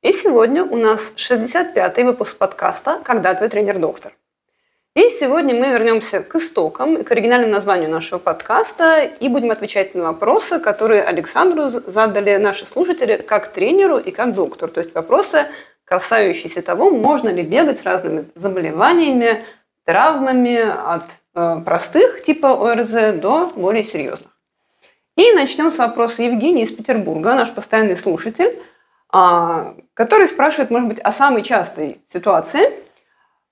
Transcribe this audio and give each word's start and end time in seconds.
И 0.00 0.12
сегодня 0.12 0.62
у 0.62 0.76
нас 0.76 1.14
65-й 1.16 2.04
выпуск 2.04 2.38
подкаста 2.38 3.00
«Когда 3.02 3.34
твой 3.34 3.48
тренер-доктор». 3.48 4.12
И 4.94 5.08
сегодня 5.08 5.56
мы 5.56 5.70
вернемся 5.70 6.20
к 6.20 6.36
истокам, 6.36 7.02
к 7.02 7.10
оригинальному 7.10 7.52
названию 7.52 7.90
нашего 7.90 8.20
подкаста 8.20 9.00
и 9.02 9.28
будем 9.28 9.50
отвечать 9.50 9.96
на 9.96 10.04
вопросы, 10.04 10.60
которые 10.60 11.02
Александру 11.02 11.66
задали 11.66 12.36
наши 12.36 12.64
слушатели 12.64 13.16
как 13.16 13.52
тренеру 13.52 13.98
и 13.98 14.12
как 14.12 14.34
доктору. 14.34 14.70
То 14.70 14.78
есть 14.78 14.94
вопросы, 14.94 15.46
касающиеся 15.84 16.62
того, 16.62 16.90
можно 16.90 17.30
ли 17.30 17.42
бегать 17.42 17.80
с 17.80 17.84
разными 17.84 18.26
заболеваниями, 18.36 19.42
травмами 19.84 20.60
от 20.60 21.06
э, 21.34 21.60
простых 21.64 22.22
типа 22.22 22.52
ОРЗ 22.52 23.18
до 23.20 23.50
более 23.56 23.82
серьезных. 23.82 24.30
И 25.16 25.32
начнем 25.32 25.72
с 25.72 25.78
вопроса 25.78 26.22
Евгении 26.22 26.62
из 26.62 26.72
Петербурга, 26.72 27.34
наш 27.34 27.50
постоянный 27.50 27.96
слушатель, 27.96 28.56
который 29.10 30.28
спрашивает, 30.28 30.70
может 30.70 30.88
быть, 30.88 31.00
о 31.00 31.12
самой 31.12 31.42
частой 31.42 32.00
ситуации. 32.08 32.72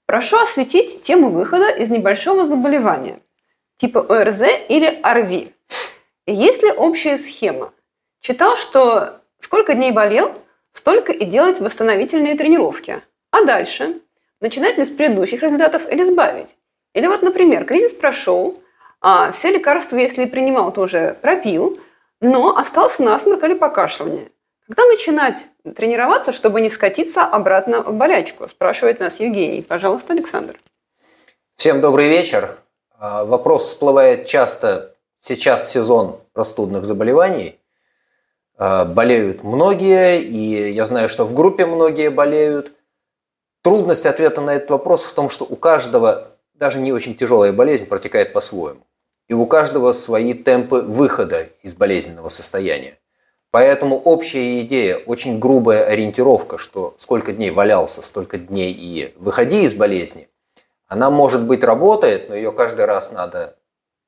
Прошу 0.06 0.38
осветить 0.38 1.03
тему 1.03 1.30
выхода 1.30 1.69
из 1.69 1.91
небольшого 1.91 2.47
заболевания 2.47 3.20
типа 3.77 4.00
ОРЗ 4.08 4.42
или 4.69 4.98
ОРВИ. 5.03 5.53
Есть 6.27 6.62
ли 6.62 6.72
общая 6.72 7.19
схема? 7.19 7.72
Читал, 8.20 8.56
что 8.56 9.20
сколько 9.39 9.75
дней 9.75 9.92
болел, 9.92 10.33
столько 10.72 11.12
и 11.12 11.25
делать 11.25 11.61
восстановительные 11.61 12.36
тренировки. 12.36 13.02
А 13.30 13.45
дальше? 13.45 14.00
Начинать 14.41 14.77
ли 14.78 14.84
с 14.84 14.91
предыдущих 14.91 15.42
результатов 15.42 15.91
или 15.91 16.05
сбавить? 16.05 16.56
Или 16.95 17.06
вот, 17.06 17.23
например, 17.23 17.64
кризис 17.64 17.92
прошел, 17.92 18.61
а 19.00 19.30
все 19.33 19.50
лекарства, 19.50 19.97
если 19.97 20.25
принимал, 20.25 20.73
тоже 20.73 21.17
пропил, 21.20 21.78
но 22.20 22.56
остался 22.56 23.02
насморк 23.02 23.45
или 23.45 23.55
покашливание. 23.55 24.30
Когда 24.67 24.84
начинать 24.86 25.48
тренироваться, 25.77 26.33
чтобы 26.33 26.61
не 26.61 26.70
скатиться 26.70 27.22
обратно 27.22 27.83
в 27.83 27.92
болячку? 27.92 28.48
Спрашивает 28.48 28.98
нас 28.98 29.20
Евгений. 29.20 29.62
Пожалуйста, 29.62 30.12
Александр. 30.12 30.58
Всем 31.56 31.81
добрый 31.81 32.08
вечер. 32.08 32.58
А, 32.98 33.25
вопрос 33.25 33.69
всплывает 33.69 34.27
часто. 34.27 34.92
Сейчас 35.20 35.70
сезон 35.70 36.19
простудных 36.33 36.84
заболеваний. 36.84 37.61
А, 38.58 38.84
болеют 38.84 39.45
многие, 39.45 40.20
и 40.20 40.73
я 40.73 40.84
знаю, 40.84 41.08
что 41.08 41.25
в 41.25 41.34
группе 41.34 41.64
многие 41.64 42.11
болеют. 42.11 42.73
Трудность 43.62 44.06
ответа 44.06 44.41
на 44.41 44.55
этот 44.55 44.70
вопрос 44.70 45.05
в 45.05 45.14
том, 45.14 45.28
что 45.28 45.45
у 45.45 45.55
каждого 45.55 46.27
даже 46.55 46.80
не 46.80 46.92
очень 46.92 47.14
тяжелая 47.14 47.53
болезнь 47.53 47.86
протекает 47.86 48.33
по-своему. 48.33 48.80
И 49.28 49.34
у 49.34 49.47
каждого 49.47 49.92
свои 49.92 50.34
темпы 50.34 50.83
выхода 50.83 51.48
из 51.62 51.75
болезненного 51.75 52.30
состояния. 52.30 52.98
Поэтому 53.50 53.98
общая 53.98 54.61
идея, 54.62 54.97
очень 54.97 55.39
грубая 55.39 55.84
ориентировка, 55.84 56.58
что 56.58 56.94
сколько 56.98 57.33
дней 57.33 57.50
валялся, 57.50 58.02
столько 58.02 58.39
дней 58.39 58.72
и 58.72 59.14
выходи 59.16 59.62
из 59.62 59.75
болезни, 59.75 60.28
она, 60.89 61.11
может 61.11 61.47
быть, 61.47 61.64
работает, 61.64 62.28
но 62.28 62.34
ее 62.34 62.52
каждый 62.52 62.84
раз 62.84 63.12
надо 63.12 63.56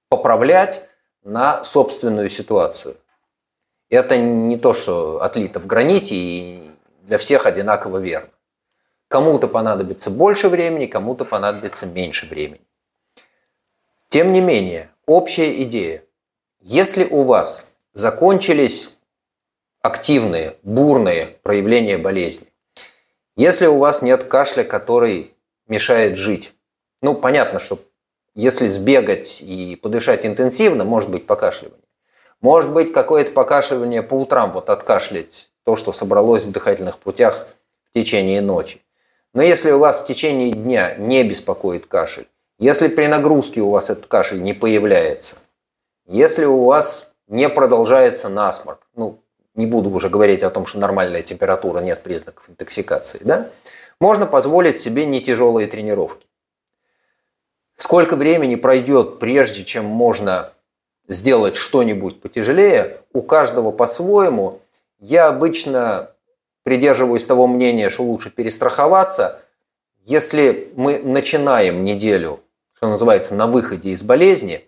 поправлять 0.08 0.84
на 1.24 1.64
собственную 1.64 2.30
ситуацию. 2.30 2.96
Это 3.90 4.18
не 4.18 4.58
то, 4.58 4.74
что 4.74 5.22
отлито 5.22 5.60
в 5.60 5.66
граните 5.66 6.14
и 6.14 6.70
для 7.02 7.18
всех 7.18 7.46
одинаково 7.46 7.98
верно. 7.98 8.28
Кому-то 9.08 9.48
понадобится 9.48 10.10
больше 10.10 10.48
времени, 10.50 10.86
кому-то 10.86 11.24
понадобится 11.24 11.86
меньше 11.86 12.26
времени. 12.26 12.60
Тем 14.10 14.32
не 14.32 14.40
менее, 14.40 14.90
общая 15.06 15.62
идея. 15.62 16.02
Если 16.60 17.04
у 17.04 17.22
вас 17.22 17.72
закончились 17.94 18.97
активные, 19.82 20.54
бурные 20.62 21.26
проявления 21.42 21.98
болезни. 21.98 22.46
Если 23.36 23.66
у 23.66 23.78
вас 23.78 24.02
нет 24.02 24.24
кашля, 24.24 24.64
который 24.64 25.34
мешает 25.68 26.16
жить, 26.16 26.54
ну, 27.02 27.14
понятно, 27.14 27.58
что 27.58 27.78
если 28.34 28.68
сбегать 28.68 29.42
и 29.42 29.76
подышать 29.76 30.26
интенсивно, 30.26 30.84
может 30.84 31.10
быть 31.10 31.26
покашливание. 31.26 31.84
Может 32.40 32.72
быть 32.72 32.92
какое-то 32.92 33.32
покашливание 33.32 34.02
по 34.02 34.14
утрам, 34.14 34.52
вот 34.52 34.70
откашлять 34.70 35.50
то, 35.64 35.76
что 35.76 35.92
собралось 35.92 36.44
в 36.44 36.52
дыхательных 36.52 36.98
путях 36.98 37.46
в 37.90 37.94
течение 37.94 38.40
ночи. 38.40 38.80
Но 39.34 39.42
если 39.42 39.72
у 39.72 39.78
вас 39.78 40.00
в 40.00 40.06
течение 40.06 40.52
дня 40.52 40.94
не 40.96 41.24
беспокоит 41.24 41.86
кашель, 41.86 42.28
если 42.58 42.88
при 42.88 43.06
нагрузке 43.06 43.60
у 43.60 43.70
вас 43.70 43.90
этот 43.90 44.06
кашель 44.06 44.42
не 44.42 44.52
появляется, 44.52 45.36
если 46.06 46.44
у 46.44 46.64
вас 46.64 47.12
не 47.26 47.48
продолжается 47.48 48.28
насморк, 48.28 48.86
ну, 48.94 49.18
не 49.58 49.66
буду 49.66 49.90
уже 49.90 50.08
говорить 50.08 50.42
о 50.42 50.50
том, 50.50 50.64
что 50.64 50.78
нормальная 50.78 51.22
температура, 51.22 51.80
нет 51.80 52.02
признаков 52.02 52.48
интоксикации, 52.48 53.20
да, 53.22 53.50
можно 54.00 54.24
позволить 54.24 54.78
себе 54.78 55.04
не 55.04 55.20
тяжелые 55.20 55.66
тренировки. 55.66 56.26
Сколько 57.76 58.16
времени 58.16 58.54
пройдет, 58.54 59.18
прежде 59.18 59.64
чем 59.64 59.84
можно 59.84 60.52
сделать 61.08 61.56
что-нибудь 61.56 62.20
потяжелее, 62.20 62.98
у 63.12 63.22
каждого 63.22 63.72
по-своему. 63.72 64.60
Я 65.00 65.28
обычно 65.28 66.10
придерживаюсь 66.62 67.24
того 67.26 67.46
мнения, 67.46 67.88
что 67.88 68.04
лучше 68.04 68.30
перестраховаться. 68.30 69.40
Если 70.04 70.72
мы 70.76 70.98
начинаем 70.98 71.84
неделю, 71.84 72.40
что 72.74 72.88
называется, 72.88 73.34
на 73.34 73.46
выходе 73.46 73.90
из 73.90 74.02
болезни, 74.02 74.64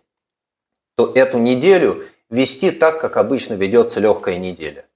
то 0.97 1.13
эту 1.15 1.39
неделю 1.39 2.03
вести 2.31 2.71
так, 2.71 3.01
как 3.01 3.17
обычно 3.17 3.55
ведется 3.55 4.01
легкая 4.01 4.39
неделя. 4.39 4.87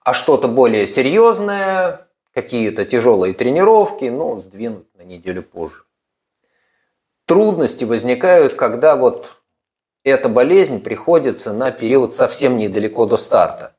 А 0.00 0.14
что-то 0.14 0.48
более 0.48 0.86
серьезное, 0.86 2.06
какие-то 2.32 2.84
тяжелые 2.84 3.34
тренировки, 3.34 4.04
ну, 4.06 4.40
сдвинуть 4.40 4.86
на 4.96 5.02
неделю 5.02 5.42
позже. 5.42 5.84
Трудности 7.24 7.84
возникают, 7.84 8.54
когда 8.54 8.96
вот 8.96 9.42
эта 10.04 10.28
болезнь 10.28 10.82
приходится 10.82 11.52
на 11.52 11.70
период 11.70 12.14
совсем 12.14 12.56
недалеко 12.56 13.06
до 13.06 13.16
старта. 13.16 13.74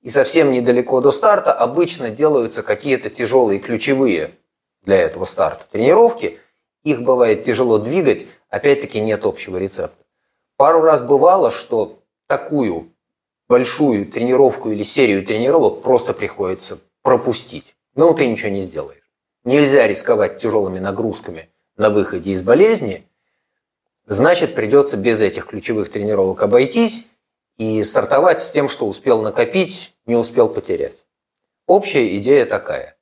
И 0.00 0.10
совсем 0.10 0.52
недалеко 0.52 1.00
до 1.00 1.10
старта 1.10 1.52
обычно 1.52 2.10
делаются 2.10 2.62
какие-то 2.62 3.10
тяжелые 3.10 3.60
ключевые 3.60 4.30
для 4.82 4.96
этого 4.96 5.26
старта 5.26 5.66
тренировки. 5.70 6.40
Их 6.84 7.02
бывает 7.02 7.44
тяжело 7.44 7.78
двигать, 7.78 8.26
опять-таки 8.48 9.00
нет 9.00 9.26
общего 9.26 9.58
рецепта. 9.58 9.97
Пару 10.58 10.80
раз 10.80 11.02
бывало, 11.02 11.52
что 11.52 12.00
такую 12.26 12.88
большую 13.48 14.10
тренировку 14.10 14.72
или 14.72 14.82
серию 14.82 15.24
тренировок 15.24 15.82
просто 15.82 16.12
приходится 16.12 16.80
пропустить. 17.02 17.76
Ну, 17.94 18.12
ты 18.12 18.26
ничего 18.26 18.50
не 18.50 18.62
сделаешь. 18.62 19.08
Нельзя 19.44 19.86
рисковать 19.86 20.40
тяжелыми 20.40 20.80
нагрузками 20.80 21.48
на 21.76 21.90
выходе 21.90 22.32
из 22.32 22.42
болезни. 22.42 23.04
Значит, 24.06 24.56
придется 24.56 24.96
без 24.96 25.20
этих 25.20 25.46
ключевых 25.46 25.92
тренировок 25.92 26.42
обойтись 26.42 27.06
и 27.56 27.84
стартовать 27.84 28.42
с 28.42 28.50
тем, 28.50 28.68
что 28.68 28.88
успел 28.88 29.22
накопить, 29.22 29.94
не 30.06 30.16
успел 30.16 30.48
потерять. 30.48 31.06
Общая 31.68 32.18
идея 32.18 32.46
такая. 32.46 32.96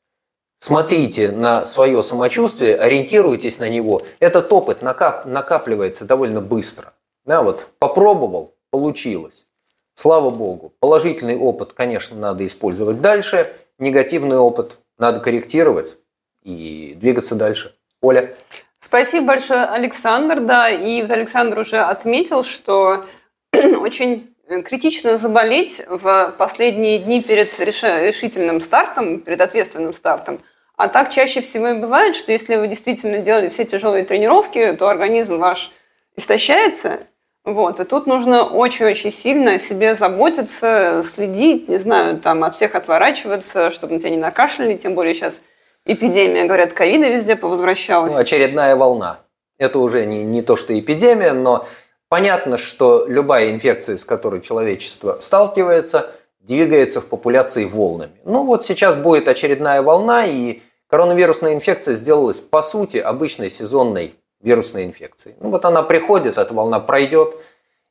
Смотрите 0.58 1.30
на 1.30 1.64
свое 1.64 2.02
самочувствие, 2.02 2.76
ориентируйтесь 2.76 3.58
на 3.58 3.70
него. 3.70 4.02
Этот 4.20 4.52
опыт 4.52 4.82
накап, 4.82 5.24
накапливается 5.24 6.04
довольно 6.04 6.42
быстро. 6.42 6.92
Да, 7.26 7.42
вот 7.42 7.66
попробовал, 7.78 8.54
получилось. 8.70 9.46
Слава 9.94 10.30
богу. 10.30 10.72
Положительный 10.78 11.36
опыт, 11.36 11.72
конечно, 11.72 12.16
надо 12.16 12.46
использовать 12.46 13.00
дальше. 13.00 13.52
Негативный 13.78 14.38
опыт 14.38 14.78
надо 14.98 15.20
корректировать 15.20 15.98
и 16.42 16.94
двигаться 16.96 17.34
дальше. 17.34 17.74
Оля. 18.00 18.34
Спасибо 18.78 19.26
большое, 19.26 19.64
Александр. 19.64 20.40
Да, 20.40 20.70
и 20.70 21.00
Александр 21.00 21.58
уже 21.58 21.78
отметил, 21.78 22.44
что 22.44 23.04
очень 23.52 24.34
критично 24.64 25.18
заболеть 25.18 25.82
в 25.88 26.34
последние 26.38 26.98
дни 26.98 27.20
перед 27.20 27.48
решительным 27.58 28.60
стартом, 28.60 29.20
перед 29.20 29.40
ответственным 29.40 29.92
стартом. 29.92 30.40
А 30.76 30.88
так 30.88 31.10
чаще 31.10 31.40
всего 31.40 31.68
и 31.68 31.78
бывает, 31.78 32.14
что 32.14 32.32
если 32.32 32.56
вы 32.56 32.68
действительно 32.68 33.18
делали 33.18 33.48
все 33.48 33.64
тяжелые 33.64 34.04
тренировки, 34.04 34.72
то 34.78 34.88
организм 34.88 35.38
ваш 35.38 35.72
истощается, 36.16 37.00
Вот, 37.46 37.78
и 37.78 37.84
тут 37.84 38.08
нужно 38.08 38.42
очень-очень 38.42 39.12
сильно 39.12 39.52
о 39.52 39.58
себе 39.60 39.94
заботиться, 39.94 41.02
следить, 41.04 41.68
не 41.68 41.78
знаю, 41.78 42.18
там 42.18 42.42
от 42.42 42.56
всех 42.56 42.74
отворачиваться, 42.74 43.70
чтобы 43.70 43.94
на 43.94 44.00
тебя 44.00 44.10
не 44.10 44.16
накашляли, 44.16 44.76
тем 44.76 44.96
более 44.96 45.14
сейчас 45.14 45.42
эпидемия, 45.84 46.46
говорят, 46.46 46.72
ковида 46.72 47.06
везде 47.06 47.36
повозвращалась. 47.36 48.14
Ну, 48.14 48.18
очередная 48.18 48.74
волна. 48.74 49.20
Это 49.58 49.78
уже 49.78 50.06
не, 50.06 50.24
не 50.24 50.42
то, 50.42 50.56
что 50.56 50.76
эпидемия, 50.76 51.32
но 51.34 51.64
понятно, 52.08 52.58
что 52.58 53.06
любая 53.06 53.52
инфекция, 53.52 53.96
с 53.96 54.04
которой 54.04 54.40
человечество 54.40 55.18
сталкивается, 55.20 56.10
двигается 56.40 57.00
в 57.00 57.06
популяции 57.06 57.64
волнами. 57.64 58.12
Ну 58.24 58.44
вот 58.44 58.64
сейчас 58.64 58.96
будет 58.96 59.28
очередная 59.28 59.82
волна, 59.82 60.26
и 60.26 60.62
коронавирусная 60.88 61.54
инфекция 61.54 61.94
сделалась, 61.94 62.40
по 62.40 62.60
сути, 62.62 62.96
обычной 62.96 63.50
сезонной 63.50 64.14
вирусной 64.40 64.84
инфекцией. 64.84 65.36
Ну 65.40 65.50
вот 65.50 65.64
она 65.64 65.82
приходит, 65.82 66.38
эта 66.38 66.52
волна 66.54 66.80
пройдет, 66.80 67.34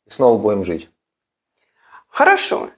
и 0.06 0.10
снова 0.10 0.38
будем 0.38 0.64
жить. 0.64 0.90
Хорошо. 2.10 2.70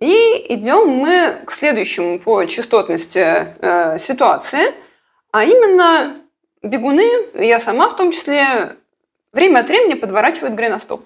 И 0.00 0.46
идем 0.48 0.88
мы 0.88 1.36
к 1.44 1.50
следующему 1.50 2.18
по 2.18 2.44
частотности 2.46 3.54
э, 3.60 3.98
ситуации, 3.98 4.74
а 5.30 5.44
именно 5.44 6.16
бегуны, 6.62 7.06
я 7.34 7.60
сама 7.60 7.88
в 7.90 7.96
том 7.96 8.10
числе, 8.10 8.44
время 9.32 9.60
от 9.60 9.68
времени 9.68 9.94
подворачивают 9.94 10.54
голеностоп. 10.54 11.04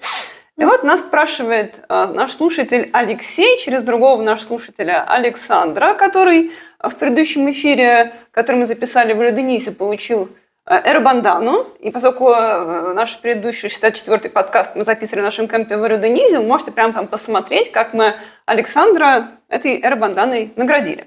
И 0.56 0.64
вот 0.64 0.84
нас 0.84 1.02
спрашивает 1.02 1.80
э, 1.88 2.06
наш 2.14 2.32
слушатель 2.32 2.88
Алексей 2.92 3.58
через 3.58 3.82
другого 3.82 4.22
нашего 4.22 4.46
слушателя 4.46 5.04
Александра, 5.06 5.94
который 5.94 6.52
в 6.78 6.94
предыдущем 6.94 7.50
эфире, 7.50 8.12
который 8.30 8.56
мы 8.60 8.66
записали 8.68 9.12
в 9.12 9.22
Люденисе, 9.22 9.72
получил 9.72 10.28
Э, 10.66 10.80
Эрбандану. 10.90 11.66
И 11.80 11.90
поскольку 11.90 12.30
э, 12.30 12.94
наш 12.94 13.18
предыдущий 13.20 13.68
64-й 13.68 14.30
подкаст 14.30 14.74
мы 14.76 14.84
записывали 14.84 15.20
в 15.20 15.24
нашем 15.24 15.46
кемпе 15.46 15.76
в 15.76 15.86
Рюденизе, 15.86 16.38
вы 16.38 16.46
можете 16.46 16.72
прямо 16.72 16.94
там 16.94 17.06
посмотреть, 17.06 17.70
как 17.70 17.92
мы 17.92 18.14
Александра 18.46 19.28
этой 19.50 19.78
Эрбанданой 19.82 20.52
наградили. 20.56 21.06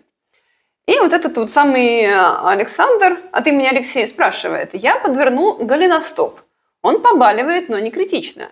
И 0.85 0.99
вот 0.99 1.11
этот 1.11 1.35
вот 1.37 1.51
самый 1.51 2.03
э, 2.03 2.15
Александр 2.45 3.17
от 3.31 3.47
имени 3.47 3.65
Алексея 3.65 4.05
спрашивает, 4.05 4.69
я 4.73 4.95
подвернул 4.97 5.57
голеностоп. 5.57 6.39
Он 6.83 7.01
побаливает, 7.01 7.67
но 7.67 7.79
не 7.79 7.89
критично. 7.89 8.49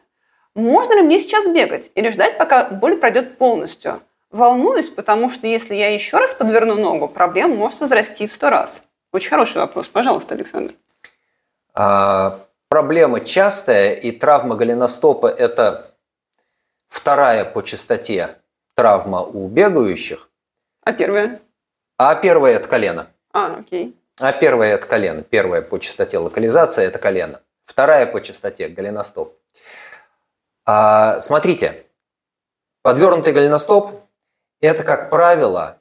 Можно 0.55 0.95
ли 0.95 1.01
мне 1.03 1.19
сейчас 1.19 1.47
бегать 1.47 1.91
или 1.93 2.09
ждать, 2.09 2.39
пока 2.39 2.65
боль 2.65 2.97
пройдет 2.97 3.37
полностью? 3.37 4.01
Волнуюсь, 4.31 4.89
потому 4.89 5.29
что 5.29 5.45
если 5.45 5.75
я 5.75 5.93
еще 5.93 6.17
раз 6.17 6.33
подверну 6.33 6.73
ногу, 6.75 7.07
проблема 7.07 7.55
может 7.55 7.79
возрасти 7.79 8.25
в 8.25 8.31
сто 8.31 8.49
раз. 8.49 8.87
Очень 9.11 9.29
хороший 9.29 9.57
вопрос. 9.57 9.87
Пожалуйста, 9.87 10.33
Александр. 10.33 10.73
А, 11.75 12.39
проблема 12.69 13.19
частая, 13.19 13.93
и 13.93 14.11
травма 14.11 14.55
голеностопа– 14.55 15.27
это 15.37 15.85
вторая 16.87 17.43
по 17.43 17.61
частоте 17.61 18.37
травма 18.75 19.21
у 19.21 19.49
бегающих. 19.49 20.29
А 20.81 20.93
первая? 20.93 21.41
А 21.97 22.15
первая– 22.15 22.55
это 22.55 22.69
колено. 22.69 23.07
А, 23.33 23.57
окей. 23.57 23.99
А 24.21 24.31
первая– 24.31 24.73
это 24.75 24.87
колено. 24.87 25.21
Первая 25.23 25.61
по 25.61 25.77
частоте 25.77 26.17
локализация– 26.17 26.85
это 26.87 26.97
колено. 26.97 27.41
Вторая 27.63 28.05
по 28.05 28.21
частоте– 28.21 28.67
голеностоп. 28.69 29.37
А, 30.65 31.19
смотрите, 31.19 31.85
подвернутый 32.83 33.33
голеностоп– 33.33 33.91
это, 34.61 34.83
как 34.83 35.09
правило, 35.09 35.77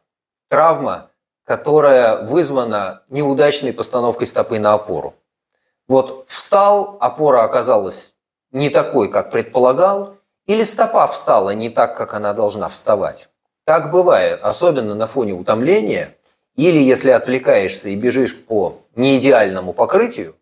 травма, 0.49 1.11
которая 1.45 2.23
вызвана 2.23 3.05
неудачной 3.09 3.73
постановкой 3.73 4.27
стопы 4.27 4.59
на 4.59 4.75
опору. 4.75 5.15
Вот 5.87 6.25
встал, 6.29 6.97
опора 7.01 7.45
оказалась 7.45 8.15
не 8.53 8.71
такой, 8.71 9.11
как 9.11 9.31
предполагал, 9.31 10.17
или 10.47 10.65
стопа 10.65 11.07
встала 11.07 11.51
не 11.51 11.71
так, 11.71 11.97
как 11.97 12.15
она 12.15 12.33
должна 12.33 12.69
вставать. 12.69 13.29
Так 13.65 13.91
бывает, 13.91 14.41
особенно 14.43 14.95
на 14.95 15.07
фоне 15.07 15.33
утомления, 15.33 16.15
или 16.57 16.79
если 16.79 17.11
отвлекаешься 17.11 17.89
и 17.89 17.97
бежишь 17.97 18.37
по 18.45 18.79
неидеальному 18.95 19.73
покрытию, 19.73 20.37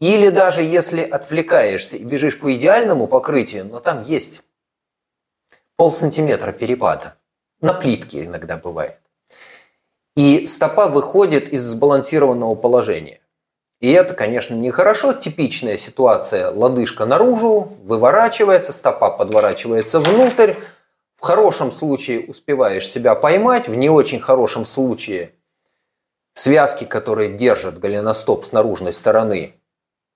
или 0.00 0.28
даже 0.28 0.62
если 0.62 1.02
отвлекаешься 1.02 1.96
и 1.96 2.04
бежишь 2.04 2.38
по 2.38 2.54
идеальному 2.54 3.08
покрытию, 3.08 3.64
но 3.64 3.80
там 3.80 4.02
есть 4.02 4.42
пол 5.76 5.92
сантиметра 5.92 6.52
перепада. 6.52 7.16
На 7.60 7.72
плитке 7.72 8.24
иногда 8.24 8.56
бывает. 8.56 9.00
И 10.14 10.46
стопа 10.46 10.88
выходит 10.88 11.48
из 11.48 11.62
сбалансированного 11.62 12.54
положения. 12.54 13.20
И 13.80 13.92
это, 13.92 14.14
конечно, 14.14 14.54
нехорошо. 14.54 15.12
Типичная 15.12 15.76
ситуация. 15.76 16.50
Лодыжка 16.50 17.06
наружу, 17.06 17.72
выворачивается, 17.84 18.72
стопа 18.72 19.10
подворачивается 19.10 20.00
внутрь. 20.00 20.54
В 21.16 21.22
хорошем 21.22 21.72
случае 21.72 22.26
успеваешь 22.26 22.88
себя 22.88 23.14
поймать, 23.14 23.68
в 23.68 23.74
не 23.74 23.90
очень 23.90 24.20
хорошем 24.20 24.64
случае 24.64 25.32
связки, 26.32 26.84
которые 26.84 27.36
держат 27.36 27.78
голеностоп 27.78 28.44
с 28.44 28.52
наружной 28.52 28.92
стороны, 28.92 29.54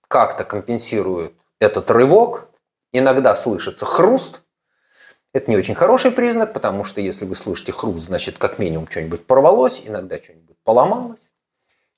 как-то 0.06 0.44
компенсируют 0.44 1.34
этот 1.58 1.90
рывок. 1.90 2.48
Иногда 2.92 3.34
слышится 3.34 3.86
хруст. 3.86 4.42
Это 5.32 5.50
не 5.50 5.56
очень 5.56 5.74
хороший 5.74 6.12
признак, 6.12 6.52
потому 6.52 6.84
что 6.84 7.00
если 7.00 7.24
вы 7.24 7.34
слышите 7.34 7.72
хруст, 7.72 8.04
значит, 8.04 8.38
как 8.38 8.58
минимум 8.58 8.86
что-нибудь 8.88 9.26
порвалось, 9.26 9.82
иногда 9.84 10.20
что-нибудь 10.20 10.56
поломалось. 10.62 11.32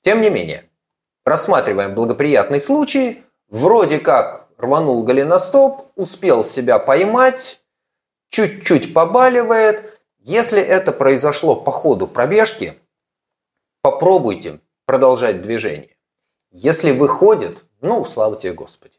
Тем 0.01 0.21
не 0.21 0.29
менее, 0.29 0.64
Рассматриваем 1.25 1.95
благоприятный 1.95 2.61
случай. 2.61 3.23
Вроде 3.49 3.97
как 3.97 4.47
рванул 4.59 5.03
голеностоп, 5.03 5.91
успел 5.95 6.43
себя 6.43 6.77
поймать, 6.77 7.61
чуть-чуть 8.29 8.93
побаливает. 8.93 9.99
Если 10.19 10.61
это 10.61 10.91
произошло 10.91 11.55
по 11.55 11.71
ходу 11.71 12.07
пробежки, 12.07 12.75
попробуйте 13.81 14.59
продолжать 14.85 15.41
движение. 15.41 15.97
Если 16.51 16.91
выходит, 16.91 17.65
ну, 17.81 18.05
слава 18.05 18.35
тебе, 18.37 18.53
Господи. 18.53 18.97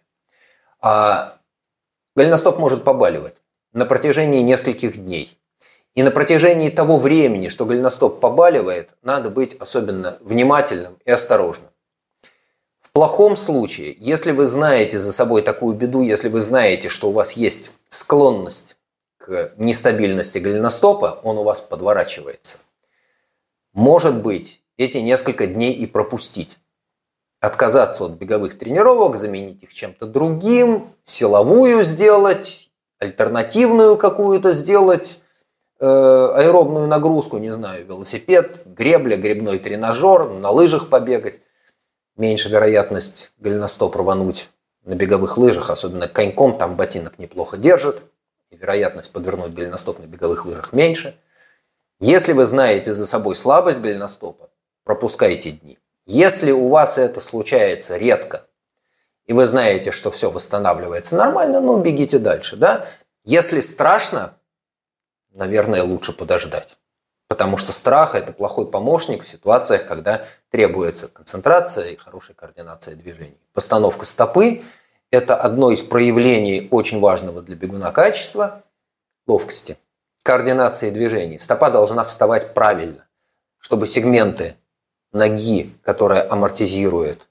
А 0.81 1.39
голеностоп 2.17 2.59
может 2.59 2.83
побаливать 2.83 3.37
на 3.73 3.87
протяжении 3.87 4.43
нескольких 4.43 4.99
дней. 4.99 5.39
И 5.95 6.03
на 6.03 6.11
протяжении 6.11 6.71
того 6.71 6.99
времени, 6.99 7.49
что 7.49 7.67
голеностоп 7.67 8.19
побаливает, 8.19 8.95
надо 9.03 9.31
быть 9.31 9.55
особенно 9.61 10.19
внимательным 10.21 10.99
и 11.05 11.11
осторожным 11.11 11.71
плохом 12.97 13.37
случае, 13.37 13.95
если 14.01 14.33
вы 14.33 14.47
знаете 14.47 14.99
за 14.99 15.13
собой 15.13 15.43
такую 15.43 15.77
беду, 15.77 16.01
если 16.01 16.31
вы 16.31 16.41
знаете, 16.41 16.89
что 16.89 17.11
у 17.11 17.13
вас 17.13 17.33
есть 17.33 17.75
склонность 17.91 18.79
к 19.19 19.53
нестабильности 19.59 20.39
голеностопа, 20.39 21.21
он 21.23 21.37
у 21.37 21.43
вас 21.43 21.61
подворачивается. 21.61 22.57
Может 23.75 24.23
быть, 24.23 24.63
эти 24.79 24.97
несколько 24.97 25.47
дней 25.47 25.75
и 25.75 25.87
пропустить. 25.87 26.57
Отказаться 27.41 28.07
от 28.07 28.13
беговых 28.13 28.57
тренировок, 28.57 29.17
заменить 29.17 29.63
их 29.63 29.75
чем-то 29.75 30.07
другим, 30.07 30.89
силовую 31.05 31.85
сделать, 31.85 32.71
альтернативную 32.99 33.99
какую-то 33.99 34.55
сделать, 34.55 35.21
э, 35.81 35.87
аэробную 35.87 36.87
нагрузку, 36.87 37.37
не 37.37 37.51
знаю, 37.51 37.85
велосипед, 37.85 38.63
гребля, 38.65 39.19
гребной 39.19 39.59
тренажер, 39.59 40.31
на 40.31 40.49
лыжах 40.51 40.89
побегать 40.89 41.41
меньше 42.17 42.49
вероятность 42.49 43.33
голеностоп 43.39 43.97
рвануть 43.97 44.51
на 44.85 44.95
беговых 44.95 45.37
лыжах, 45.37 45.71
особенно 45.71 46.09
коньком, 46.09 46.57
там 46.59 46.77
ботинок 46.77 47.19
неплохо 47.19 47.57
держит, 47.57 48.03
и 48.51 48.57
вероятность 48.57 49.13
подвернуть 49.13 49.55
голеностоп 49.55 49.99
на 49.99 50.07
беговых 50.07 50.45
лыжах 50.47 50.73
меньше. 50.73 51.17
Если 51.99 52.33
вы 52.33 52.47
знаете 52.47 52.95
за 52.95 53.07
собой 53.07 53.35
слабость 53.35 53.81
голеностопа, 53.81 54.51
пропускайте 54.85 55.53
дни. 55.53 55.79
Если 56.05 56.53
у 56.53 56.69
вас 56.69 56.99
это 56.99 57.21
случается 57.21 57.97
редко, 57.97 58.47
и 59.27 59.33
вы 59.33 59.47
знаете, 59.47 59.91
что 59.91 60.11
все 60.11 60.31
восстанавливается 60.31 61.17
нормально, 61.17 61.61
ну, 61.61 61.81
бегите 61.81 62.19
дальше. 62.19 62.57
Да? 62.57 62.87
Если 63.25 63.61
страшно, 63.61 64.35
наверное, 65.33 65.83
лучше 65.83 66.13
подождать. 66.13 66.79
Потому 67.29 67.59
что 67.59 67.73
страх– 67.73 68.15
это 68.15 68.33
плохой 68.33 68.71
помощник 68.71 69.25
в 69.25 69.29
ситуациях, 69.29 69.87
когда 69.87 70.25
требуется 70.51 71.09
концентрация 71.09 71.89
и 71.89 71.97
хорошая 71.97 72.37
координация 72.37 72.95
движений. 72.95 73.37
Постановка 73.53 74.05
стопы– 74.05 74.63
это 75.11 75.35
одно 75.37 75.73
из 75.73 75.83
проявлений 75.83 76.69
очень 76.71 77.01
важного 77.01 77.43
для 77.43 77.57
бегуна 77.57 77.91
качества– 77.91 78.63
ловкости, 79.27 79.77
координации 80.23 80.91
движений. 80.91 81.41
Стопа 81.41 81.71
должна 81.71 82.05
вставать 82.05 82.55
правильно, 82.55 83.05
чтобы 83.59 83.87
сегменты 83.87 84.55
ноги, 85.13 85.75
которая 85.83 86.31
амортизирует 86.31 87.27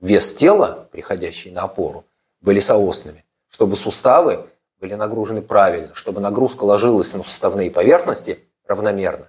вес 0.00 0.32
тела, 0.34 0.86
приходящий 0.92 1.50
на 1.50 1.62
опору, 1.62 2.04
были 2.40 2.60
соосными, 2.60 3.24
чтобы 3.48 3.74
суставы 3.74 4.46
были 4.78 4.94
нагружены 4.94 5.42
правильно, 5.42 5.92
чтобы 5.94 6.20
нагрузка 6.20 6.62
ложилась 6.62 7.12
на 7.14 7.24
суставные 7.24 7.72
поверхности– 7.72 8.38
равномерно. 8.66 9.28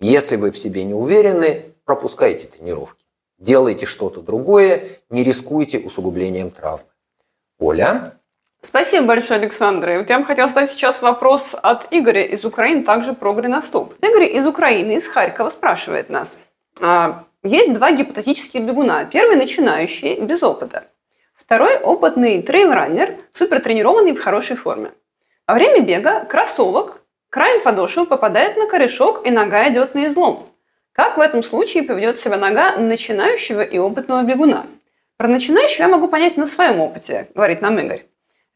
Если 0.00 0.36
вы 0.36 0.50
в 0.50 0.58
себе 0.58 0.84
не 0.84 0.94
уверены, 0.94 1.74
пропускайте 1.84 2.46
тренировки. 2.46 3.04
Делайте 3.38 3.86
что-то 3.86 4.20
другое, 4.20 4.82
не 5.08 5.24
рискуйте 5.24 5.78
усугублением 5.78 6.50
травмы. 6.50 6.86
Оля? 7.58 8.14
Спасибо 8.62 9.06
большое, 9.06 9.40
Александр. 9.40 9.90
И 9.90 9.96
вот 9.98 10.10
я 10.10 10.18
бы 10.18 10.26
хотела 10.26 10.48
задать 10.48 10.70
сейчас 10.70 11.00
вопрос 11.00 11.56
от 11.62 11.88
Игоря 11.90 12.22
из 12.22 12.44
Украины, 12.44 12.84
также 12.84 13.14
про 13.14 13.32
голеностоп. 13.32 13.94
Игорь 14.02 14.36
из 14.36 14.46
Украины, 14.46 14.96
из 14.96 15.06
Харькова 15.06 15.48
спрашивает 15.48 16.10
нас. 16.10 16.42
А, 16.82 17.24
есть 17.42 17.72
два 17.72 17.92
гипотетических 17.92 18.62
бегуна. 18.62 19.06
Первый 19.06 19.36
начинающий, 19.36 20.20
без 20.20 20.42
опыта. 20.42 20.84
Второй 21.34 21.78
опытный 21.78 22.42
трейл-раннер, 22.42 23.16
супертренированный 23.32 24.12
в 24.12 24.20
хорошей 24.20 24.56
форме. 24.56 24.90
Во 25.46 25.54
время 25.54 25.80
бега 25.80 26.24
кроссовок, 26.26 26.99
краем 27.30 27.62
подошвы 27.62 28.06
попадает 28.06 28.56
на 28.56 28.66
корешок, 28.66 29.26
и 29.26 29.30
нога 29.30 29.68
идет 29.70 29.94
на 29.94 30.06
излом. 30.08 30.46
Как 30.92 31.16
в 31.16 31.20
этом 31.20 31.42
случае 31.42 31.84
поведет 31.84 32.20
себя 32.20 32.36
нога 32.36 32.76
начинающего 32.76 33.62
и 33.62 33.78
опытного 33.78 34.22
бегуна? 34.22 34.66
Про 35.16 35.28
начинающего 35.28 35.82
я 35.84 35.88
могу 35.88 36.08
понять 36.08 36.36
на 36.36 36.46
своем 36.46 36.80
опыте, 36.80 37.28
говорит 37.34 37.62
нам 37.62 37.78
Игорь. 37.78 38.04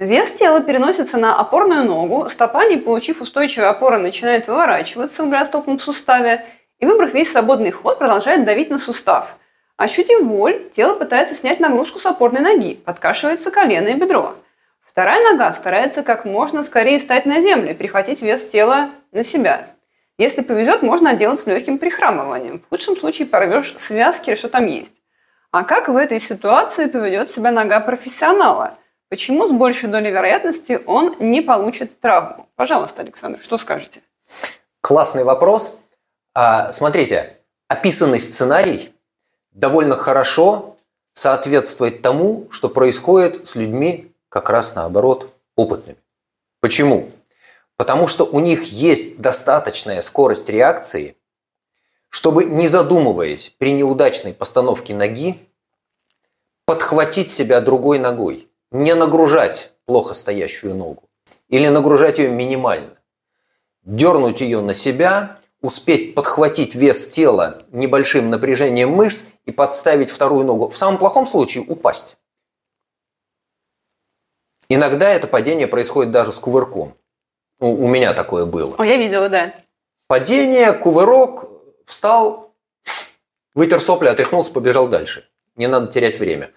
Вес 0.01 0.33
тела 0.33 0.61
переносится 0.61 1.19
на 1.19 1.39
опорную 1.39 1.85
ногу, 1.85 2.29
стопа, 2.29 2.67
не 2.67 2.77
получив 2.77 3.21
устойчивой 3.21 3.69
опоры, 3.69 3.99
начинает 3.99 4.49
выворачиваться 4.49 5.23
в 5.23 5.29
голеностопном 5.29 5.79
суставе, 5.79 6.45
и, 6.81 6.87
выбрав 6.87 7.15
весь 7.15 7.31
свободный 7.31 7.71
ход, 7.71 7.99
продолжает 7.99 8.45
давить 8.45 8.71
на 8.71 8.79
сустав. 8.79 9.37
Ощутив 9.77 10.27
боль, 10.27 10.69
тело 10.73 10.95
пытается 10.95 11.35
снять 11.37 11.61
нагрузку 11.61 11.99
с 11.99 12.07
опорной 12.07 12.41
ноги, 12.41 12.75
подкашивается 12.85 13.51
колено 13.51 13.89
и 13.89 13.95
бедро. 13.95 14.35
Вторая 14.95 15.31
нога 15.31 15.53
старается 15.53 16.03
как 16.03 16.25
можно 16.25 16.65
скорее 16.65 16.99
стать 16.99 17.27
на 17.27 17.43
землю 17.43 17.73
и 17.73 17.75
перехватить 17.75 18.23
вес 18.23 18.47
тела 18.47 18.89
на 19.13 19.23
себя. 19.23 19.67
Если 20.17 20.41
повезет, 20.41 20.83
можно 20.83 21.11
отделать 21.11 21.41
с 21.41 21.47
легким 21.47 21.79
прихрамыванием. 21.79 22.61
В 22.61 22.69
худшем 22.71 22.97
случае 22.97 23.29
порвешь 23.29 23.77
связки, 23.77 24.35
что 24.35 24.49
там 24.49 24.67
есть. 24.67 24.95
А 25.51 25.65
как 25.65 25.89
в 25.89 25.97
этой 25.97 26.19
ситуации 26.19 26.87
поведет 26.87 27.31
себя 27.31 27.51
нога 27.51 27.81
профессионала– 27.81 28.79
Почему 29.15 29.47
с 29.47 29.53
большей 29.53 29.89
долей 29.89 30.11
вероятности 30.11 30.81
он 30.87 31.15
не 31.21 31.41
получит 31.41 32.01
травму? 32.01 32.49
Пожалуйста, 32.57 33.03
Александр, 33.03 33.39
что 33.39 33.59
скажете? 33.59 34.01
Классный 34.81 35.23
вопрос. 35.23 35.83
А, 36.35 36.73
смотрите, 36.73 37.37
описанный 37.69 38.19
сценарий 38.19 38.93
довольно 39.53 39.95
хорошо 39.95 40.77
соответствует 41.13 42.03
тому, 42.03 42.49
что 42.51 42.69
происходит 42.69 43.47
с 43.47 43.55
людьми 43.55 44.13
как 44.35 44.51
раз 44.51 44.75
наоборот 44.75 45.33
опытными. 45.55 45.97
Почему? 46.59 47.09
Потому 47.77 48.09
что 48.09 48.25
у 48.25 48.41
них 48.41 48.65
есть 48.65 49.21
достаточная 49.21 50.01
скорость 50.01 50.49
реакции, 50.49 51.17
чтобы, 52.09 52.45
не 52.45 52.67
задумываясь 52.67 53.55
при 53.59 53.75
неудачной 53.75 54.35
постановке 54.35 54.93
ноги, 54.93 55.39
подхватить 56.67 57.31
себя 57.31 57.61
другой 57.61 58.01
ногой– 58.01 58.49
не 58.73 58.97
нагружать 58.97 59.71
плохо 59.87 60.15
стоящую 60.15 60.75
ногу 60.75 61.05
или 61.49 61.69
нагружать 61.69 62.19
ее 62.19 62.31
минимально. 62.31 62.99
Дернуть 63.85 64.41
ее 64.41 64.63
на 64.63 64.75
себя, 64.75 65.39
успеть 65.61 66.17
подхватить 66.17 66.75
вес 66.75 67.07
тела 67.09 67.59
небольшим 67.71 68.31
напряжением 68.31 68.91
мышц 68.91 69.23
и 69.45 69.53
подставить 69.53 70.11
вторую 70.11 70.45
ногу. 70.45 70.71
В 70.71 70.77
самом 70.77 70.99
плохом 70.99 71.25
случае 71.25 71.63
упасть. 71.69 72.19
Иногда 74.75 75.09
это 75.11 75.29
падение 75.29 75.69
происходит 75.69 76.11
даже 76.11 76.33
с 76.33 76.39
кувырком. 76.41 76.97
У, 77.61 77.85
у 77.85 77.87
меня 77.87 78.13
такое 78.13 78.45
было. 78.45 78.75
О, 78.77 78.85
я 78.85 78.97
видела, 78.97 79.29
да. 79.29 79.55
Падение, 80.09 80.73
кувырок, 80.73 81.45
встал, 81.85 82.53
вытер 83.55 83.81
сопли, 83.81 84.09
отряхнулся, 84.09 84.51
побежал 84.51 84.89
дальше. 84.89 85.29
Не 85.55 85.69
надо 85.69 85.93
терять 85.93 86.19
время. 86.19 86.51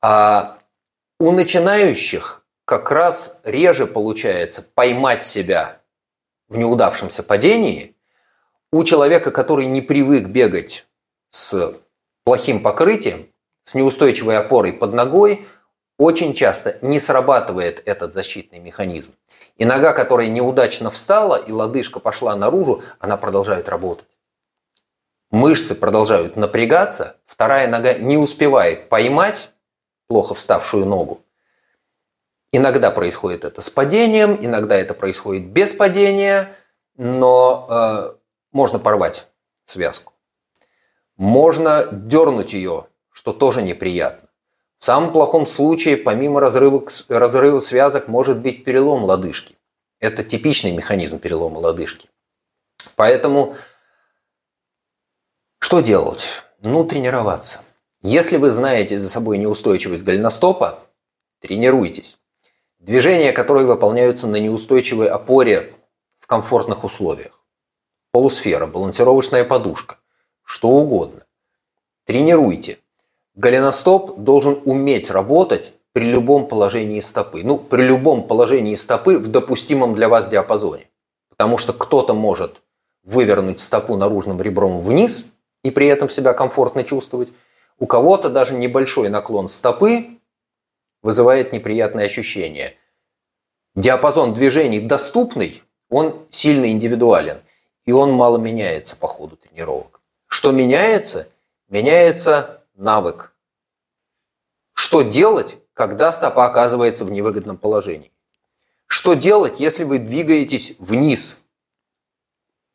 А 0.00 0.58
у 1.18 1.32
начинающих 1.32 2.44
как 2.64 2.92
раз 2.92 3.40
реже 3.42 3.88
получается 3.88 4.62
поймать 4.62 5.24
себя 5.24 5.80
в 6.48 6.56
неудавшемся 6.56 7.24
падении. 7.24 7.96
У 8.70 8.84
человека, 8.84 9.32
который 9.32 9.66
не 9.66 9.80
привык 9.80 10.28
бегать 10.28 10.86
с 11.30 11.74
плохим 12.22 12.62
покрытием, 12.62 13.26
с 13.64 13.74
неустойчивой 13.74 14.38
опорой 14.38 14.72
под 14.72 14.94
ногой, 14.94 15.44
очень 16.00 16.32
часто 16.32 16.78
не 16.80 16.98
срабатывает 16.98 17.82
этот 17.86 18.14
защитный 18.14 18.58
механизм. 18.58 19.12
И 19.58 19.66
нога, 19.66 19.92
которая 19.92 20.28
неудачно 20.28 20.88
встала, 20.88 21.36
и 21.36 21.52
лодыжка 21.52 22.00
пошла 22.00 22.34
наружу, 22.34 22.82
она 23.00 23.18
продолжает 23.18 23.68
работать. 23.68 24.08
Мышцы 25.30 25.74
продолжают 25.74 26.36
напрягаться, 26.36 27.16
вторая 27.26 27.68
нога 27.68 27.92
не 27.92 28.16
успевает 28.16 28.88
поймать 28.88 29.50
плохо 30.06 30.32
вставшую 30.32 30.86
ногу. 30.86 31.20
Иногда 32.50 32.90
происходит 32.90 33.44
это 33.44 33.60
с 33.60 33.68
падением, 33.68 34.38
иногда 34.40 34.76
это 34.76 34.94
происходит 34.94 35.48
без 35.48 35.74
падения, 35.74 36.50
но 36.96 37.66
э, 37.68 38.14
можно 38.52 38.78
порвать 38.78 39.26
связку. 39.66 40.14
Можно 41.18 41.86
дернуть 41.92 42.54
ее, 42.54 42.86
что 43.12 43.34
тоже 43.34 43.60
неприятно. 43.60 44.29
В 44.80 44.84
самом 44.86 45.12
плохом 45.12 45.46
случае, 45.46 45.98
помимо 45.98 46.40
разрыва, 46.40 46.82
разрыва 47.08 47.58
связок, 47.60 48.08
может 48.08 48.38
быть 48.38 48.64
перелом 48.64 49.04
лодыжки. 49.04 49.54
Это 49.98 50.24
типичный 50.24 50.72
механизм 50.72 51.18
перелома 51.18 51.58
лодыжки. 51.58 52.08
Поэтому 52.96 53.56
что 55.58 55.80
делать? 55.80 56.44
Ну, 56.62 56.84
тренироваться. 56.84 57.62
Если 58.00 58.38
вы 58.38 58.50
знаете 58.50 58.98
за 58.98 59.10
собой 59.10 59.36
неустойчивость 59.36 60.02
голеностопа, 60.02 60.78
тренируйтесь. 61.40 62.16
Движения, 62.78 63.32
которые 63.32 63.66
выполняются 63.66 64.26
на 64.26 64.36
неустойчивой 64.36 65.08
опоре 65.08 65.74
в 66.18 66.26
комфортных 66.26 66.84
условиях. 66.84 67.44
Полусфера, 68.12 68.66
балансировочная 68.66 69.44
подушка, 69.44 69.98
что 70.42 70.68
угодно. 70.68 71.26
Тренируйте. 72.06 72.78
Голеностоп 73.34 74.18
должен 74.18 74.60
уметь 74.64 75.10
работать 75.10 75.72
при 75.92 76.04
любом 76.04 76.46
положении 76.46 77.00
стопы. 77.00 77.42
Ну, 77.42 77.58
при 77.58 77.82
любом 77.82 78.24
положении 78.24 78.74
стопы 78.74 79.18
в 79.18 79.28
допустимом 79.28 79.94
для 79.94 80.08
вас 80.08 80.28
диапазоне. 80.28 80.86
Потому 81.28 81.58
что 81.58 81.72
кто-то 81.72 82.14
может 82.14 82.62
вывернуть 83.02 83.60
стопу 83.60 83.96
наружным 83.96 84.40
ребром 84.40 84.80
вниз 84.80 85.28
и 85.62 85.70
при 85.70 85.86
этом 85.86 86.08
себя 86.08 86.32
комфортно 86.32 86.84
чувствовать– 86.84 87.28
у 87.80 87.86
кого-то 87.86 88.28
даже 88.28 88.54
небольшой 88.54 89.08
наклон 89.08 89.48
стопы 89.48 90.06
вызывает 91.02 91.52
неприятные 91.52 92.06
ощущения. 92.06 92.74
Диапазон 93.74 94.34
движений 94.34 94.80
доступный, 94.80 95.62
он 95.88 96.14
сильно 96.28 96.70
индивидуален, 96.70 97.38
и 97.86 97.92
он 97.92 98.12
мало 98.12 98.36
меняется 98.36 98.96
по 98.96 99.08
ходу 99.08 99.36
тренировок. 99.36 100.02
Что 100.26 100.52
меняется? 100.52 101.26
Меняется 101.68 102.59
навык. 102.80 103.34
Что 104.72 105.02
делать, 105.02 105.58
когда 105.74 106.10
стопа 106.10 106.46
оказывается 106.46 107.04
в 107.04 107.10
невыгодном 107.10 107.56
положении? 107.56 108.12
Что 108.86 109.14
делать, 109.14 109.60
если 109.60 109.84
вы 109.84 109.98
двигаетесь 109.98 110.74
вниз 110.78 111.38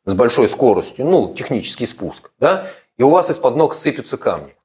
с 0.04 0.14
большой 0.14 0.48
скоростью, 0.48 1.04
ну, 1.04 1.34
технический 1.34 1.86
спуск, 1.86 2.30
да, 2.38 2.66
и 2.96 3.02
у 3.02 3.10
вас 3.10 3.30
из-под 3.30 3.56
ног 3.56 3.74
сыпятся 3.74 4.16
камни? 4.16 4.56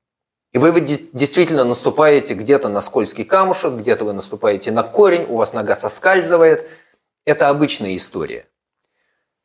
И 0.54 0.58
вы, 0.58 0.80
действительно 0.82 1.64
наступаете 1.64 2.34
где-то 2.34 2.68
на 2.70 2.82
скользкий 2.82 3.24
камушек, 3.24 3.74
где-то 3.74 4.06
вы 4.06 4.14
наступаете 4.14 4.72
на 4.72 4.84
корень, 4.84 5.26
у 5.30 5.38
вас 5.38 5.54
нога 5.54 5.76
соскальзывает. 5.76 6.70
Это 7.26 7.50
обычная 7.50 7.96
история. 7.96 8.46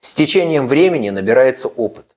С 0.01 0.13
течением 0.15 0.67
времени 0.67 1.11
набирается 1.11 1.69
опыт. 1.69 2.16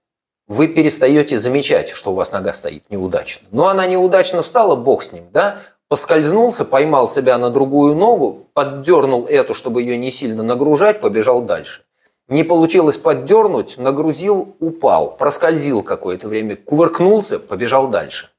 Вы 0.50 0.68
перестаете 0.68 1.40
замечать, 1.40 1.92
что 1.92 2.12
у 2.12 2.16
вас 2.16 2.34
нога 2.34 2.52
стоит 2.52 2.90
неудачно. 2.90 3.48
Но 3.52 3.70
она 3.70 3.88
неудачно 3.88 4.42
встала, 4.42 4.76
бог 4.76 5.02
с 5.02 5.14
ним, 5.14 5.30
да? 5.32 5.62
Поскользнулся, 5.88 6.66
поймал 6.66 7.08
себя 7.08 7.38
на 7.38 7.50
другую 7.50 7.96
ногу, 7.96 8.50
поддернул 8.54 9.26
эту, 9.26 9.54
чтобы 9.54 9.82
ее 9.82 9.98
не 9.98 10.12
сильно 10.12 10.44
нагружать, 10.44 11.00
побежал 11.00 11.42
дальше. 11.44 11.84
Не 12.28 12.44
получилось 12.44 12.98
поддернуть, 12.98 13.78
нагрузил, 13.78 14.58
упал, 14.60 15.16
проскользил 15.16 15.84
какое-то 15.84 16.28
время, 16.28 16.58
кувыркнулся, 16.58 17.40
побежал 17.40 17.88
дальше 17.88 18.30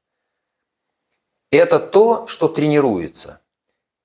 это 1.51 1.79
то, 1.79 2.27
что 2.27 2.47
тренируется. 2.47 3.41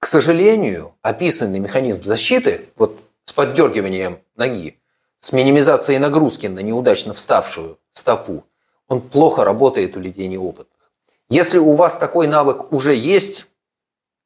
К 0.00 0.06
сожалению, 0.06 0.94
описанный 1.00 1.60
механизм 1.60 2.04
защиты, 2.04 2.68
вот 2.76 3.00
с 3.24 3.32
поддергиванием 3.32 4.20
ноги, 4.36 4.78
с 5.20 5.32
минимизацией 5.32 5.98
нагрузки 5.98 6.48
на 6.48 6.60
неудачно 6.60 7.14
вставшую 7.14 7.78
стопу, 7.98 8.44
он 8.88 9.00
плохо 9.00 9.44
работает 9.44 9.96
у 9.96 10.00
людей 10.00 10.28
неопытных. 10.28 10.92
Если 11.28 11.58
у 11.58 11.72
вас 11.72 11.98
такой 11.98 12.28
навык 12.28 12.72
уже 12.72 12.94
есть, 12.94 13.48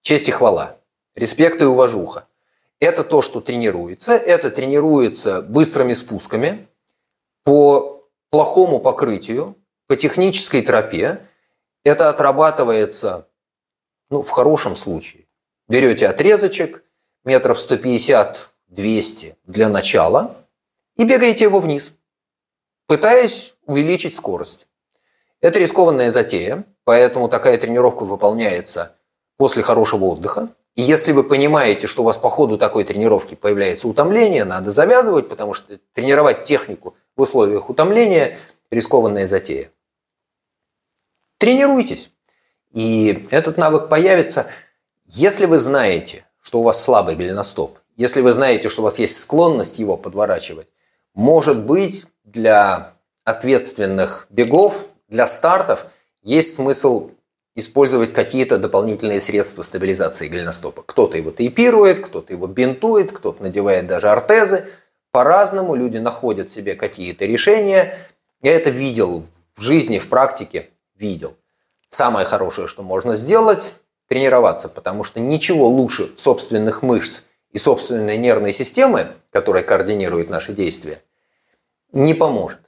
честь 0.02 0.28
и 0.28 0.32
хвала, 0.32 0.76
респект 1.14 1.62
и 1.62 1.64
уважуха. 1.64 2.26
Это 2.78 3.04
то, 3.04 3.22
что 3.22 3.40
тренируется. 3.40 4.12
Это 4.12 4.50
тренируется 4.50 5.42
быстрыми 5.42 5.92
спусками 5.92 6.66
по 7.44 8.02
плохому 8.30 8.80
покрытию, 8.80 9.56
по 9.86 9.96
технической 9.96 10.62
тропе, 10.62 11.20
это 11.84 12.08
отрабатывается, 12.08 13.26
ну, 14.08 14.22
в 14.22 14.30
хорошем 14.30 14.76
случае. 14.76 15.26
Берете 15.68 16.06
отрезочек, 16.08 16.84
метров 17.24 17.58
150-200 17.58 19.34
для 19.46 19.68
начала 19.68 20.36
и 20.96 21.04
бегаете 21.04 21.44
его 21.44 21.60
вниз, 21.60 21.94
пытаясь 22.86 23.54
увеличить 23.70 24.14
скорость. 24.14 24.66
Это 25.40 25.58
рискованная 25.58 26.10
затея, 26.10 26.64
поэтому 26.84 27.28
такая 27.28 27.56
тренировка 27.56 28.04
выполняется 28.04 28.96
после 29.36 29.62
хорошего 29.62 30.06
отдыха. 30.06 30.48
И 30.74 30.82
если 30.82 31.12
вы 31.12 31.24
понимаете, 31.24 31.86
что 31.86 32.02
у 32.02 32.04
вас 32.04 32.16
по 32.16 32.28
ходу 32.28 32.58
такой 32.58 32.84
тренировки 32.84 33.34
появляется 33.34 33.88
утомление, 33.88 34.44
надо 34.44 34.70
завязывать, 34.70 35.28
потому 35.28 35.54
что 35.54 35.78
тренировать 35.94 36.44
технику 36.44 36.94
в 37.16 37.22
условиях 37.22 37.70
утомления– 37.70 38.36
рискованная 38.70 39.26
затея. 39.26 39.70
Тренируйтесь. 41.38 42.10
И 42.72 43.26
этот 43.30 43.56
навык 43.56 43.88
появится, 43.88 44.46
если 45.06 45.46
вы 45.46 45.58
знаете, 45.58 46.24
что 46.40 46.60
у 46.60 46.62
вас 46.62 46.82
слабый 46.82 47.16
голеностоп, 47.16 47.78
если 47.96 48.20
вы 48.20 48.32
знаете, 48.32 48.68
что 48.68 48.82
у 48.82 48.84
вас 48.84 48.98
есть 48.98 49.18
склонность 49.18 49.78
его 49.78 49.96
подворачивать, 49.96 50.68
может 51.14 51.58
быть, 51.64 52.06
для 52.24 52.92
ответственных 53.24 54.26
бегов, 54.30 54.86
для 55.08 55.26
стартов 55.26 55.86
есть 56.22 56.54
смысл 56.54 57.10
использовать 57.56 58.12
какие-то 58.12 58.58
дополнительные 58.58 59.20
средства 59.20 59.62
стабилизации 59.62 60.28
голеностопа. 60.28 60.82
Кто-то 60.82 61.16
его 61.16 61.30
тейпирует, 61.30 62.04
кто-то 62.04 62.32
его 62.32 62.46
бинтует, 62.46 63.12
кто-то 63.12 63.42
надевает 63.42 63.86
даже 63.86 64.08
ортезы. 64.08 64.68
По-разному 65.10 65.74
люди 65.74 65.98
находят 65.98 66.50
себе 66.50 66.74
какие-то 66.74 67.26
решения. 67.26 67.96
Я 68.42 68.54
это 68.54 68.70
видел 68.70 69.26
в 69.54 69.60
жизни, 69.62 69.98
в 69.98 70.08
практике, 70.08 70.70
видел. 70.96 71.36
Самое 71.88 72.24
хорошее, 72.24 72.68
что 72.68 72.82
можно 72.82 73.16
сделать, 73.16 73.80
тренироваться, 74.06 74.68
потому 74.68 75.02
что 75.02 75.18
ничего 75.18 75.68
лучше 75.68 76.12
собственных 76.16 76.82
мышц 76.82 77.22
и 77.52 77.58
собственной 77.58 78.16
нервной 78.16 78.52
системы, 78.52 79.08
которая 79.30 79.64
координирует 79.64 80.30
наши 80.30 80.52
действия, 80.52 81.02
не 81.92 82.14
поможет. 82.14 82.60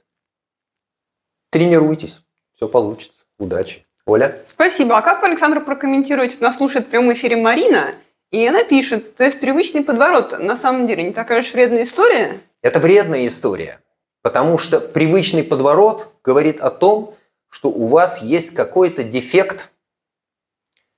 Тренируйтесь, 1.53 2.23
все 2.55 2.67
получится. 2.67 3.25
Удачи. 3.37 3.85
Оля? 4.07 4.41
Спасибо. 4.43 4.97
А 4.97 5.03
как 5.03 5.21
вы, 5.21 5.27
Александр, 5.27 5.63
прокомментируете? 5.63 6.37
Нас 6.39 6.57
слушает 6.57 6.87
в 6.87 6.89
прямом 6.89 7.13
эфире 7.13 7.35
Марина, 7.37 7.93
и 8.31 8.43
она 8.47 8.63
пишет, 8.63 9.15
то 9.15 9.23
есть 9.23 9.39
привычный 9.39 9.83
подворот 9.83 10.39
на 10.39 10.55
самом 10.55 10.87
деле 10.87 11.03
не 11.03 11.13
такая 11.13 11.41
уж 11.41 11.53
вредная 11.53 11.83
история? 11.83 12.39
Это 12.63 12.79
вредная 12.79 13.27
история, 13.27 13.79
потому 14.23 14.57
что 14.57 14.79
привычный 14.79 15.43
подворот 15.43 16.11
говорит 16.23 16.59
о 16.59 16.71
том, 16.71 17.13
что 17.49 17.69
у 17.69 17.85
вас 17.85 18.23
есть 18.23 18.55
какой-то 18.55 19.03
дефект, 19.03 19.69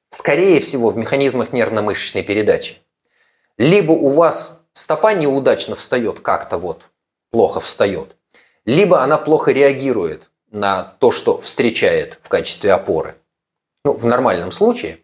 скорее 0.09 0.61
всего, 0.61 0.89
в 0.89 0.95
механизмах 0.95 1.51
нервно-мышечной 1.51 2.23
передачи. 2.23 2.77
Либо 3.57 3.91
у 3.91 4.07
вас 4.07 4.61
стопа 4.71 5.15
неудачно 5.15 5.75
встает, 5.75 6.21
как-то 6.21 6.57
вот 6.57 6.91
плохо 7.29 7.59
встает, 7.59 8.15
либо 8.63 9.01
она 9.01 9.17
плохо 9.17 9.51
реагирует 9.51 10.31
на 10.55 10.83
то, 10.83 11.11
что 11.11 11.39
встречает 11.39 12.17
в 12.21 12.29
качестве 12.29 12.71
опоры. 12.73 13.15
Ну, 13.83 13.93
в 13.93 14.05
нормальном 14.05 14.51
случае 14.51 15.01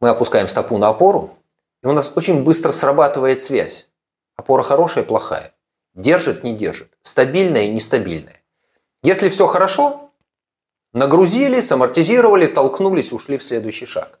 мы 0.00 0.08
опускаем 0.08 0.48
стопу 0.48 0.78
на 0.78 0.88
опору, 0.88 1.36
и 1.82 1.86
у 1.86 1.92
нас 1.92 2.12
очень 2.14 2.44
быстро 2.44 2.72
срабатывает 2.72 3.42
связь. 3.42 3.88
Опора 4.36 4.62
хорошая, 4.62 5.04
плохая. 5.04 5.52
Держит, 5.94 6.44
не 6.44 6.54
держит. 6.54 6.88
Стабильная, 7.02 7.66
нестабильная. 7.68 8.40
Если 9.02 9.28
все 9.28 9.46
хорошо, 9.46 10.12
нагрузили, 10.92 11.60
самортизировали, 11.60 12.46
толкнулись, 12.46 13.12
ушли 13.12 13.38
в 13.38 13.42
следующий 13.42 13.86
шаг. 13.86 14.20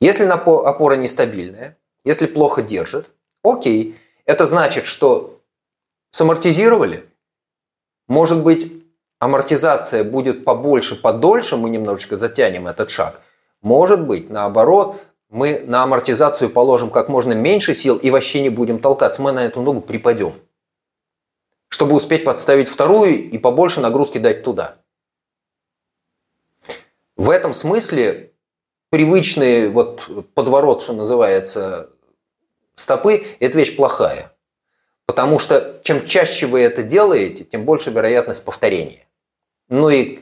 Если 0.00 0.24
опора 0.24 0.94
нестабильная, 0.94 1.76
если 2.04 2.26
плохо 2.26 2.62
держит, 2.62 3.10
окей, 3.42 3.96
это 4.24 4.46
значит, 4.46 4.86
что 4.86 5.40
самортизировали, 6.10 7.06
может 8.08 8.42
быть, 8.42 8.81
амортизация 9.22 10.02
будет 10.02 10.44
побольше, 10.44 11.00
подольше, 11.00 11.56
мы 11.56 11.70
немножечко 11.70 12.16
затянем 12.16 12.66
этот 12.66 12.90
шаг. 12.90 13.20
Может 13.60 14.04
быть, 14.04 14.28
наоборот, 14.30 15.00
мы 15.28 15.62
на 15.64 15.84
амортизацию 15.84 16.50
положим 16.50 16.90
как 16.90 17.08
можно 17.08 17.32
меньше 17.32 17.72
сил 17.72 17.96
и 17.96 18.10
вообще 18.10 18.42
не 18.42 18.48
будем 18.48 18.80
толкаться. 18.80 19.22
Мы 19.22 19.30
на 19.30 19.44
эту 19.44 19.62
ногу 19.62 19.80
припадем. 19.80 20.32
Чтобы 21.68 21.94
успеть 21.94 22.24
подставить 22.24 22.68
вторую 22.68 23.30
и 23.30 23.38
побольше 23.38 23.80
нагрузки 23.80 24.18
дать 24.18 24.42
туда. 24.42 24.74
В 27.16 27.30
этом 27.30 27.54
смысле 27.54 28.32
привычный 28.90 29.68
вот 29.68 30.34
подворот, 30.34 30.82
что 30.82 30.94
называется, 30.94 31.90
стопы, 32.74 33.24
это 33.38 33.56
вещь 33.56 33.76
плохая. 33.76 34.32
Потому 35.06 35.38
что 35.38 35.80
чем 35.84 36.04
чаще 36.04 36.46
вы 36.46 36.62
это 36.62 36.82
делаете, 36.82 37.44
тем 37.44 37.64
больше 37.64 37.90
вероятность 37.90 38.44
повторения. 38.44 39.06
Ну 39.72 39.88
и 39.88 40.18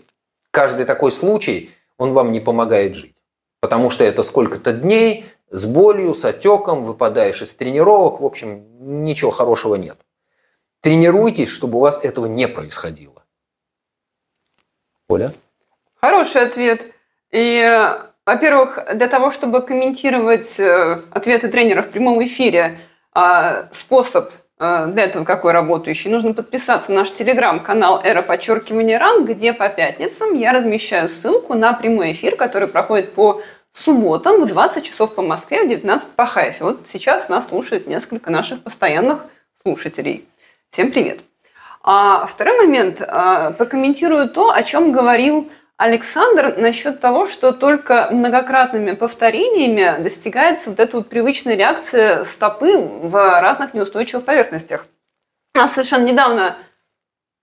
каждый 0.53 0.87
такой 0.87 1.11
случай, 1.11 1.71
он 1.99 2.13
вам 2.13 2.31
не 2.31 2.39
помогает 2.39 2.95
жить. 2.95 3.17
Потому 3.59 3.91
что 3.91 4.05
это 4.05 4.23
сколько-то 4.23 4.73
дней 4.73 5.25
с 5.51 5.67
болью, 5.67 6.15
с 6.15 6.25
отеком, 6.25 6.85
выпадаешь 6.85 7.43
из 7.43 7.53
тренировок, 7.55 8.21
в 8.21 8.25
общем, 8.25 8.65
ничего 9.05 9.33
хорошего 9.33 9.75
нет. 9.75 9.99
Тренируйтесь, 10.83 11.49
чтобы 11.49 11.79
у 11.79 11.81
вас 11.81 11.99
этого 12.05 12.27
не 12.27 12.47
происходило. 12.47 13.25
Оля? 15.09 15.33
Хороший 16.01 16.43
ответ. 16.43 16.95
И, 17.33 17.93
во-первых, 18.25 18.79
для 18.95 19.09
того, 19.09 19.33
чтобы 19.33 19.63
комментировать 19.63 20.61
э, 20.61 21.03
ответы 21.11 21.49
тренера 21.49 21.83
в 21.83 21.91
прямом 21.91 22.25
эфире, 22.25 22.79
а, 23.13 23.69
способ 23.73 24.31
Э, 24.31 24.40
для 24.61 25.05
этого 25.05 25.25
какой 25.25 25.53
работающий, 25.53 26.11
нужно 26.11 26.35
подписаться 26.35 26.93
на 26.93 27.01
наш 27.01 27.13
телеграм-канал 27.13 28.03
«Эра 28.05 28.21
подчеркивания 28.21 28.99
ран», 28.99 29.25
где 29.25 29.55
по 29.55 29.71
пятницам 29.71 30.35
я 30.35 30.53
размещаю 30.53 31.09
ссылку 31.09 31.55
на 31.55 31.73
прямой 31.73 32.13
эфир, 32.13 32.37
который 32.37 32.69
проходит 32.69 33.15
по 33.15 33.41
субботам 33.73 34.43
в 34.43 34.47
20 34.47 34.85
часов 34.85 35.15
по 35.15 35.23
Москве, 35.23 35.65
в 35.65 35.69
19 35.69 36.11
по 36.11 36.27
Хайфе. 36.27 36.65
Вот 36.65 36.81
сейчас 36.85 37.31
нас 37.31 37.49
слушает 37.49 37.87
несколько 37.87 38.31
наших 38.31 38.63
постоянных 38.63 39.25
слушателей. 39.63 40.29
Всем 40.69 40.93
привет! 40.93 41.21
А 41.83 42.27
второй 42.27 42.59
момент. 42.59 43.01
А, 43.01 43.53
прокомментирую 43.53 44.29
то, 44.29 44.51
о 44.51 44.63
чем 44.63 44.93
говорил 44.93 45.51
Александр 45.81 46.57
насчет 46.59 47.01
того, 47.01 47.27
что 47.27 47.53
только 47.53 48.09
многократными 48.11 48.93
повторениями 48.93 50.03
достигается 50.03 50.69
вот 50.69 50.79
эта 50.79 50.99
вот 50.99 51.09
привычная 51.09 51.55
реакция 51.55 52.23
стопы 52.25 52.77
в 52.77 53.41
разных 53.41 53.73
неустойчивых 53.73 54.27
поверхностях. 54.27 54.85
А 55.55 55.69
совершенно 55.69 56.05
недавно, 56.05 56.55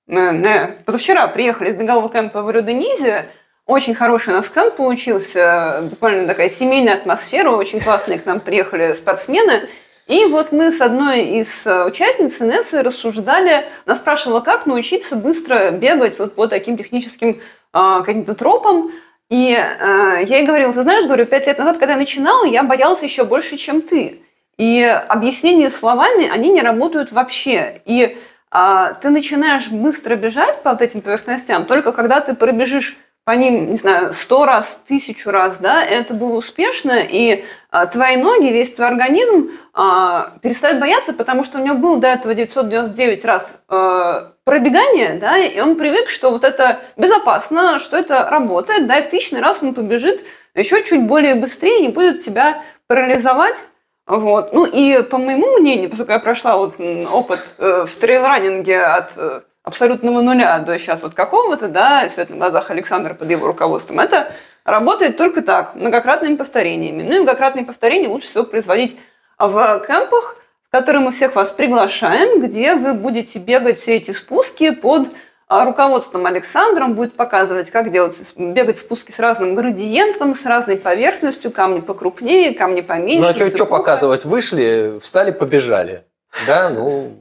не, 0.06 0.68
позавчера 0.86 1.28
приехали 1.30 1.72
из 1.72 1.76
бегового 1.76 2.10
кемпа 2.10 2.44
в 2.44 2.52
Рюденизе, 2.52 3.26
очень 3.66 3.96
хороший 3.96 4.34
у 4.34 4.38
нас 4.38 4.52
кемп 4.52 4.76
получился, 4.76 5.80
буквально 5.90 6.28
такая 6.28 6.52
семейная 6.52 6.94
атмосфера, 6.94 7.50
очень 7.50 7.80
классные 7.80 8.20
к 8.20 8.28
нам 8.28 8.40
приехали 8.40 8.94
спортсмены. 8.94 9.68
И 10.06 10.26
вот 10.26 10.52
мы 10.52 10.72
с 10.72 10.80
одной 10.80 11.22
из 11.22 11.66
участниц 11.66 12.40
Инессы 12.42 12.84
рассуждали, 12.84 13.66
она 13.88 13.96
спрашивала, 13.96 14.42
как 14.42 14.68
научиться 14.68 15.16
быстро 15.16 15.72
бегать 15.72 16.20
вот 16.20 16.36
по 16.36 16.48
таким 16.48 16.78
техническим 16.78 17.42
каким-то 17.72 18.36
тропам. 18.36 18.92
И 19.30 19.54
э, 19.54 20.24
я 20.26 20.38
ей 20.38 20.46
говорила, 20.46 20.74
ты 20.74 20.82
знаешь, 20.84 21.06
говорю, 21.06 21.26
пять 21.26 21.48
лет 21.48 21.60
назад, 21.60 21.78
когда 21.78 21.94
я 21.94 22.00
начинала, 22.00 22.46
я 22.46 22.64
боялась 22.64 23.04
еще 23.04 23.26
больше, 23.26 23.58
чем 23.58 23.82
ты. 23.82 24.22
И 24.58 24.84
объяснения 24.84 25.70
словами, 25.70 26.30
они 26.30 26.50
не 26.50 26.62
работают 26.62 27.12
вообще. 27.12 27.82
И 27.86 28.18
э, 28.52 28.94
ты 29.02 29.10
начинаешь 29.10 29.70
быстро 29.70 30.16
бежать 30.16 30.64
по 30.64 30.72
вот 30.72 30.82
этим 30.82 31.02
поверхностям, 31.02 31.66
только 31.66 31.92
когда 31.92 32.22
ты 32.22 32.36
пробежишь 32.36 32.98
по 33.28 33.32
ним, 33.32 33.72
не 33.72 33.78
знаю, 33.78 34.14
сто 34.14 34.46
раз, 34.46 34.84
тысячу 34.88 35.32
раз, 35.32 35.58
да, 35.58 35.84
это 35.84 36.14
было 36.14 36.38
успешно, 36.38 36.98
и 37.02 37.44
а, 37.70 37.86
твои 37.86 38.16
ноги, 38.16 38.54
весь 38.54 38.74
твой 38.74 38.88
организм 38.88 39.50
а, 39.74 40.32
перестает 40.42 40.80
бояться, 40.80 41.12
потому 41.12 41.44
что 41.44 41.60
у 41.60 41.62
него 41.62 41.76
был 41.76 41.98
до 41.98 42.08
этого 42.08 42.34
999 42.34 43.26
раз 43.26 43.64
а, 43.68 44.32
пробегание, 44.46 45.16
да, 45.20 45.38
и 45.40 45.60
он 45.60 45.76
привык, 45.76 46.10
что 46.10 46.32
вот 46.32 46.46
это 46.46 46.80
безопасно, 46.96 47.80
что 47.80 47.98
это 47.98 48.30
работает, 48.30 48.88
да, 48.88 49.00
и 49.00 49.04
в 49.04 49.10
тысячный 49.10 49.42
раз 49.42 49.62
он 49.62 49.74
побежит 49.74 50.24
еще 50.56 50.82
чуть 50.86 51.04
более 51.04 51.36
быстрее, 51.36 51.82
не 51.82 51.90
будет 51.90 52.24
тебя 52.24 52.64
парализовать, 52.88 53.66
вот. 54.06 54.54
Ну 54.54 54.66
и 54.66 55.04
по 55.04 55.18
моему 55.18 55.58
мнению, 55.58 55.90
поскольку 55.90 56.14
я 56.14 56.20
прошла 56.20 56.56
вот 56.56 56.76
опыт 56.80 57.42
э, 57.58 57.84
в 57.86 57.90
стрейл-раннинге 57.90 58.82
от 58.84 59.12
э, 59.18 59.42
абсолютного 59.68 60.22
нуля 60.22 60.58
до 60.60 60.80
сейчас 60.80 61.04
вот 61.04 61.14
какого-то, 61.14 61.68
да, 61.68 62.08
все 62.08 62.22
это 62.22 62.32
на 62.32 62.38
глазах 62.38 62.72
Александра 62.72 63.14
под 63.14 63.30
его 63.30 63.48
руководством, 63.48 64.00
это 64.00 64.32
работает 64.64 65.18
только 65.18 65.42
так, 65.42 65.76
многократными 65.76 66.38
повторениями. 66.38 67.04
Ну 67.04 67.16
и 67.16 67.20
многократные 67.20 67.66
повторения 67.66 68.08
лучше 68.08 68.28
всего 68.28 68.46
производить 68.46 68.98
в 69.38 69.84
кемпах, 69.86 70.38
в 70.70 70.72
которые 70.72 71.04
мы 71.04 71.12
всех 71.12 71.36
вас 71.36 71.52
приглашаем, 71.52 72.40
где 72.42 72.76
вы 72.76 72.94
будете 72.94 73.40
бегать 73.40 73.78
все 73.80 73.98
эти 73.98 74.12
спуски 74.12 74.72
под 74.72 75.10
а 75.50 75.64
руководством 75.64 76.26
Александром 76.26 76.94
будет 76.94 77.14
показывать, 77.14 77.70
как 77.72 77.92
делать, 77.92 78.22
бегать 78.38 78.80
спуски 78.80 79.12
с 79.12 79.20
разным 79.20 79.56
градиентом, 79.56 80.36
с 80.36 80.46
разной 80.46 80.76
поверхностью, 80.76 81.52
камни 81.52 81.80
покрупнее, 81.80 82.54
камни 82.54 82.82
поменьше. 82.82 83.34
Ну 83.40 83.46
а 83.46 83.50
что 83.50 83.66
показывать? 83.66 84.26
Вышли, 84.26 85.00
встали, 85.02 85.32
побежали. 85.32 86.04
Да, 86.46 86.70
ну, 86.70 87.14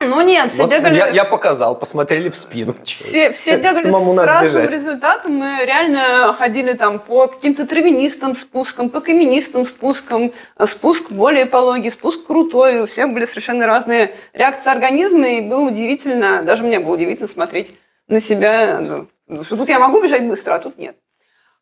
ну 0.00 0.20
нет, 0.20 0.52
все 0.52 0.62
вот 0.62 0.70
бегали... 0.70 0.96
Я, 0.96 1.08
я 1.08 1.24
показал, 1.24 1.74
посмотрели 1.74 2.28
в 2.28 2.36
спину. 2.36 2.72
Все, 2.84 3.32
все 3.32 3.56
бегали 3.56 3.78
Самому 3.78 4.14
с 4.14 4.18
разным 4.18 4.62
бежать. 4.62 4.74
результатом. 4.74 5.32
Мы 5.32 5.64
реально 5.64 6.32
ходили 6.38 6.74
там 6.74 7.00
по 7.00 7.26
каким-то 7.26 7.66
травянистым 7.66 8.36
спускам, 8.36 8.90
по 8.90 9.00
каменистым 9.00 9.64
спускам. 9.66 10.30
Спуск 10.66 11.10
более 11.10 11.46
пологий, 11.46 11.90
спуск 11.90 12.24
крутой. 12.26 12.82
У 12.82 12.86
всех 12.86 13.12
были 13.12 13.24
совершенно 13.24 13.66
разные 13.66 14.14
реакции 14.34 14.70
организма. 14.70 15.30
И 15.30 15.40
было 15.40 15.62
удивительно, 15.62 16.44
даже 16.44 16.62
мне 16.62 16.78
было 16.78 16.94
удивительно 16.94 17.26
смотреть 17.28 17.74
на 18.06 18.20
себя. 18.20 18.80
Ну, 19.26 19.42
что 19.42 19.56
тут 19.56 19.68
я 19.68 19.80
могу 19.80 20.00
бежать 20.00 20.22
быстро, 20.22 20.54
а 20.54 20.58
тут 20.60 20.78
нет. 20.78 20.96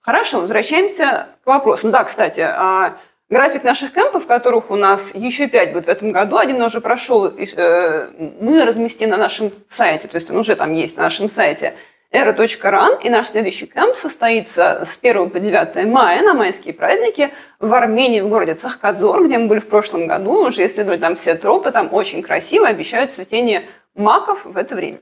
Хорошо, 0.02 0.40
возвращаемся 0.40 1.26
к 1.42 1.46
вопросам. 1.46 1.90
Да, 1.90 2.04
кстати, 2.04 2.40
а 2.40 2.98
График 3.28 3.64
наших 3.64 3.92
кемпов, 3.92 4.24
которых 4.26 4.70
у 4.70 4.76
нас 4.76 5.12
еще 5.12 5.48
пять 5.48 5.72
будет 5.72 5.86
в 5.86 5.88
этом 5.88 6.12
году, 6.12 6.36
один 6.36 6.62
уже 6.62 6.80
прошел, 6.80 7.26
э, 7.26 8.06
мы 8.40 8.64
разместим 8.64 9.10
на 9.10 9.16
нашем 9.16 9.50
сайте, 9.66 10.06
то 10.06 10.14
есть 10.14 10.30
он 10.30 10.36
уже 10.36 10.54
там 10.54 10.72
есть 10.72 10.96
на 10.96 11.02
нашем 11.02 11.26
сайте 11.26 11.74
era.ran, 12.12 13.02
и 13.02 13.10
наш 13.10 13.26
следующий 13.26 13.66
кемп 13.66 13.96
состоится 13.96 14.84
с 14.86 14.96
1 15.02 15.30
по 15.30 15.40
9 15.40 15.88
мая 15.88 16.22
на 16.22 16.34
майские 16.34 16.72
праздники 16.72 17.32
в 17.58 17.74
Армении, 17.74 18.20
в 18.20 18.28
городе 18.28 18.54
Цахкадзор, 18.54 19.26
где 19.26 19.38
мы 19.38 19.48
были 19.48 19.58
в 19.58 19.66
прошлом 19.66 20.06
году, 20.06 20.46
уже 20.46 20.64
исследовали 20.64 21.00
там 21.00 21.16
все 21.16 21.34
тропы, 21.34 21.72
там 21.72 21.92
очень 21.92 22.22
красиво, 22.22 22.68
обещают 22.68 23.10
цветение 23.10 23.64
маков 23.96 24.44
в 24.44 24.56
это 24.56 24.76
время. 24.76 24.98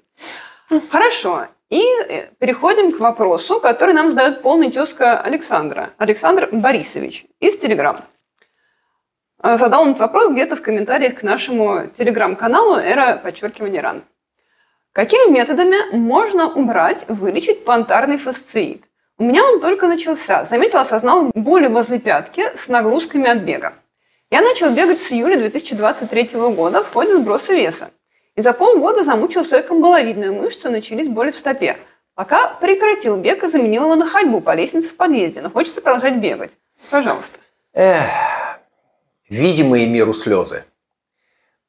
Хорошо. 0.91 1.47
И 1.69 1.83
э, 2.09 2.29
переходим 2.39 2.91
к 2.91 3.01
вопросу, 3.01 3.61
который 3.61 3.95
нам 3.95 4.09
задает 4.09 4.41
полный 4.41 4.71
тезка 4.71 5.21
Александра. 5.21 5.91
Александр 5.99 6.49
Борисович 6.51 7.27
из 7.41 7.59
Телеграм. 7.59 7.99
А, 9.45 9.59
задал 9.59 9.85
этот 9.87 10.01
вопрос 10.01 10.33
где-то 10.33 10.57
в 10.57 10.63
комментариях 10.63 11.17
к 11.17 11.23
нашему 11.23 11.87
телеграм-каналу 11.89 12.77
«Эра 12.77 13.21
подчеркивания 13.23 13.83
ран». 13.83 14.03
Какими 14.93 15.33
методами 15.33 15.95
можно 15.95 16.49
убрать, 16.49 17.05
вылечить 17.09 17.63
плантарный 17.63 18.17
фасциит? 18.17 18.85
У 19.19 19.25
меня 19.25 19.45
он 19.45 19.61
только 19.61 19.87
начался. 19.87 20.47
Заметил, 20.47 20.79
осознал 20.79 21.31
боли 21.35 21.67
возле 21.67 21.99
пятки 21.99 22.43
с 22.55 22.69
нагрузками 22.69 23.29
от 23.29 23.41
бега. 23.41 23.75
Я 24.31 24.41
начал 24.41 24.75
бегать 24.75 24.97
с 24.97 25.13
июля 25.13 25.37
2023 25.37 26.31
года 26.57 26.83
в 26.83 26.91
ходе 26.91 27.19
сброса 27.19 27.53
веса. 27.53 27.91
И 28.37 28.41
за 28.41 28.55
полгода 28.55 29.05
замучил 29.05 29.45
свою 29.45 29.63
камбаловидную 29.63 30.33
мышцу, 30.33 30.71
начались 30.71 31.09
боли 31.09 31.33
в 31.33 31.37
стопе. 31.37 31.77
Пока 32.15 32.47
прекратил 32.63 33.19
бег 33.19 33.45
и 33.45 33.49
заменил 33.49 33.83
его 33.83 33.95
на 33.95 34.07
ходьбу 34.07 34.41
по 34.41 34.55
лестнице 34.55 34.89
в 34.89 34.97
подъезде. 34.97 35.43
Но 35.43 35.51
хочется 35.51 35.83
продолжать 35.83 36.15
бегать. 36.15 36.53
Пожалуйста. 36.91 37.41
Эх, 37.75 38.09
видимые 39.29 39.87
миру 39.87 40.13
слезы. 40.13 40.65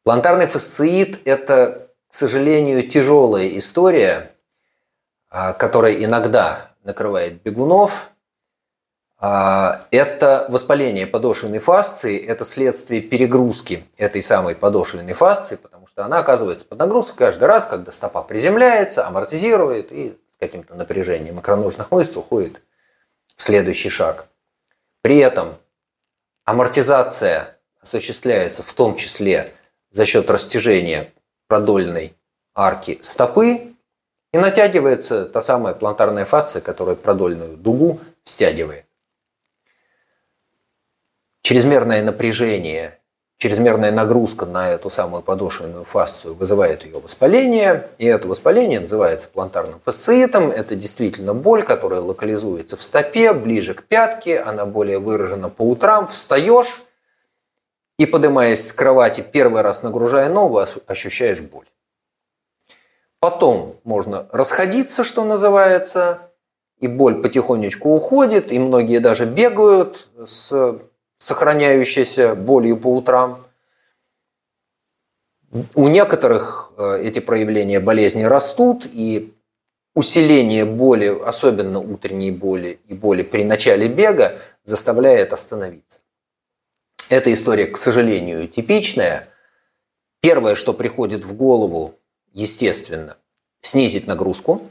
Плантарный 0.04 0.48
фасциит– 0.48 1.20
это, 1.26 1.90
к 2.08 2.14
сожалению, 2.14 2.88
тяжелая 2.88 3.58
история, 3.58 4.32
а, 5.30 5.54
которая 5.54 5.96
иногда 5.96 6.72
накрывает 6.84 7.42
бегунов. 7.42 8.12
А, 9.18 9.82
это 9.92 10.46
воспаление 10.50 11.08
подошвенной 11.08 11.60
фасции, 11.60 12.24
это 12.24 12.46
следствие 12.46 13.02
перегрузки 13.02 13.84
этой 13.98 14.22
самой 14.22 14.56
подошвенной 14.56 15.14
фасции, 15.14 15.56
потому 15.56 15.88
что 15.88 16.06
она 16.06 16.20
оказывается 16.20 16.66
под 16.66 16.80
нагрузкой 16.80 17.18
каждый 17.18 17.46
раз, 17.46 17.66
когда 17.66 17.92
стопа 17.92 18.22
приземляется, 18.22 19.08
амортизирует 19.08 19.92
и 19.92 20.18
с 20.32 20.38
каким-то 20.38 20.76
напряжением 20.76 21.40
икроножных 21.40 21.92
мышц 21.92 22.16
уходит 22.18 22.62
в 23.36 23.42
следующий 23.42 23.90
шаг. 23.90 24.28
При 25.02 25.18
этом 25.18 25.56
амортизация 26.46 27.60
осуществляется 27.82 28.64
в 28.64 28.74
том 28.74 28.96
числе 28.96 29.52
за 29.92 30.06
счет 30.06 30.30
растяжения 30.30 31.12
продольной 31.48 32.16
арки 32.54 33.00
стопы 33.02 33.76
и 34.32 34.38
натягивается 34.38 35.26
та 35.26 35.42
самая 35.42 35.74
плантарная 35.74 36.26
фасция, 36.26 36.62
которая 36.62 36.96
продольную 36.96 37.58
дугу 37.58 38.00
стягивает. 38.24 38.86
Чрезмерное 41.42 42.02
напряжение, 42.04 43.00
чрезмерная 43.46 43.92
нагрузка 43.92 44.48
на 44.48 44.72
эту 44.72 44.90
самую 44.90 45.22
подошвенную 45.22 45.84
фасцию 45.84 46.34
вызывает 46.34 46.84
ее 46.84 47.00
воспаление, 47.00 47.88
и 48.00 48.06
это 48.08 48.28
воспаление 48.28 48.80
называется 48.80 49.30
плантарным 49.30 49.80
фасциитом. 49.86 50.50
Это 50.50 50.76
действительно 50.76 51.36
боль, 51.36 51.62
которая 51.62 52.02
локализуется 52.02 52.76
в 52.76 52.82
стопе, 52.82 53.34
ближе 53.34 53.76
к 53.76 53.84
пятке, 53.84 54.40
она 54.40 54.66
более 54.66 54.98
выражена 54.98 55.50
по 55.50 55.62
утрам, 55.62 56.08
встаешь, 56.08 56.82
и 58.00 58.08
поднимаясь 58.08 58.68
с 58.68 58.74
кровати, 58.74 59.24
первый 59.32 59.62
раз 59.62 59.84
нагружая 59.84 60.28
ногу, 60.28 60.64
ощущаешь 60.88 61.42
боль. 61.42 61.68
Потом 63.20 63.76
можно 63.84 64.28
расходиться, 64.32 65.04
что 65.04 65.24
называется, 65.24 66.32
и 66.80 66.88
боль 66.88 67.22
потихонечку 67.22 67.90
уходит, 67.90 68.52
и 68.52 68.58
многие 68.58 68.98
даже 68.98 69.26
бегают 69.26 70.10
с 70.26 70.80
сохраняющейся 71.18 72.36
болью 72.36 72.78
по 72.78 72.88
утрам. 72.88 73.44
У 75.74 75.88
некоторых 75.88 76.74
э, 76.78 77.02
эти 77.04 77.20
проявления 77.20 77.80
болезни 77.80 78.24
растут, 78.24 78.86
и 78.92 79.34
усиление 79.94 80.66
боли, 80.66 81.08
особенно 81.08 81.80
утренней 81.80 82.32
боли 82.32 82.80
и 82.88 82.94
боли 82.94 83.24
при 83.24 83.44
начале 83.44 83.88
бега, 83.88 84.36
заставляет 84.66 85.32
остановиться. 85.32 86.02
Эта 87.10 87.34
история, 87.34 87.68
к 87.68 87.78
сожалению, 87.78 88.48
типичная. 88.48 89.28
Первое, 90.22 90.56
что 90.56 90.74
приходит 90.74 91.24
в 91.24 91.36
голову, 91.38 91.94
естественно, 92.34 93.16
снизить 93.62 94.08
нагрузку, 94.08 94.62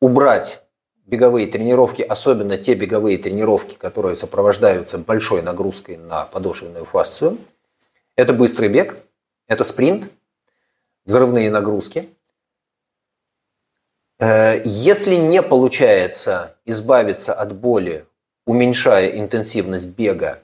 убрать 0.00 0.62
беговые 1.08 1.46
тренировки, 1.46 2.02
особенно 2.02 2.58
те 2.58 2.74
беговые 2.74 3.16
тренировки, 3.16 3.76
которые 3.76 4.14
сопровождаются 4.14 4.98
большой 4.98 5.42
нагрузкой 5.42 5.96
на 5.96 6.26
подошвенную 6.26 6.84
фасцию. 6.84 7.38
Это 8.14 8.34
быстрый 8.34 8.68
бег, 8.68 8.96
это 9.46 9.64
спринт, 9.64 10.12
взрывные 11.06 11.50
нагрузки. 11.50 12.10
Э, 14.20 14.60
если 14.66 15.14
не 15.14 15.42
получается 15.42 16.56
избавиться 16.66 17.32
от 17.32 17.54
боли, 17.56 18.04
уменьшая 18.44 19.18
интенсивность 19.18 19.88
бега 19.88 20.42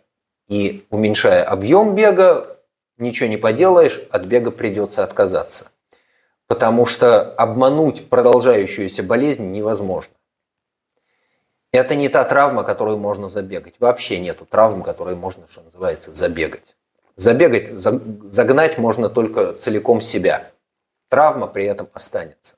и 0.48 0.86
уменьшая 0.88 1.44
объем 1.44 1.94
бега, 1.94 2.46
ничего 2.96 3.28
не 3.28 3.36
поделаешь, 3.36 4.00
от 4.10 4.24
бега 4.24 4.50
придется 4.50 5.04
отказаться. 5.04 5.66
Потому 6.46 6.86
что 6.86 7.34
обмануть 7.34 8.08
продолжающуюся 8.08 9.02
болезнь 9.02 9.50
невозможно. 9.50 10.14
Это 11.74 11.96
не 11.96 12.08
та 12.08 12.22
травма, 12.22 12.62
которую 12.62 12.98
можно 12.98 13.28
забегать. 13.28 13.74
Вообще 13.80 14.20
нету 14.20 14.46
травм, 14.46 14.82
которые 14.82 15.16
можно, 15.16 15.42
что 15.48 15.60
называется, 15.62 16.14
забегать. 16.14 16.76
Забегать, 17.16 17.80
загнать 17.80 18.78
можно 18.78 19.08
только 19.08 19.54
целиком 19.54 20.00
себя. 20.00 20.48
Травма 21.08 21.48
при 21.48 21.64
этом 21.64 21.88
останется. 21.92 22.54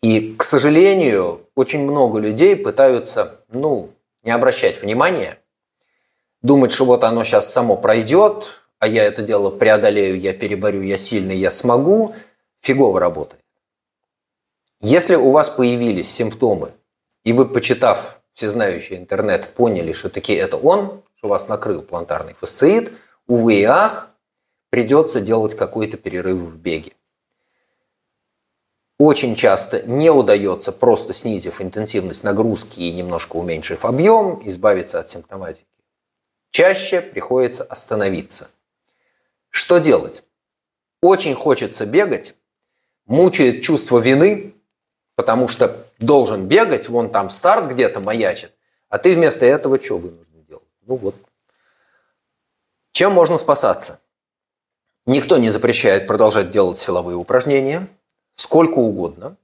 И, 0.00 0.34
к 0.36 0.44
сожалению, 0.44 1.40
очень 1.56 1.82
много 1.82 2.20
людей 2.20 2.54
пытаются, 2.54 3.40
ну, 3.48 3.90
не 4.22 4.30
обращать 4.30 4.80
внимания– 4.80 5.38
думать, 6.42 6.72
что 6.72 6.84
вот 6.84 7.02
оно 7.02 7.24
сейчас 7.24 7.52
само 7.52 7.76
пройдет, 7.76 8.60
а 8.78 8.86
я 8.86 9.02
это 9.02 9.22
дело 9.22 9.50
преодолею, 9.50 10.20
я 10.20 10.32
переборю, 10.34 10.82
я 10.82 10.98
сильный, 10.98 11.36
я 11.36 11.50
смогу, 11.50 12.14
фигово 12.60 13.00
работает. 13.00 13.42
Если 14.80 15.16
у 15.16 15.30
вас 15.30 15.48
появились 15.48 16.08
симптомы, 16.08 16.70
и 17.24 17.32
вы, 17.32 17.46
почитав 17.46 18.20
всезнающий 18.32 18.96
интернет, 18.96 19.48
поняли, 19.54 19.92
что 19.92 20.08
таки 20.08 20.32
это 20.34 20.56
он, 20.56 21.02
что 21.16 21.28
вас 21.28 21.48
накрыл 21.48 21.82
плантарный 21.82 22.34
фасциит, 22.34 22.92
увы 23.26 23.54
и 23.54 23.64
ах, 23.64 24.10
придется 24.70 25.20
делать 25.20 25.56
какой-то 25.56 25.96
перерыв 25.96 26.38
в 26.38 26.56
беге. 26.58 26.92
Очень 28.98 29.34
часто 29.34 29.82
не 29.82 30.10
удается, 30.10 30.70
просто 30.70 31.12
снизив 31.12 31.60
интенсивность 31.60 32.22
нагрузки 32.22 32.80
и 32.80 32.92
немножко 32.92 33.36
уменьшив 33.36 33.84
объем, 33.84 34.40
избавиться 34.44 35.00
от 35.00 35.10
симптоматики 35.10 35.66
чаще 36.54 37.00
приходится 37.00 37.64
остановиться. 37.64 38.48
Что 39.50 39.78
делать? 39.78 40.22
Очень 41.02 41.34
хочется 41.34 41.84
бегать, 41.84 42.36
мучает 43.06 43.64
чувство 43.64 43.98
вины, 43.98 44.54
потому 45.16 45.48
что 45.48 45.83
должен 45.98 46.46
бегать, 46.46 46.88
вон 46.88 47.10
там 47.10 47.30
старт 47.30 47.66
где-то 47.70 48.00
маячит, 48.00 48.52
а 48.88 48.98
ты 48.98 49.14
вместо 49.14 49.46
этого 49.46 49.82
что 49.82 49.98
вынужден 49.98 50.44
делать? 50.44 50.68
Ну 50.82 50.96
вот. 50.96 51.14
Чем 52.92 53.12
можно 53.12 53.38
спасаться? 53.38 54.00
Никто 55.06 55.36
не 55.36 55.50
запрещает 55.50 56.06
продолжать 56.06 56.50
делать 56.50 56.78
силовые 56.78 57.16
упражнения, 57.16 57.86
сколько 58.36 58.78
угодно. 58.78 59.36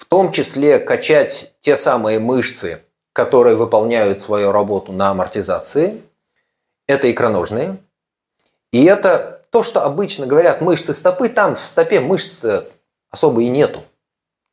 в 0.00 0.06
том 0.06 0.32
числе 0.32 0.78
качать 0.78 1.54
те 1.60 1.76
самые 1.76 2.18
мышцы, 2.18 2.82
которые 3.12 3.54
выполняют 3.54 4.18
свою 4.18 4.50
работу 4.50 4.92
на 4.92 5.10
амортизации. 5.10 6.02
Это 6.86 7.10
икроножные. 7.12 7.76
И 8.72 8.84
это 8.84 9.42
то, 9.50 9.62
что 9.62 9.84
обычно 9.84 10.26
говорят 10.26 10.62
мышцы 10.62 10.94
стопы. 10.94 11.28
Там 11.28 11.54
в 11.54 11.60
стопе 11.60 12.00
мышц 12.00 12.42
особо 13.10 13.42
и 13.42 13.50
нету. 13.50 13.82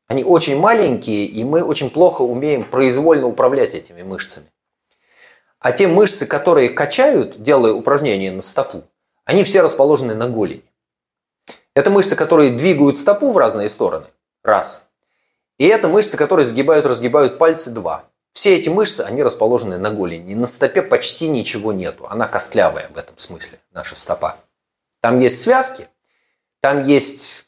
Они 0.08 0.24
очень 0.24 0.58
маленькие, 0.58 1.26
и 1.26 1.44
мы 1.44 1.64
очень 1.64 1.90
плохо 1.90 2.22
умеем 2.22 2.64
произвольно 2.64 3.28
управлять 3.28 3.76
этими 3.76 4.04
мышцами. 4.04 4.48
А 5.60 5.72
те 5.72 5.88
мышцы, 5.88 6.26
которые 6.26 6.70
качают, 6.70 7.42
делая 7.42 7.74
упражнения 7.74 8.32
на 8.32 8.42
стопу, 8.42 8.84
они 9.26 9.44
все 9.44 9.62
расположены 9.62 10.16
на 10.16 10.30
голени. 10.30 10.64
Это 11.76 11.90
мышцы, 11.90 12.16
которые 12.16 12.52
двигают 12.52 12.98
стопу 12.98 13.32
в 13.32 13.38
разные 13.38 13.68
стороны. 13.70 14.06
Раз. 14.44 14.88
И 15.58 15.66
это 15.66 15.90
мышцы, 15.90 16.16
которые 16.16 16.46
сгибают, 16.46 16.86
разгибают 16.86 17.38
пальцы. 17.38 17.70
Два. 17.70 18.04
Все 18.34 18.56
эти 18.56 18.70
мышцы, 18.70 19.02
они 19.02 19.24
расположены 19.24 19.78
на 19.78 19.90
голени. 19.90 20.36
На 20.36 20.48
стопе 20.48 20.82
почти 20.82 21.28
ничего 21.28 21.74
нету. 21.74 22.08
Она 22.10 22.28
костлявая 22.28 22.88
в 22.94 22.98
этом 22.98 23.18
смысле, 23.18 23.60
наша 23.74 23.96
стопа. 23.96 24.38
Там 25.02 25.20
есть 25.20 25.42
связки, 25.42 25.88
там 26.62 26.84
есть 26.84 27.47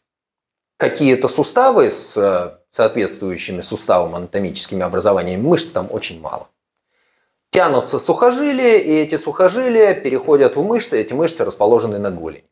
какие-то 0.80 1.28
суставы 1.28 1.90
с 1.90 2.16
э, 2.16 2.52
соответствующими 2.70 3.60
суставам 3.60 4.16
анатомическими 4.16 4.82
образованиями. 4.82 5.42
Мышц 5.42 5.72
там 5.72 5.90
очень 5.92 6.22
мало. 6.22 6.48
Тянутся 7.50 8.00
сухожилия, 8.00 8.78
и 8.78 8.94
эти 8.94 9.18
сухожилия 9.18 9.94
переходят 9.94 10.56
в 10.56 10.64
мышцы, 10.64 11.02
эти 11.02 11.12
мышцы 11.12 11.44
расположены 11.44 12.00
на 12.00 12.12
голени. 12.12 12.46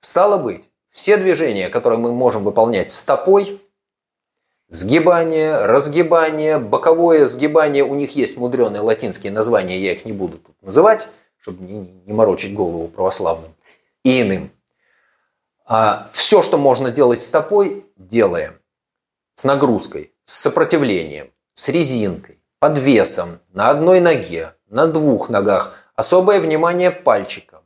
Стало 0.00 0.36
быть, 0.36 0.68
все 0.90 1.16
движения, 1.16 1.70
которые 1.70 1.98
мы 1.98 2.12
можем 2.12 2.44
выполнять 2.44 2.92
стопой, 2.92 3.58
сгибание, 4.68 5.64
разгибание, 5.64 6.58
боковое 6.58 7.24
сгибание, 7.24 7.82
у 7.82 7.94
них 7.94 8.14
есть 8.14 8.36
мудреные 8.36 8.82
латинские 8.82 9.32
названия, 9.32 9.80
я 9.80 9.92
их 9.92 10.04
не 10.04 10.12
буду 10.12 10.36
тут 10.36 10.54
называть, 10.60 11.08
чтобы 11.40 11.64
не, 11.64 11.88
не 12.04 12.12
морочить 12.12 12.52
голову 12.52 12.88
православным 12.88 13.52
и 14.02 14.20
иным. 14.20 14.50
А 15.64 16.08
все, 16.12 16.42
что 16.42 16.58
можно 16.58 16.90
делать 16.90 17.22
стопой, 17.22 17.86
делаем. 17.96 18.52
С 19.34 19.44
нагрузкой, 19.44 20.12
с 20.24 20.34
сопротивлением, 20.34 21.30
с 21.54 21.68
резинкой, 21.68 22.38
под 22.58 22.78
весом, 22.78 23.40
на 23.52 23.70
одной 23.70 24.00
ноге, 24.00 24.52
на 24.68 24.86
двух 24.86 25.28
ногах. 25.28 25.74
Особое 25.96 26.40
внимание 26.40 26.90
пальчикам. 26.90 27.60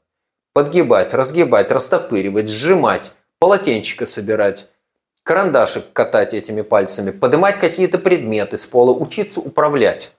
Подгибать, 0.52 1.12
разгибать, 1.14 1.70
растопыривать, 1.70 2.48
сжимать, 2.48 3.12
полотенчика 3.38 4.06
собирать, 4.06 4.68
карандашик 5.22 5.92
катать 5.92 6.34
этими 6.34 6.62
пальцами, 6.62 7.10
поднимать 7.10 7.58
какие-то 7.58 7.98
предметы 7.98 8.58
с 8.58 8.66
пола, 8.66 8.92
учиться 8.92 9.40
управлять 9.40 10.12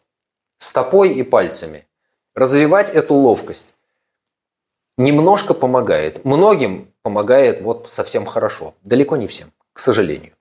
стопой 0.57 1.13
и 1.13 1.23
пальцами, 1.23 1.87
развивать 2.35 2.89
эту 2.89 3.15
ловкость. 3.15 3.73
Немножко 4.97 5.53
помогает. 5.53 6.25
Многим 6.25 6.87
помогает 7.09 7.61
вот 7.61 7.89
совсем 7.91 8.23
хорошо. 8.23 8.75
Далеко 8.83 9.17
не 9.17 9.25
всем, 9.25 9.51
к 9.73 9.79
сожалению. 9.79 10.33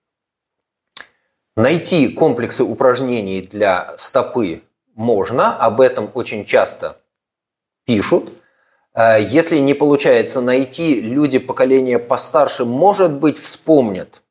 Найти 1.57 2.09
комплексы 2.11 2.63
упражнений 2.63 3.41
для 3.41 3.95
стопы 3.97 4.61
можно, 4.95 5.57
об 5.57 5.81
этом 5.81 6.11
очень 6.13 6.45
часто 6.45 6.99
пишут. 7.87 8.43
Э, 8.95 9.17
если 9.19 9.59
не 9.61 9.73
получается 9.73 10.43
найти, 10.43 11.01
люди 11.01 11.39
поколения 11.39 11.99
постарше, 11.99 12.67
может 12.67 13.13
быть, 13.13 13.39
вспомнят, 13.39 14.23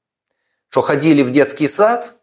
что 0.69 0.82
ходили 0.82 1.23
в 1.23 1.32
детский 1.32 1.67
сад 1.67 2.13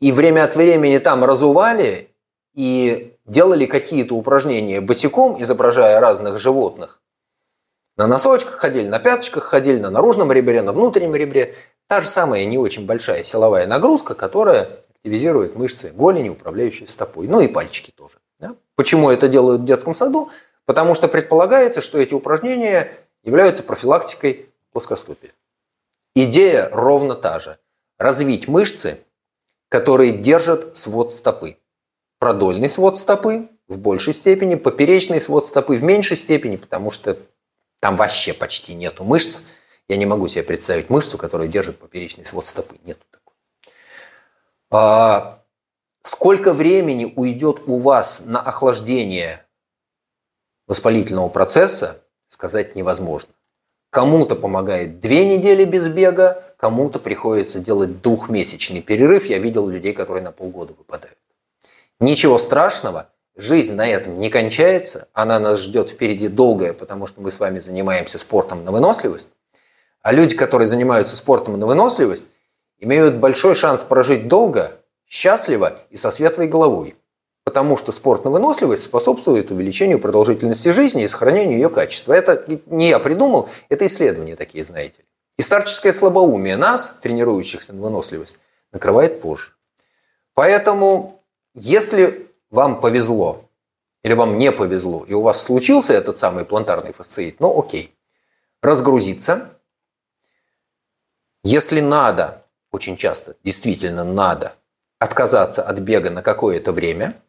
и 0.00 0.12
время 0.12 0.44
от 0.44 0.54
времени 0.54 0.98
там 0.98 1.24
разували 1.24 2.10
и 2.52 3.14
делали 3.24 3.64
какие-то 3.64 4.16
упражнения 4.16 4.82
босиком, 4.82 5.42
изображая 5.42 5.98
разных 5.98 6.38
животных. 6.38 7.00
На 7.96 8.08
носочках 8.08 8.54
ходили, 8.54 8.88
на 8.88 8.98
пяточках 8.98 9.44
ходили, 9.44 9.78
на 9.78 9.90
наружном 9.90 10.32
ребре, 10.32 10.62
на 10.62 10.72
внутреннем 10.72 11.14
ребре. 11.14 11.54
Та 11.86 12.02
же 12.02 12.08
самая 12.08 12.44
не 12.44 12.58
очень 12.58 12.86
большая 12.86 13.22
силовая 13.22 13.66
нагрузка, 13.66 14.14
которая 14.14 14.68
активизирует 14.90 15.54
мышцы 15.54 15.90
голени, 15.90 16.28
управляющие 16.28 16.88
стопой. 16.88 17.28
Ну 17.28 17.40
и 17.40 17.46
пальчики 17.46 17.92
тоже. 17.92 18.18
Да? 18.40 18.56
Почему 18.74 19.10
это 19.10 19.28
делают 19.28 19.62
в 19.62 19.64
детском 19.64 19.94
саду? 19.94 20.30
Потому 20.66 20.94
что 20.94 21.08
предполагается, 21.08 21.82
что 21.82 21.98
эти 21.98 22.14
упражнения 22.14 22.90
являются 23.22 23.62
профилактикой 23.62 24.48
плоскостопия. 24.72 25.30
Идея 26.16 26.68
ровно 26.72 27.14
та 27.14 27.38
же. 27.38 27.58
Развить 27.98 28.48
мышцы, 28.48 28.98
которые 29.68 30.18
держат 30.18 30.76
свод 30.76 31.12
стопы. 31.12 31.56
Продольный 32.18 32.70
свод 32.70 32.96
стопы 32.96 33.48
в 33.68 33.78
большей 33.78 34.14
степени, 34.14 34.56
поперечный 34.56 35.20
свод 35.20 35.44
стопы 35.44 35.76
в 35.76 35.82
меньшей 35.82 36.16
степени, 36.16 36.56
потому 36.56 36.90
что 36.90 37.16
там 37.84 37.96
вообще 37.96 38.32
почти 38.32 38.74
нету 38.74 39.04
мышц, 39.04 39.42
я 39.88 39.98
не 39.98 40.06
могу 40.06 40.26
себе 40.26 40.42
представить 40.42 40.88
мышцу, 40.88 41.18
которая 41.18 41.48
держит 41.48 41.78
поперечный 41.78 42.24
свод 42.24 42.46
стопы. 42.46 42.76
Нету 42.82 43.04
такой. 43.10 43.34
А, 44.70 45.42
сколько 46.00 46.54
времени 46.54 47.12
уйдет 47.14 47.64
у 47.66 47.76
вас 47.76 48.22
на 48.24 48.40
охлаждение 48.40 49.44
воспалительного 50.66 51.28
процесса, 51.28 52.00
сказать 52.26 52.74
невозможно. 52.74 53.34
Кому-то 53.90 54.34
помогает 54.34 55.00
две 55.00 55.26
недели 55.26 55.66
без 55.66 55.88
бега, 55.88 56.42
кому-то 56.56 56.98
приходится 56.98 57.58
делать 57.58 58.00
двухмесячный 58.00 58.80
перерыв. 58.80 59.26
Я 59.26 59.36
видел 59.36 59.68
людей, 59.68 59.92
которые 59.92 60.24
на 60.24 60.32
полгода 60.32 60.72
выпадают. 60.72 61.18
Ничего 62.00 62.38
страшного, 62.38 63.10
Жизнь 63.36 63.74
на 63.74 63.86
этом 63.88 64.20
не 64.20 64.30
кончается, 64.30 65.08
она 65.12 65.40
нас 65.40 65.60
ждет 65.60 65.90
впереди 65.90 66.28
долгая, 66.28 66.72
потому 66.72 67.08
что 67.08 67.20
мы 67.20 67.32
с 67.32 67.40
вами 67.40 67.58
занимаемся 67.58 68.18
спортом 68.20 68.64
на 68.64 68.70
выносливость. 68.70 69.30
А 70.02 70.12
люди, 70.12 70.36
которые 70.36 70.68
занимаются 70.68 71.16
спортом 71.16 71.58
на 71.58 71.66
выносливость, 71.66 72.26
имеют 72.78 73.16
большой 73.16 73.56
шанс 73.56 73.82
прожить 73.82 74.28
долго, 74.28 74.72
счастливо 75.08 75.80
и 75.90 75.96
со 75.96 76.12
светлой 76.12 76.46
головой. 76.46 76.94
Потому 77.42 77.76
что 77.76 77.90
спорт 77.90 78.24
на 78.24 78.30
выносливость 78.30 78.84
способствует 78.84 79.50
увеличению 79.50 79.98
продолжительности 79.98 80.68
жизни 80.68 81.02
и 81.02 81.08
сохранению 81.08 81.58
ее 81.58 81.70
качества. 81.70 82.12
Это 82.12 82.44
не 82.66 82.88
я 82.88 83.00
придумал, 83.00 83.48
это 83.68 83.86
исследования 83.86 84.36
такие, 84.36 84.64
знаете. 84.64 85.02
И 85.36 85.42
старческое 85.42 85.92
слабоумие 85.92 86.56
нас, 86.56 86.98
тренирующихся 87.02 87.72
на 87.72 87.82
выносливость, 87.82 88.38
накрывает 88.72 89.20
позже. 89.20 89.50
Поэтому, 90.34 91.20
если 91.54 92.28
вам 92.54 92.80
повезло, 92.80 93.50
или 94.04 94.14
вам 94.14 94.38
не 94.38 94.52
повезло, 94.52 95.04
и 95.08 95.12
у 95.12 95.22
вас 95.22 95.42
случился 95.42 95.92
этот 95.92 96.18
самый 96.18 96.44
плантарный 96.44 96.92
фасциит, 96.92 97.40
ну 97.40 97.58
окей, 97.58 97.92
разгрузиться, 98.62 99.50
если 101.42 101.80
надо, 101.80 102.44
очень 102.70 102.96
часто, 102.96 103.34
действительно 103.42 104.04
надо, 104.04 104.54
отказаться 105.00 105.62
от 105.62 105.80
бега 105.80 106.10
на 106.10 106.22
какое-то 106.22 106.70
время, 106.70 107.20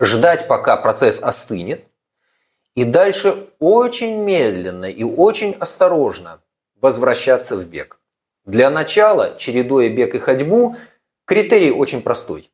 ждать, 0.00 0.48
пока 0.48 0.76
процесс 0.76 1.22
остынет, 1.22 1.84
и 2.74 2.82
дальше 2.82 3.48
очень 3.60 4.24
медленно 4.24 4.86
и 4.86 5.04
очень 5.04 5.52
осторожно 5.52 6.40
возвращаться 6.80 7.56
в 7.56 7.68
бег. 7.68 8.00
Для 8.44 8.68
начала, 8.68 9.36
чередуя 9.38 9.88
бег 9.90 10.16
и 10.16 10.18
ходьбу, 10.18 10.76
критерий 11.24 11.70
очень 11.70 12.02
простой. 12.02 12.50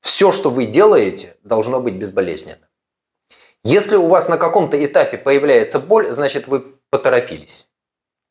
Все, 0.00 0.32
что 0.32 0.50
вы 0.50 0.66
делаете, 0.66 1.36
должно 1.42 1.80
быть 1.80 1.94
безболезненно. 1.94 2.68
Если 3.64 3.96
у 3.96 4.06
вас 4.06 4.28
на 4.28 4.38
каком-то 4.38 4.82
этапе 4.84 5.18
появляется 5.18 5.80
боль, 5.80 6.10
значит 6.10 6.48
вы 6.48 6.60
поторопились. 6.90 7.68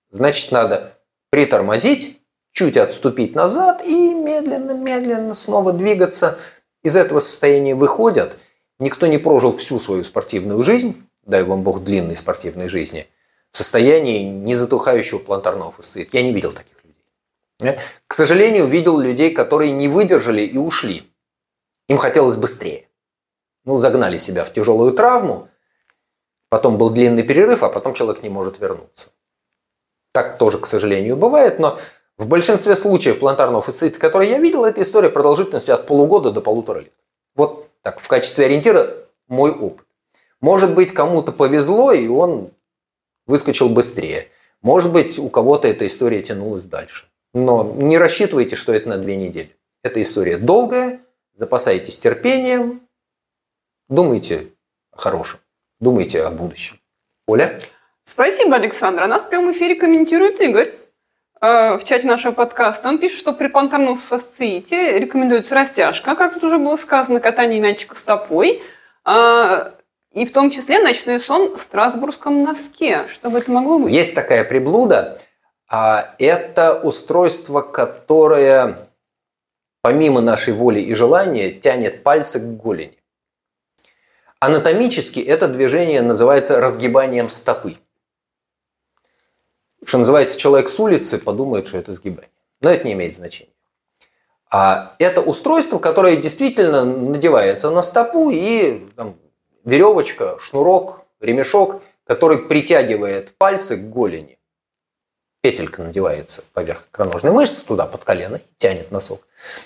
Значит, 0.09 0.51
надо 0.51 0.97
притормозить, 1.29 2.21
чуть 2.51 2.77
отступить 2.77 3.35
назад 3.35 3.83
и 3.85 4.13
медленно-медленно 4.13 5.35
снова 5.35 5.73
двигаться. 5.73 6.39
Из 6.83 6.95
этого 6.95 7.19
состояния 7.19 7.75
выходят. 7.75 8.39
Никто 8.79 9.07
не 9.07 9.17
прожил 9.17 9.55
всю 9.55 9.79
свою 9.79 10.03
спортивную 10.03 10.63
жизнь, 10.63 11.07
дай 11.23 11.43
вам 11.43 11.63
Бог 11.63 11.83
длинной 11.83 12.15
спортивной 12.15 12.69
жизни, 12.69 13.07
в 13.51 13.57
состоянии 13.57 14.23
незатухающего 14.23 15.19
плантарного 15.19 15.71
фасциита. 15.71 16.17
Я 16.17 16.23
не 16.23 16.31
видел 16.31 16.53
таких 16.53 16.77
людей. 16.83 17.79
К 18.07 18.13
сожалению, 18.13 18.65
видел 18.65 18.97
людей, 18.97 19.31
которые 19.31 19.71
не 19.71 19.87
выдержали 19.87 20.41
и 20.41 20.57
ушли. 20.57 21.03
Им 21.87 21.97
хотелось 21.97 22.37
быстрее. 22.37 22.87
Ну, 23.65 23.77
загнали 23.77 24.17
себя 24.17 24.43
в 24.43 24.53
тяжелую 24.53 24.93
травму, 24.93 25.47
потом 26.49 26.77
был 26.77 26.89
длинный 26.89 27.23
перерыв, 27.23 27.63
а 27.63 27.69
потом 27.69 27.93
человек 27.93 28.23
не 28.23 28.29
может 28.29 28.59
вернуться. 28.59 29.09
Так 30.13 30.37
тоже, 30.37 30.57
к 30.57 30.65
сожалению, 30.65 31.17
бывает, 31.17 31.59
но 31.59 31.77
в 32.17 32.27
большинстве 32.27 32.75
случаев 32.75 33.19
плантарного 33.19 33.61
фасциита, 33.61 33.99
которые 33.99 34.31
я 34.31 34.39
видел, 34.39 34.65
эта 34.65 34.81
история 34.81 35.09
продолжительностью 35.09 35.75
от 35.75 35.85
полугода 35.85 36.31
до 36.31 36.41
полутора 36.41 36.79
лет. 36.79 36.93
Вот 37.35 37.69
так, 37.83 37.99
в 37.99 38.07
качестве 38.07 38.45
ориентира 38.45 38.95
мой 39.27 39.51
опыт. 39.51 39.85
Может 40.41 40.73
быть, 40.73 40.93
кому-то 40.93 41.31
повезло, 41.31 41.91
и 41.91 42.07
он 42.07 42.51
выскочил 43.25 43.69
быстрее. 43.69 44.27
Может 44.61 44.91
быть, 44.91 45.19
у 45.19 45.29
кого-то 45.29 45.67
эта 45.67 45.85
история 45.85 46.23
тянулась 46.23 46.63
дальше. 46.63 47.05
Но 47.33 47.63
не 47.75 47.97
рассчитывайте, 47.97 48.55
что 48.55 48.73
это 48.73 48.89
на 48.89 48.97
две 48.97 49.15
недели. 49.15 49.55
Эта 49.83 50.01
история 50.01 50.37
долгая, 50.37 50.99
запасайтесь 51.37 51.97
терпением, 51.97 52.81
думайте 53.87 54.47
о 54.91 54.97
хорошем, 54.97 55.39
думайте 55.79 56.23
о 56.23 56.31
будущем. 56.31 56.79
Оля? 57.27 57.59
Спасибо, 58.03 58.55
Александр. 58.55 59.03
А 59.03 59.07
нас 59.07 59.25
в 59.25 59.29
прямом 59.29 59.51
эфире 59.51 59.75
комментирует 59.75 60.41
Игорь 60.41 60.73
э, 61.41 61.77
в 61.77 61.83
чате 61.83 62.07
нашего 62.07 62.31
подкаста. 62.31 62.89
Он 62.89 62.97
пишет, 62.97 63.19
что 63.19 63.33
при 63.33 63.47
плантарном 63.47 63.97
фасциите 63.97 64.97
рекомендуется 64.97 65.55
растяжка, 65.55 66.15
как 66.15 66.33
тут 66.33 66.43
уже 66.43 66.57
было 66.57 66.75
сказано, 66.75 67.19
катание 67.19 67.59
мячика 67.59 67.95
стопой, 67.95 68.61
э, 69.05 69.71
и 70.13 70.25
в 70.25 70.31
том 70.31 70.49
числе 70.49 70.79
ночной 70.79 71.19
сон 71.19 71.53
в 71.53 71.57
страсбургском 71.59 72.43
носке. 72.43 73.07
Что 73.07 73.29
бы 73.29 73.37
это 73.37 73.51
могло 73.51 73.77
быть? 73.77 73.93
Есть 73.93 74.15
такая 74.15 74.43
приблуда. 74.43 75.19
А 75.69 76.15
это 76.17 76.79
устройство, 76.79 77.61
которое 77.61 78.86
помимо 79.87 80.19
нашей 80.19 80.51
воли 80.51 80.81
и 80.81 80.93
желания 80.95 81.49
тянет 81.49 82.03
пальцы 82.03 82.41
к 82.41 82.57
голени. 82.57 82.97
Анатомически 84.41 85.21
это 85.21 85.47
движение 85.47 86.01
называется 86.01 86.59
разгибанием 86.59 87.29
стопы. 87.29 87.77
Что 89.85 89.99
называется, 89.99 90.37
человек 90.37 90.67
с 90.67 90.77
улицы 90.77 91.17
подумает, 91.17 91.69
что 91.69 91.77
это 91.77 91.93
сгибание. 91.93 92.29
Но 92.59 92.69
это 92.69 92.85
не 92.85 92.91
имеет 92.95 93.15
значения. 93.15 93.53
А 94.51 94.93
это 94.99 95.21
устройство, 95.21 95.79
которое 95.79 96.17
действительно 96.17 96.83
надевается 96.83 97.69
на 97.69 97.81
стопу 97.81 98.29
и 98.29 98.85
там, 98.97 99.15
веревочка, 99.63 100.37
шнурок, 100.41 101.05
ремешок, 101.21 101.81
который 102.03 102.39
притягивает 102.39 103.37
пальцы 103.37 103.77
к 103.77 103.89
голени. 103.89 104.36
Петелька 105.47 105.81
надевается 105.81 106.43
поверх 106.53 106.87
икроножной 106.91 107.31
мышцы, 107.31 107.65
туда 107.65 107.85
под 107.85 108.03
колено 108.03 108.35
и 108.35 108.41
тянет 108.57 108.91
носок. 108.91 109.21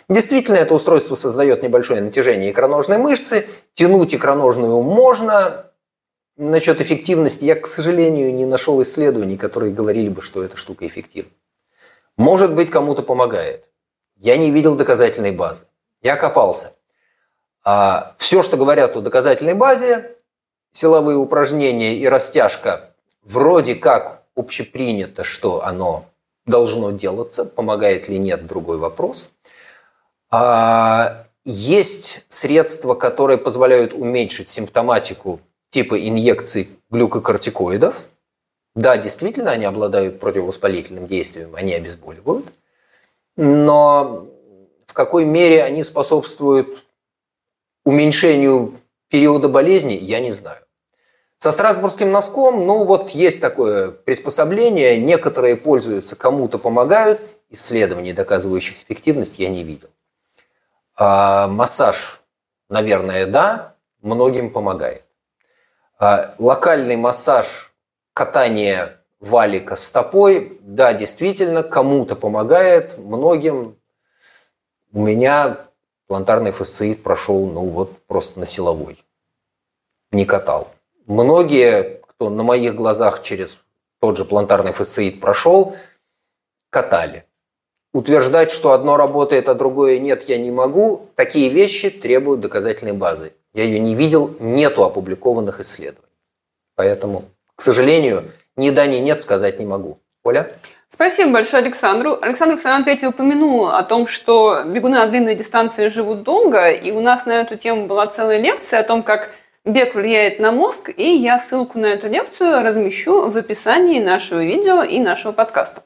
Действительно, 0.08 0.58
это 0.58 0.76
устройство 0.76 1.16
создает 1.16 1.64
небольшое 1.64 2.02
натяжение 2.02 2.52
икроножной 2.52 3.00
мышцы. 3.00 3.48
Тянуть 3.74 4.14
икроножную 4.14 4.80
можно. 4.84 5.66
Насчет 6.38 6.82
эффективности 6.82 7.46
я, 7.46 7.56
к 7.56 7.66
сожалению, 7.66 8.32
не 8.32 8.46
нашел 8.46 8.80
исследований, 8.84 9.38
которые 9.38 9.74
говорили 9.74 10.10
бы, 10.10 10.22
что 10.22 10.44
эта 10.44 10.56
штука 10.56 10.86
эффективна. 10.86 11.32
Может 12.16 12.54
быть, 12.54 12.70
кому-то 12.70 13.02
помогает. 13.02 13.66
Я 14.18 14.38
не 14.38 14.52
видел 14.52 14.76
доказательной 14.76 15.32
базы. 15.32 15.66
Я 16.04 16.16
копался. 16.16 16.74
А 17.64 18.14
все, 18.20 18.44
что 18.44 18.56
говорят 18.56 18.96
о 18.96 19.02
доказательной 19.02 19.56
базе, 19.56 20.16
силовые 20.74 21.18
упражнения 21.18 21.96
и 21.96 22.08
растяжка, 22.08 22.92
вроде 23.24 23.74
как 23.74 24.21
общепринято, 24.36 25.24
что 25.24 25.64
оно 25.64 26.06
должно 26.46 26.92
делаться, 26.92 27.46
помогает 27.46 28.08
ли 28.10 28.18
нет, 28.18 28.48
другой 28.48 28.78
вопрос. 28.78 29.32
А 30.30 31.26
есть 31.44 32.26
средства, 32.30 32.94
которые 32.94 33.38
позволяют 33.38 33.94
уменьшить 33.94 34.50
симптоматику 34.50 35.40
типа 35.70 36.00
инъекций 36.08 36.70
глюкокортикоидов. 36.90 38.06
Да, 38.76 38.98
действительно, 38.98 39.52
они 39.52 39.66
обладают 39.66 40.20
противовоспалительным 40.20 41.08
действием, 41.08 41.56
они 41.56 41.74
обезболивают. 41.74 42.46
Но 43.36 44.28
в 44.86 44.94
какой 44.94 45.26
мере 45.26 45.64
они 45.64 45.84
способствуют 45.84 46.86
уменьшению 47.84 48.80
периода 49.10 49.50
болезни, 49.50 49.94
я 49.94 50.20
не 50.20 50.32
знаю. 50.32 50.62
Со 51.44 51.52
страсбургским 51.52 52.12
носком, 52.12 52.68
ну 52.68 52.84
вот 52.84 53.10
есть 53.10 53.42
такое 53.42 53.90
приспособление, 53.90 55.00
некоторые 55.00 55.56
пользуются, 55.56 56.16
кому-то 56.16 56.60
помогают, 56.60 57.20
исследований, 57.50 58.14
доказывающих 58.14 58.84
эффективность, 58.84 59.40
я 59.40 59.50
не 59.50 59.64
видел. 59.64 59.90
А 60.96 61.48
массаж, 61.48 62.22
наверное, 62.70 63.26
да, 63.26 63.74
многим 64.04 64.52
помогает. 64.52 65.04
А 65.98 66.36
локальный 66.38 66.96
массаж, 66.96 67.74
катание 68.14 69.00
валика 69.20 69.76
стопой, 69.78 70.60
да, 70.62 70.94
действительно, 70.94 71.64
кому-то 71.64 72.16
помогает, 72.16 73.00
многим. 73.00 73.80
У 74.94 75.02
меня 75.02 75.58
плантарный 76.06 76.52
фасциит 76.52 77.02
прошел, 77.02 77.48
ну 77.48 77.68
вот, 77.68 77.98
просто 78.06 78.40
на 78.40 78.46
силовой. 78.46 79.04
Не 80.12 80.26
катал. 80.26 80.68
Многие, 81.08 82.02
кто 82.08 82.30
на 82.30 82.44
моих 82.44 82.76
глазах 82.76 83.22
через 83.24 83.60
тот 84.00 84.18
же 84.18 84.26
плантарный 84.26 84.74
фасциит 84.74 85.20
прошел, 85.20 85.76
катали. 86.70 87.26
Утверждать, 87.94 88.52
что 88.52 88.72
одно 88.72 88.96
работает, 88.96 89.50
а 89.50 89.54
другое 89.54 90.00
нет, 90.00 90.30
я 90.30 90.38
не 90.38 90.50
могу. 90.50 91.10
Такие 91.16 91.50
вещи 91.50 91.90
требуют 91.90 92.40
доказательной 92.40 92.94
базы. 92.94 93.34
Я 93.54 93.64
ее 93.64 93.80
не 93.80 93.96
видел, 93.96 94.34
нету 94.40 94.84
опубликованных 94.86 95.60
исследований. 95.60 96.08
Поэтому, 96.76 97.26
к 97.56 97.62
сожалению, 97.62 98.24
ни 98.56 98.70
да, 98.70 98.88
ни 98.88 98.98
нет 98.98 99.22
сказать 99.22 99.60
не 99.60 99.66
могу. 99.66 99.98
Оля? 100.24 100.50
Спасибо 100.88 101.32
большое 101.32 101.64
Александру. 101.64 102.18
Александр 102.22 102.56
в 102.56 102.60
своем 102.60 102.82
ответе 102.82 103.08
упомянул 103.08 103.68
о 103.68 103.84
том, 103.84 104.08
что 104.08 104.64
бегуны 104.66 105.00
на 105.00 105.08
длинной 105.08 105.36
дистанции 105.36 105.90
живут 105.90 106.24
долго, 106.24 106.70
и 106.70 106.92
у 106.92 107.02
нас 107.02 107.26
на 107.26 107.42
эту 107.42 107.58
тему 107.58 107.88
была 107.88 108.08
целая 108.08 108.40
лекция 108.40 108.82
о 108.82 108.84
том, 108.84 109.04
как 109.04 109.32
бег 109.66 109.96
влияет 109.96 110.40
на 110.40 110.52
мозг, 110.52 110.90
и 110.96 111.16
я 111.16 111.40
ссылку 111.40 111.80
на 111.80 111.88
эту 111.88 112.08
лекцию 112.08 112.64
размещу 112.64 113.30
в 113.30 113.38
описании 113.38 114.00
нашего 114.00 114.44
видео 114.44 114.84
и 114.84 115.00
нашего 115.00 115.32
подкаста. 115.32 115.84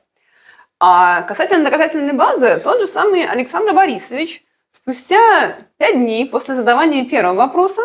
А 0.80 1.22
касательно 1.24 1.64
доказательной 1.64 2.14
базы, 2.14 2.60
тот 2.64 2.80
же 2.80 2.88
самый 2.88 3.26
Александр 3.28 3.74
Борисович 3.74 4.44
спустя 4.70 5.56
пять 5.78 5.96
дней 5.96 6.28
после 6.28 6.56
задавания 6.56 7.06
первого 7.06 7.36
вопроса 7.36 7.82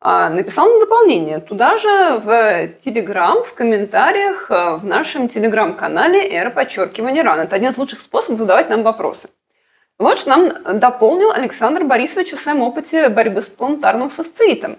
а, 0.00 0.28
написал 0.28 0.68
на 0.68 0.80
дополнение 0.80 1.40
туда 1.40 1.78
же 1.78 2.18
в 2.18 2.68
Телеграм, 2.80 3.42
в 3.42 3.54
комментариях 3.54 4.50
э, 4.50 4.76
в 4.76 4.84
нашем 4.84 5.28
Телеграм-канале 5.28 6.28
«Эра 6.28 6.50
подчеркивания 6.50 7.24
ран». 7.24 7.40
Это 7.40 7.56
один 7.56 7.70
из 7.70 7.78
лучших 7.78 8.00
способов 8.00 8.40
задавать 8.40 8.68
нам 8.68 8.82
вопросы. 8.82 9.30
Вот 9.98 10.18
что 10.18 10.36
нам 10.36 10.78
дополнил 10.78 11.30
Александр 11.30 11.84
Борисович 11.84 12.34
о 12.34 12.36
своем 12.36 12.60
опыте 12.60 13.08
борьбы 13.08 13.40
с 13.40 13.48
планетарным 13.48 14.10
фасциитом. 14.10 14.78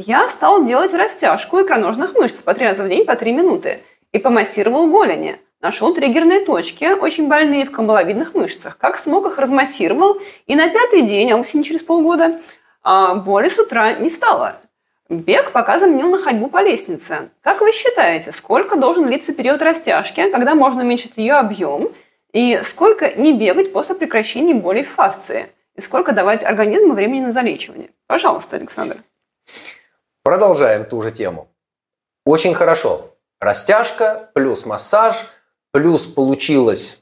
Я 0.00 0.28
стал 0.28 0.64
делать 0.64 0.94
растяжку 0.94 1.60
икроножных 1.60 2.14
мышц 2.14 2.40
по 2.42 2.54
три 2.54 2.66
раза 2.66 2.84
в 2.84 2.88
день 2.88 3.04
по 3.04 3.16
три 3.16 3.32
минуты 3.32 3.80
и 4.12 4.18
помассировал 4.20 4.88
голени. 4.88 5.40
Нашел 5.60 5.92
триггерные 5.92 6.44
точки, 6.44 6.84
очень 6.84 7.26
больные 7.26 7.64
в 7.64 7.72
камбаловидных 7.72 8.32
мышцах. 8.32 8.78
Как 8.78 8.96
смог 8.96 9.26
их 9.26 9.38
размассировал, 9.38 10.16
и 10.46 10.54
на 10.54 10.68
пятый 10.68 11.02
день, 11.02 11.32
а 11.32 11.36
вовсе 11.36 11.58
не 11.58 11.64
через 11.64 11.82
полгода, 11.82 12.38
а 12.84 13.16
боли 13.16 13.48
с 13.48 13.58
утра 13.58 13.94
не 13.94 14.08
стало. 14.08 14.54
Бег 15.08 15.50
пока 15.50 15.80
заменил 15.80 16.10
на 16.10 16.22
ходьбу 16.22 16.46
по 16.46 16.62
лестнице. 16.62 17.30
Как 17.40 17.60
вы 17.60 17.72
считаете, 17.72 18.30
сколько 18.30 18.76
должен 18.76 19.08
длиться 19.08 19.34
период 19.34 19.60
растяжки, 19.62 20.30
когда 20.30 20.54
можно 20.54 20.82
уменьшить 20.82 21.16
ее 21.16 21.34
объем, 21.34 21.90
и 22.32 22.60
сколько 22.62 23.20
не 23.20 23.32
бегать 23.32 23.72
после 23.72 23.96
прекращения 23.96 24.54
боли 24.54 24.84
в 24.84 24.90
фасции? 24.90 25.48
И 25.74 25.80
сколько 25.80 26.12
давать 26.12 26.44
организму 26.44 26.94
времени 26.94 27.22
на 27.22 27.32
залечивание? 27.32 27.90
Пожалуйста, 28.06 28.54
Александр. 28.54 28.98
Продолжаем 30.28 30.84
ту 30.84 31.00
же 31.00 31.10
тему. 31.10 31.48
Очень 32.26 32.52
хорошо. 32.52 33.12
Растяжка 33.40 34.28
плюс 34.34 34.66
массаж, 34.66 35.16
плюс 35.70 36.04
получилось 36.04 37.00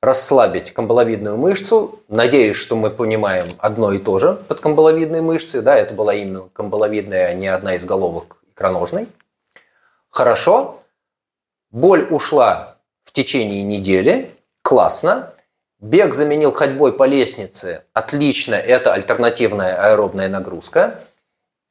расслабить 0.00 0.72
камбаловидную 0.72 1.36
мышцу. 1.36 2.00
Надеюсь, 2.08 2.56
что 2.56 2.76
мы 2.76 2.88
понимаем 2.88 3.44
одно 3.58 3.92
и 3.92 3.98
то 3.98 4.18
же 4.18 4.36
под 4.48 4.58
камбаловидной 4.60 5.20
мышцей. 5.20 5.60
Да, 5.60 5.76
это 5.76 5.92
была 5.92 6.14
именно 6.14 6.48
камбаловидная, 6.54 7.26
а 7.26 7.34
не 7.34 7.46
одна 7.46 7.74
из 7.74 7.84
головок 7.84 8.38
икроножной. 8.54 9.06
Хорошо. 10.08 10.80
Боль 11.70 12.06
ушла 12.08 12.78
в 13.02 13.12
течение 13.12 13.62
недели. 13.62 14.30
Классно. 14.62 15.34
Бег 15.78 16.14
заменил 16.14 16.52
ходьбой 16.52 16.94
по 16.94 17.04
лестнице. 17.04 17.84
Отлично. 17.92 18.54
Это 18.54 18.94
альтернативная 18.94 19.74
аэробная 19.74 20.30
нагрузка. 20.30 21.02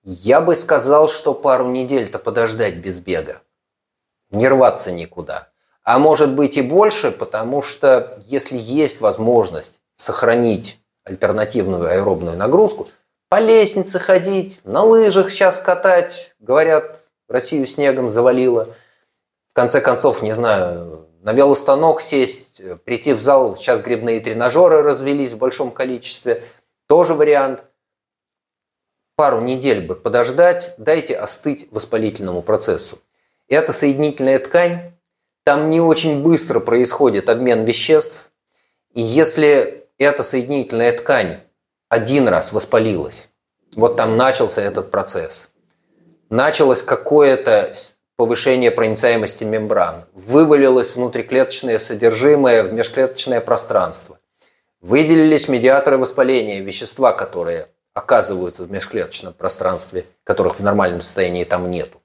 Я 0.04 0.42
бы 0.42 0.56
сказал, 0.56 1.10
что 1.10 1.34
пару 1.34 1.68
недель-то 1.68 2.20
подождать 2.20 2.76
без 2.76 3.00
бега. 3.00 3.42
Не 4.32 4.48
рваться 4.48 4.92
никуда 4.92 5.50
а 5.90 5.98
может 5.98 6.36
быть 6.36 6.56
и 6.56 6.62
больше, 6.62 7.10
потому 7.10 7.64
что 7.64 8.16
если 8.28 8.60
есть 8.60 9.02
возможность 9.02 9.80
сохранить 9.96 10.80
альтернативную 11.04 11.90
аэробную 11.90 12.38
нагрузку, 12.38 12.88
по 13.28 13.40
лестнице 13.40 13.98
ходить, 13.98 14.62
на 14.66 14.84
лыжах 14.84 15.32
сейчас 15.32 15.58
катать, 15.58 16.36
говорят, 16.40 17.00
Россию 17.28 17.66
снегом 17.66 18.12
завалило. 18.12 18.70
В 19.50 19.54
конце 19.54 19.82
концов, 19.82 20.22
не 20.22 20.34
знаю, 20.34 21.08
на 21.24 21.34
велостанок 21.34 22.02
сесть, 22.02 22.62
прийти 22.86 23.14
в 23.14 23.20
зал, 23.20 23.56
сейчас 23.56 23.82
грибные 23.82 24.20
тренажеры 24.20 24.84
развелись 24.84 25.32
в 25.32 25.40
большом 25.40 25.72
количестве, 25.72 26.44
тоже 26.88 27.16
вариант. 27.16 27.64
Пару 29.20 29.42
недель 29.42 29.86
бы 29.86 29.96
подождать, 29.96 30.76
дайте 30.78 31.14
остыть 31.14 31.68
воспалительному 31.72 32.42
процессу. 32.42 33.00
Это 33.50 33.74
соединительная 33.74 34.40
ткань, 34.40 34.94
там 35.44 35.70
не 35.70 35.82
очень 35.82 36.24
быстро 36.24 36.62
происходит 36.62 37.28
обмен 37.28 37.66
веществ. 37.66 38.32
И 38.94 39.02
если 39.02 39.84
эта 39.98 40.24
соединительная 40.24 40.94
ткань 40.94 41.42
один 41.90 42.30
раз 42.30 42.54
воспалилась, 42.54 43.28
вот 43.76 43.98
там 43.98 44.16
начался 44.16 44.62
этот 44.62 44.90
процесс, 44.90 45.50
началось 46.30 46.82
какое-то 46.82 47.74
повышение 48.16 48.72
проницаемости 48.72 49.44
мембран, 49.44 50.06
вывалилось 50.14 50.96
внутриклеточное 50.96 51.78
содержимое 51.78 52.64
в 52.64 52.72
межклеточное 52.72 53.42
пространство, 53.42 54.18
выделились 54.80 55.50
медиаторы 55.50 55.98
воспаления, 55.98 56.62
вещества, 56.62 57.12
которые 57.12 57.68
оказываются 58.00 58.64
в 58.64 58.72
межклеточном 58.72 59.34
пространстве, 59.34 60.06
которых 60.24 60.56
в 60.60 60.64
нормальном 60.64 61.02
состоянии 61.02 61.44
там 61.44 61.70
нету. 61.70 62.02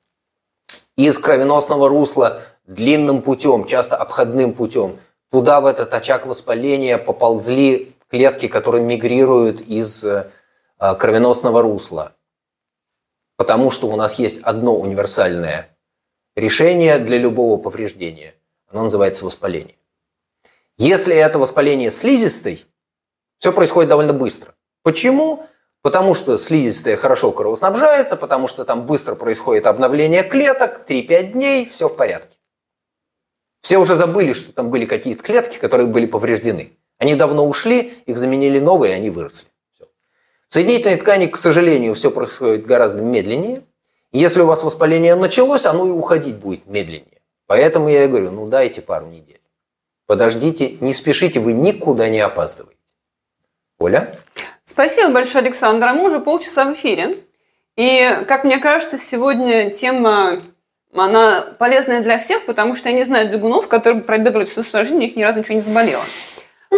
Из 0.97 1.19
кровеносного 1.19 1.89
русла 1.89 2.43
длинным 2.67 3.23
путем, 3.23 3.65
часто 3.65 3.97
обходным 3.97 4.53
путем, 4.53 4.99
туда, 5.31 5.61
в 5.61 5.67
этот 5.67 5.95
очаг 5.95 6.27
воспаления, 6.27 6.99
поползли 6.99 7.95
клетки, 8.09 8.49
которые 8.49 8.85
мигрируют 8.85 9.61
из 9.61 10.05
э, 10.05 10.31
кровеносного 10.79 11.63
русла. 11.63 12.13
Потому 13.37 13.71
что 13.71 13.89
у 13.89 13.97
нас 13.97 14.19
есть 14.19 14.41
одно 14.43 14.77
универсальное 14.77 15.69
решение 16.37 16.99
для 16.99 17.19
любого 17.19 17.61
повреждения. 17.61 18.35
Оно 18.71 18.85
называется 18.85 19.25
воспаление. 19.25 19.77
Если 20.77 21.15
это 21.15 21.39
воспаление 21.39 21.91
слизистой, 21.91 22.65
все 23.39 23.53
происходит 23.53 23.91
довольно 23.91 24.13
быстро. 24.13 24.55
Почему? 24.83 25.47
Потому 25.85 26.15
что 26.15 26.39
слизистая 26.39 26.97
хорошо 26.97 27.31
кровоснабжается, 27.31 28.17
потому 28.17 28.49
что 28.49 28.65
там 28.65 28.87
быстро 28.87 29.15
происходит 29.17 29.67
обновление 29.67 30.23
клеток, 30.23 30.81
3-5 30.89 31.33
дней, 31.33 31.69
все 31.71 31.91
в 31.91 31.97
порядке. 31.97 32.39
Все 33.61 33.77
уже 33.77 33.95
забыли, 33.95 34.33
что 34.33 34.51
там 34.55 34.71
были 34.71 34.87
какие-то 34.87 35.23
клетки, 35.23 35.59
которые 35.59 35.87
были 35.87 36.07
повреждены. 36.07 36.73
Они 36.97 37.15
давно 37.15 37.47
ушли, 37.47 37.93
их 38.07 38.17
заменили 38.17 38.61
новые, 38.61 38.95
они 38.95 39.11
выросли. 39.11 39.49
Все. 39.75 39.85
В 40.49 40.55
соединительной 40.55 40.97
ткани, 40.97 41.27
к 41.27 41.37
сожалению, 41.37 41.95
все 41.95 42.11
происходит 42.11 42.65
гораздо 42.65 43.03
медленнее. 43.03 43.63
Если 44.11 44.41
у 44.41 44.47
вас 44.47 44.63
воспаление 44.63 45.17
началось, 45.17 45.67
оно 45.67 45.87
и 45.87 45.91
уходить 45.91 46.37
будет 46.37 46.67
медленнее. 46.67 47.21
Поэтому 47.47 47.91
я 47.91 48.05
и 48.05 48.09
говорю, 48.09 48.31
ну 48.31 48.49
дайте 48.49 48.81
пару 48.81 49.05
недель. 49.09 49.43
Подождите, 50.07 50.79
не 50.81 50.95
спешите, 50.95 51.41
вы 51.41 51.53
никуда 51.53 52.09
не 52.09 52.21
опаздываете. 52.21 52.81
Оля? 53.79 54.19
Спасибо 54.65 55.11
большое, 55.11 55.45
Александр. 55.45 55.89
А 55.89 55.93
мы 55.93 56.07
уже 56.07 56.21
полчаса 56.21 56.65
в 56.65 56.73
эфире. 56.73 57.17
И, 57.77 58.19
как 58.27 58.45
мне 58.45 58.59
кажется, 58.59 58.99
сегодня 58.99 59.71
тема 59.71 60.41
она 60.95 61.45
полезная 61.59 62.03
для 62.03 62.19
всех, 62.19 62.47
потому 62.47 62.75
что 62.75 62.89
я 62.89 62.95
не 62.95 63.05
знаю 63.05 63.29
бегунов, 63.29 63.69
которые 63.69 64.03
пробегали 64.03 64.45
всю 64.45 64.63
свою 64.63 64.85
жизнь, 64.85 64.97
у 64.97 65.01
них 65.01 65.17
ни 65.17 65.23
разу 65.23 65.41
ничего 65.41 65.57
не 65.57 65.61
заболело. 65.61 66.03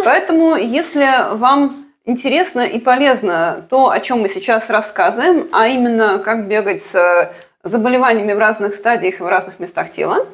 Поэтому, 0.03 0.55
если 0.55 1.07
вам 1.35 1.85
интересно 2.05 2.61
и 2.61 2.79
полезно 2.79 3.65
то, 3.69 3.91
о 3.91 3.99
чем 3.99 4.21
мы 4.21 4.29
сейчас 4.29 4.69
рассказываем, 4.69 5.47
а 5.51 5.67
именно 5.67 6.19
как 6.19 6.47
бегать 6.47 6.81
с 6.81 7.31
заболеваниями 7.63 8.33
в 8.33 8.39
разных 8.39 8.75
стадиях 8.75 9.19
и 9.19 9.23
в 9.23 9.27
разных 9.27 9.59
местах 9.59 9.91
тела, 9.91 10.25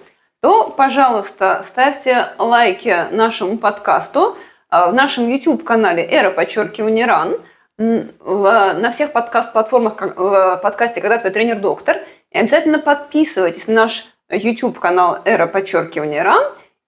то, 0.42 0.70
пожалуйста, 0.70 1.62
ставьте 1.64 2.26
лайки 2.38 2.96
нашему 3.12 3.58
подкасту 3.58 4.38
в 4.74 4.92
нашем 4.92 5.30
YouTube-канале 5.30 6.04
«Эра 6.04 6.32
подчеркивание 6.32 7.06
ран», 7.06 7.36
на 7.78 8.90
всех 8.92 9.12
подкаст-платформах 9.12 10.02
в 10.02 10.60
подкасте 10.64 11.00
«Когда 11.00 11.20
твой 11.20 11.32
тренер-доктор». 11.32 11.98
И 12.32 12.40
обязательно 12.40 12.80
подписывайтесь 12.80 13.68
на 13.68 13.74
наш 13.76 14.08
YouTube-канал 14.32 15.20
«Эра 15.26 15.46
подчеркивание 15.46 16.24
ран» 16.24 16.44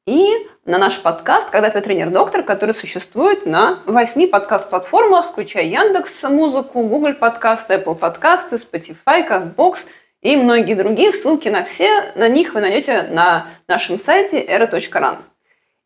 и 0.07 0.27
на 0.65 0.79
наш 0.79 0.99
подкаст 0.99 1.51
«Когда 1.51 1.69
твой 1.69 1.83
тренер-доктор», 1.83 2.41
который 2.41 2.73
существует 2.73 3.45
на 3.45 3.77
восьми 3.85 4.25
подкаст-платформах, 4.25 5.29
включая 5.31 5.65
Яндекс 5.65 6.23
Музыку, 6.23 6.87
Google 6.87 7.13
подкасты, 7.13 7.75
Apple 7.75 7.93
подкасты, 7.93 8.55
Spotify, 8.55 9.27
CastBox 9.29 9.85
и 10.23 10.37
многие 10.37 10.73
другие. 10.73 11.11
Ссылки 11.11 11.49
на 11.49 11.63
все, 11.63 12.11
на 12.15 12.29
них 12.29 12.55
вы 12.55 12.61
найдете 12.61 13.03
на 13.11 13.45
нашем 13.67 13.99
сайте 13.99 14.43
era.ran. 14.43 15.17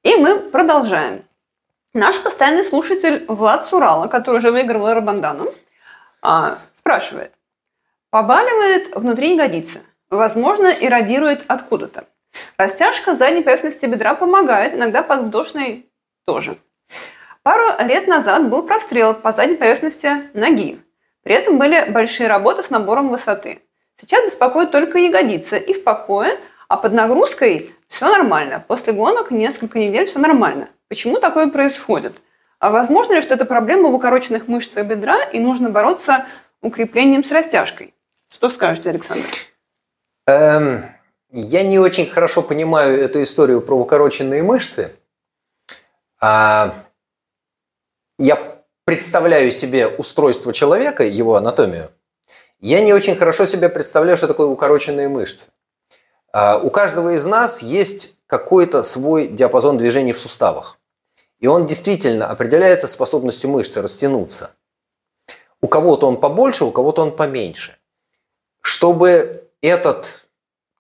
И 0.04 0.16
мы 0.16 0.40
продолжаем. 0.40 1.24
Наш 1.94 2.22
постоянный 2.22 2.64
слушатель 2.64 3.26
Влад 3.28 3.66
Сурала, 3.66 4.08
который 4.08 4.38
уже 4.38 4.52
выиграл 4.52 4.94
Рабандану, 4.94 5.52
спрашивает. 6.76 7.34
Побаливает 8.12 8.96
внутри 8.96 9.36
ягодицы. 9.36 9.82
Возможно, 10.10 10.68
иррадирует 10.68 11.44
откуда-то. 11.48 12.06
Растяжка 12.58 13.16
задней 13.16 13.42
поверхности 13.42 13.86
бедра 13.88 14.14
помогает, 14.14 14.76
иногда 14.76 15.02
подвздошной 15.02 15.90
тоже. 16.26 16.58
Пару 17.42 17.66
лет 17.88 18.08
назад 18.08 18.50
был 18.50 18.64
прострел 18.64 19.16
по 19.16 19.32
задней 19.32 19.56
поверхности 19.56 20.30
ноги. 20.34 20.80
При 21.24 21.36
этом 21.36 21.58
были 21.58 21.90
большие 21.90 22.28
работы 22.28 22.62
с 22.62 22.70
набором 22.70 23.10
высоты. 23.10 23.62
Сейчас 23.96 24.26
беспокоит 24.26 24.72
только 24.72 25.00
ягодица 25.00 25.58
и 25.58 25.74
в 25.74 25.84
покое, 25.84 26.40
а 26.68 26.78
под 26.78 26.94
нагрузкой 26.94 27.74
все 27.88 28.10
нормально. 28.12 28.64
После 28.68 28.94
гонок 28.94 29.32
несколько 29.32 29.80
недель 29.80 30.06
все 30.06 30.20
нормально. 30.20 30.70
Почему 30.90 31.20
такое 31.20 31.50
происходит? 31.50 32.14
А 32.60 32.72
возможно 32.72 33.14
ли, 33.14 33.22
что 33.22 33.36
это 33.36 33.46
проблема 33.46 33.90
в 33.90 33.94
укороченных 33.94 34.48
мышцах 34.48 34.86
бедра 34.86 35.24
и 35.24 35.40
нужно 35.40 35.70
бороться 35.70 36.26
укреплением 36.62 37.24
с 37.24 37.32
растяжкой? 37.32 37.94
Что 38.28 38.50
скажете, 38.50 38.90
Александр? 38.90 39.24
Эм, 40.26 40.84
я 41.32 41.64
не 41.64 41.78
очень 41.78 42.10
хорошо 42.10 42.42
понимаю 42.42 43.00
эту 43.00 43.22
историю 43.22 43.62
про 43.62 43.76
укороченные 43.76 44.42
мышцы. 44.42 44.92
А, 46.20 46.74
я 48.18 48.38
представляю 48.84 49.52
себе 49.52 49.88
устройство 49.88 50.54
человека, 50.54 51.04
его 51.04 51.36
анатомию. 51.36 51.92
Я 52.60 52.82
не 52.82 52.94
очень 52.94 53.16
хорошо 53.16 53.46
себе 53.46 53.70
представляю, 53.70 54.18
что 54.18 54.28
такое 54.28 54.48
укороченные 54.48 55.08
мышцы. 55.08 55.52
А, 56.34 56.58
у 56.58 56.72
каждого 56.72 57.14
из 57.14 57.26
нас 57.26 57.62
есть 57.62 58.16
какой-то 58.26 58.84
свой 58.84 59.28
диапазон 59.28 59.78
движений 59.78 60.14
в 60.14 60.20
суставах. 60.20 60.79
И 61.40 61.48
он 61.48 61.68
действительно 61.68 62.28
определяется 62.28 62.88
способностью 62.88 63.50
мышцы 63.50 63.82
растянуться. 63.82 64.52
У 65.62 65.68
кого-то 65.68 66.08
он 66.08 66.20
побольше, 66.20 66.66
у 66.66 66.72
кого-то 66.72 67.02
он 67.02 67.16
поменьше. 67.16 67.78
Чтобы 68.62 69.50
этот 69.62 70.28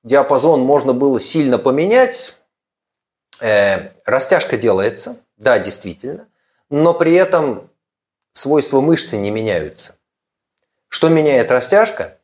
диапазон 0.03 0.61
можно 0.61 0.93
было 0.93 1.19
сильно 1.19 1.57
поменять, 1.57 2.41
э, 3.41 3.89
растяжка 4.05 4.57
делается, 4.57 5.17
да, 5.37 5.59
действительно, 5.59 6.27
но 6.69 6.93
при 6.93 7.13
этом 7.15 7.69
свойства 8.33 8.81
мышцы 8.81 9.17
не 9.17 9.31
меняются. 9.31 9.95
Что 10.87 11.09
меняет 11.09 11.51
растяжка? 11.51 12.17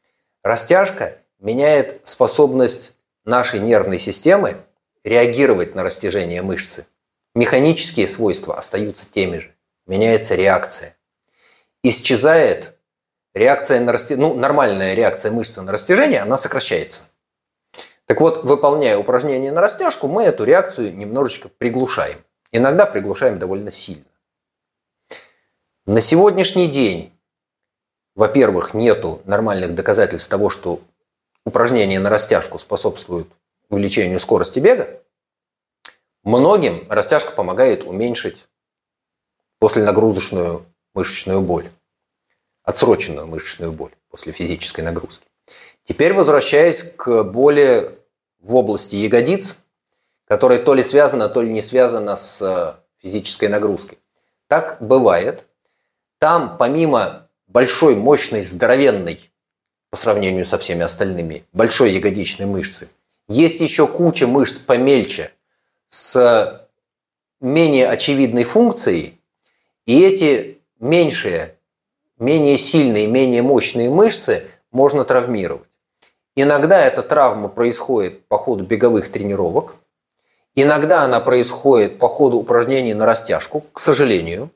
Растяжка 0.44 1.18
меняет 1.40 2.02
способность 2.04 2.94
нашей 3.24 3.60
нервной 3.60 4.00
системы 4.00 4.58
реагировать 5.04 5.76
на 5.76 5.84
растяжение 5.84 6.42
мышцы. 6.42 6.86
Механические 7.36 8.08
свойства 8.08 8.58
остаются 8.58 9.12
теми 9.12 9.40
же. 9.40 9.54
Меняется 9.86 10.36
реакция. 10.36 10.96
Исчезает 11.84 12.78
реакция 13.34 13.82
на 13.82 13.92
растяжение, 13.92 14.28
ну, 14.30 14.40
нормальная 14.40 14.94
реакция 14.94 15.32
мышцы 15.32 15.62
на 15.62 15.72
растяжение, 15.72 16.22
она 16.22 16.38
сокращается. 16.38 17.04
Так 18.06 18.22
вот, 18.22 18.46
выполняя 18.46 18.98
упражнение 18.98 19.52
на 19.52 19.62
растяжку, 19.62 20.08
мы 20.08 20.24
эту 20.24 20.46
реакцию 20.46 20.96
немножечко 20.96 21.50
приглушаем. 21.50 22.18
Иногда 22.52 22.86
приглушаем 22.86 23.38
довольно 23.38 23.70
сильно. 23.70 24.06
На 25.86 26.00
сегодняшний 26.00 26.68
день, 26.68 27.14
во-первых, 28.16 28.74
нету 28.74 29.22
нормальных 29.26 29.76
доказательств 29.76 30.30
того, 30.30 30.50
что 30.50 30.80
упражнения 31.44 32.00
на 32.00 32.10
растяжку 32.10 32.58
способствуют 32.60 33.28
увеличению 33.70 34.20
скорости 34.20 34.60
бега. 34.60 34.88
Многим 36.26 36.84
растяжка 36.90 37.34
помогает 37.34 37.84
уменьшить 37.84 38.48
посленагрузочную 39.60 40.66
мышечную 40.96 41.42
боль, 41.42 41.70
отсроченную 42.64 43.28
мышечную 43.28 43.72
боль 43.72 43.92
после 44.10 44.34
физической 44.34 44.82
нагрузки. 44.82 45.24
Теперь 45.84 46.14
возвращаясь 46.14 46.82
к 46.82 47.24
боли 47.26 47.92
в 48.40 48.56
области 48.56 48.96
ягодиц, 48.96 49.60
которая 50.26 50.58
то 50.58 50.74
ли 50.74 50.82
связана, 50.82 51.30
то 51.30 51.44
ли 51.44 51.54
не 51.54 51.62
связана 51.62 52.16
с 52.16 52.42
э, 52.42 52.74
физической 53.04 53.48
нагрузкой. 53.48 54.00
Так 54.48 54.78
бывает. 54.80 55.44
Там 56.18 56.58
помимо 56.58 57.30
большой, 57.46 57.96
мощной, 57.96 58.42
здоровенной 58.42 59.30
по 59.92 59.98
сравнению 59.98 60.48
со 60.48 60.58
всеми 60.58 60.82
остальными, 60.82 61.46
большой 61.54 61.92
ягодичной 61.92 62.48
мышцы, 62.48 62.90
есть 63.28 63.62
еще 63.62 63.86
куча 63.86 64.26
мышц 64.26 64.58
помельче 64.58 65.32
с 65.90 66.68
менее 67.42 67.88
очевидной 67.90 68.44
функцией, 68.44 69.20
и 69.86 70.04
эти 70.04 70.60
меньшие, 70.80 71.56
менее 72.18 72.58
сильные, 72.58 73.08
менее 73.08 73.42
мощные 73.42 73.90
мышцы 73.90 74.46
можно 74.72 75.04
травмировать. 75.04 75.68
Иногда 76.36 76.82
эта 76.82 77.02
травма 77.02 77.48
происходит 77.48 78.28
по 78.28 78.38
ходу 78.38 78.66
беговых 78.66 79.10
тренировок. 79.10 79.76
Иногда 80.54 81.04
она 81.04 81.20
происходит 81.22 81.98
по 81.98 82.08
ходу 82.08 82.38
упражнений 82.38 82.94
на 82.94 83.06
растяжку, 83.06 83.64
к 83.72 83.80
сожалению, 83.80 84.50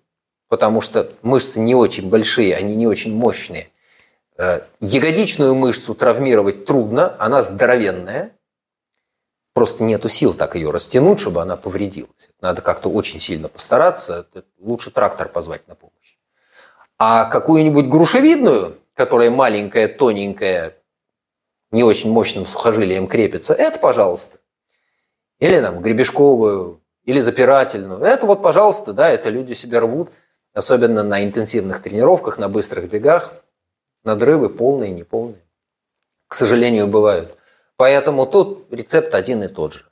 потому 0.49 0.81
что 0.81 1.09
мышцы 1.21 1.59
не 1.59 1.75
очень 1.75 2.09
большие, 2.09 2.55
они 2.55 2.75
не 2.75 2.87
очень 2.87 3.15
мощные. 3.15 3.69
Э, 4.37 4.61
ягодичную 4.79 5.55
мышцу 5.55 5.95
травмировать 5.95 6.65
трудно, 6.65 7.15
она 7.19 7.41
здоровенная, 7.43 8.31
просто 9.59 9.83
нету 9.83 10.07
сил 10.07 10.33
так 10.33 10.55
ее 10.55 10.71
растянуть, 10.71 11.19
чтобы 11.19 11.41
она 11.41 11.57
повредилась. 11.57 12.29
Надо 12.39 12.61
как-то 12.61 12.87
очень 12.87 13.19
сильно 13.19 13.49
постараться, 13.49 14.25
лучше 14.57 14.89
трактор 14.89 15.27
позвать 15.27 15.67
на 15.67 15.75
помощь. 15.75 16.15
А 16.97 17.25
какую-нибудь 17.25 17.87
грушевидную, 17.87 18.77
которая 18.93 19.29
маленькая, 19.29 19.89
тоненькая, 19.89 20.77
не 21.71 21.83
очень 21.83 22.09
мощным 22.09 22.45
сухожилием 22.45 23.05
крепится, 23.05 23.53
это 23.53 23.79
пожалуйста. 23.79 24.37
Или 25.39 25.59
там 25.59 25.81
гребешковую, 25.81 26.79
или 27.03 27.19
запирательную. 27.19 27.99
Это 27.99 28.27
вот, 28.27 28.41
пожалуйста, 28.41 28.93
да, 28.93 29.09
это 29.09 29.29
люди 29.29 29.51
себе 29.51 29.79
рвут, 29.79 30.09
особенно 30.53 31.03
на 31.03 31.21
интенсивных 31.21 31.81
тренировках, 31.81 32.37
на 32.37 32.47
быстрых 32.47 32.87
бегах. 32.89 33.33
Надрывы 34.05 34.47
полные, 34.47 34.91
неполные. 34.91 35.43
К 36.29 36.33
сожалению, 36.33 36.87
бывают. 36.87 37.35
Поэтому 37.79 38.25
тут 38.25 38.67
рецепт 38.71 39.15
один 39.15 39.41
и 39.41 39.47
тот 39.47 39.71
же. 39.71 39.85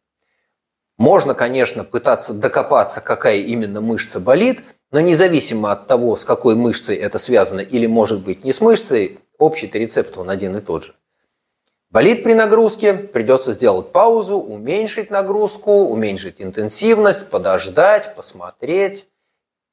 Можно, 0.98 1.34
конечно, 1.34 1.86
пытаться 1.86 2.34
докопаться, 2.34 3.00
какая 3.00 3.38
именно 3.38 3.80
мышца 3.80 4.20
болит, 4.20 4.62
но 4.92 5.00
независимо 5.00 5.72
от 5.72 5.88
того, 5.88 6.18
с 6.18 6.26
какой 6.26 6.56
мышцей 6.56 6.98
это 6.98 7.18
связано 7.18 7.62
или, 7.62 7.86
может 7.86 8.20
быть, 8.20 8.44
не 8.44 8.52
с 8.52 8.60
мышцей, 8.60 9.20
общий 9.38 9.72
рецепт 9.74 10.18
он 10.18 10.30
один 10.30 10.58
и 10.58 10.60
тот 10.60 10.84
же. 10.84 10.96
Болит 11.90 12.26
при 12.26 12.34
нагрузке, 12.34 12.94
придется 12.94 13.54
сделать 13.54 13.94
паузу, 13.94 14.38
уменьшить 14.38 15.10
нагрузку, 15.10 15.72
уменьшить 15.72 16.42
интенсивность, 16.42 17.30
подождать, 17.30 18.16
посмотреть. 18.16 19.08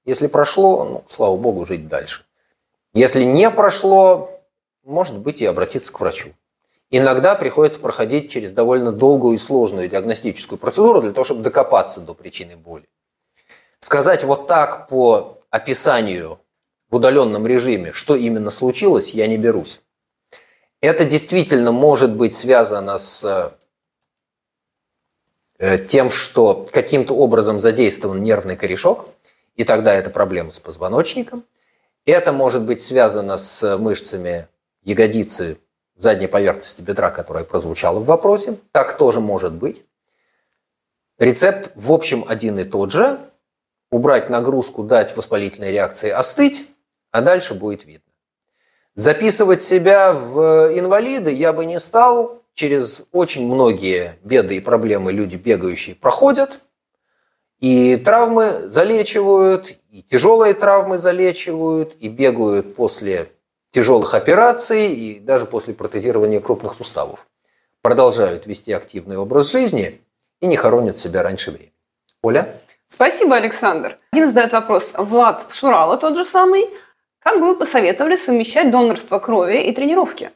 Если 0.04 0.28
прошло, 0.28 0.84
ну, 0.84 1.04
слава 1.08 1.36
богу, 1.36 1.66
жить 1.66 1.88
дальше. 1.88 2.24
Если 2.92 3.24
не 3.24 3.50
прошло, 3.50 4.30
может 4.84 5.18
быть 5.18 5.42
и 5.42 5.46
обратиться 5.46 5.92
к 5.92 5.98
врачу. 5.98 6.32
Иногда 6.96 7.34
приходится 7.34 7.80
проходить 7.80 8.30
через 8.30 8.52
довольно 8.52 8.92
долгую 8.92 9.34
и 9.34 9.38
сложную 9.38 9.88
диагностическую 9.88 10.60
процедуру 10.60 11.02
для 11.02 11.10
того, 11.10 11.24
чтобы 11.24 11.42
докопаться 11.42 12.00
до 12.00 12.14
причины 12.14 12.56
боли. 12.56 12.88
Сказать 13.80 14.22
вот 14.22 14.46
так 14.46 14.86
по 14.86 15.36
описанию 15.50 16.38
в 16.88 16.94
удаленном 16.94 17.48
режиме, 17.48 17.90
что 17.90 18.14
именно 18.14 18.52
случилось, 18.52 19.10
я 19.10 19.26
не 19.26 19.36
берусь. 19.36 19.80
Это 20.80 21.04
действительно 21.04 21.72
может 21.72 22.14
быть 22.14 22.32
связано 22.32 22.98
с 22.98 23.52
э, 25.58 25.78
тем, 25.88 26.10
что 26.10 26.68
каким-то 26.70 27.16
образом 27.16 27.58
задействован 27.58 28.22
нервный 28.22 28.54
корешок, 28.54 29.08
и 29.56 29.64
тогда 29.64 29.92
это 29.92 30.10
проблема 30.10 30.52
с 30.52 30.60
позвоночником. 30.60 31.42
Это 32.06 32.32
может 32.32 32.62
быть 32.62 32.82
связано 32.82 33.36
с 33.36 33.78
мышцами 33.78 34.46
ягодицы 34.84 35.58
задней 35.96 36.26
поверхности 36.26 36.82
бедра, 36.82 37.10
которая 37.10 37.44
прозвучала 37.44 38.00
в 38.00 38.04
вопросе. 38.04 38.58
Так 38.72 38.96
тоже 38.96 39.20
может 39.20 39.52
быть. 39.52 39.84
Рецепт 41.18 41.70
в 41.74 41.92
общем 41.92 42.24
один 42.26 42.58
и 42.58 42.64
тот 42.64 42.92
же. 42.92 43.18
Убрать 43.90 44.28
нагрузку, 44.28 44.82
дать 44.82 45.16
воспалительной 45.16 45.70
реакции 45.70 46.10
остыть, 46.10 46.68
а 47.12 47.20
дальше 47.20 47.54
будет 47.54 47.84
видно. 47.84 48.10
Записывать 48.96 49.62
себя 49.62 50.12
в 50.12 50.76
инвалиды 50.76 51.32
я 51.32 51.52
бы 51.52 51.64
не 51.64 51.78
стал. 51.78 52.42
Через 52.54 53.02
очень 53.10 53.46
многие 53.46 54.16
беды 54.22 54.56
и 54.56 54.60
проблемы 54.60 55.12
люди 55.12 55.36
бегающие 55.36 55.96
проходят. 55.96 56.60
И 57.60 57.96
травмы 57.96 58.68
залечивают, 58.68 59.74
и 59.90 60.02
тяжелые 60.02 60.54
травмы 60.54 60.98
залечивают, 60.98 61.94
и 61.98 62.08
бегают 62.08 62.74
после 62.74 63.28
тяжелых 63.74 64.14
операций, 64.14 64.94
и 64.94 65.20
даже 65.20 65.44
после 65.44 65.74
протезирования 65.74 66.40
крупных 66.40 66.74
суставов. 66.74 67.26
Продолжают 67.82 68.46
вести 68.46 68.72
активный 68.72 69.18
образ 69.18 69.52
жизни 69.52 70.00
и 70.40 70.46
не 70.46 70.56
хоронят 70.56 70.98
себя 70.98 71.22
раньше 71.22 71.50
времени. 71.50 71.72
Оля? 72.22 72.48
Спасибо, 72.86 73.36
Александр. 73.36 73.98
Один 74.12 74.28
задает 74.28 74.52
вопрос. 74.52 74.94
Влад 74.96 75.46
Сурала 75.50 75.98
тот 75.98 76.16
же 76.16 76.24
самый– 76.24 76.66
как 77.24 77.40
бы 77.40 77.46
вы 77.46 77.56
посоветовали 77.56 78.16
совмещать 78.16 78.70
донорство 78.70 79.18
крови 79.18 79.62
и 79.62 79.72
тренировки? 79.72 80.30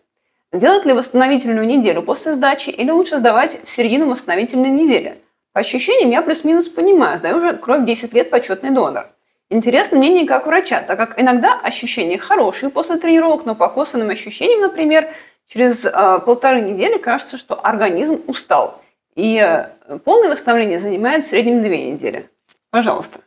Делать 0.55 0.87
ли 0.87 0.95
восстановительную 0.95 1.67
неделю 1.67 2.03
после 2.03 2.33
сдачи 2.33 2.71
или 2.71 2.91
лучше 2.91 3.19
сдавать 3.19 3.63
в 3.63 3.69
середину 3.69 4.09
восстановительной 4.09 4.71
недели? 4.71 5.19
По 5.53 5.61
ощущениям, 5.61 6.11
я 6.11 6.23
плюс-минус 6.23 6.69
понимаю, 6.69 7.19
сдаю 7.19 7.37
уже 7.37 7.53
кровь 7.59 7.85
10 7.85 8.15
лет 8.15 8.31
почетный 8.31 8.71
донор. 8.71 9.07
Интересно 9.51 9.97
мнение 9.97 10.27
как 10.27 10.47
врача, 10.47 10.83
так 10.83 10.99
как 10.99 11.19
иногда 11.19 11.59
ощущения 11.59 12.19
хорошие 12.19 12.69
после 12.69 12.97
тренировок, 12.97 13.47
но 13.47 13.55
по 13.55 13.69
косвенным 13.69 14.11
ощущениям, 14.11 14.61
например, 14.61 15.09
через 15.47 15.87
э, 15.87 15.91
полторы 16.25 16.61
недели 16.61 16.99
кажется, 16.99 17.39
что 17.39 17.55
организм 17.55 18.23
устал. 18.27 18.83
И 19.15 19.39
э, 19.39 19.99
полное 20.05 20.31
восстановление 20.31 20.79
занимает 20.79 21.25
в 21.25 21.29
среднем 21.29 21.63
две 21.63 21.91
недели. 21.91 22.29
Пожалуйста. 22.71 23.21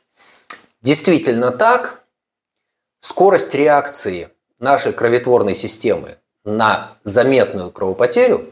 Действительно 0.81 1.51
так. 1.51 2.03
Скорость 2.99 3.55
реакции 3.55 4.29
нашей 4.59 4.93
кроветворной 4.93 5.55
системы 5.55 6.17
на 6.43 6.91
заметную 7.03 7.71
кровопотерю, 7.71 8.47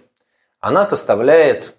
она 0.59 0.85
составляет 0.85 1.75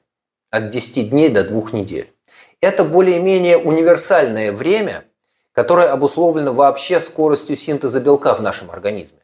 от 0.51 0.71
10 0.71 1.11
дней 1.11 1.29
до 1.31 1.43
2 1.43 1.73
недель. 1.73 2.13
Это 2.61 2.85
более-менее 2.85 3.59
универсальное 3.59 4.53
время, 4.53 5.05
которое 5.53 5.91
обусловлено 5.91 6.53
вообще 6.53 7.01
скоростью 7.01 7.57
синтеза 7.57 8.01
белка 8.01 8.35
в 8.35 8.43
нашем 8.43 8.71
организме. 8.71 9.19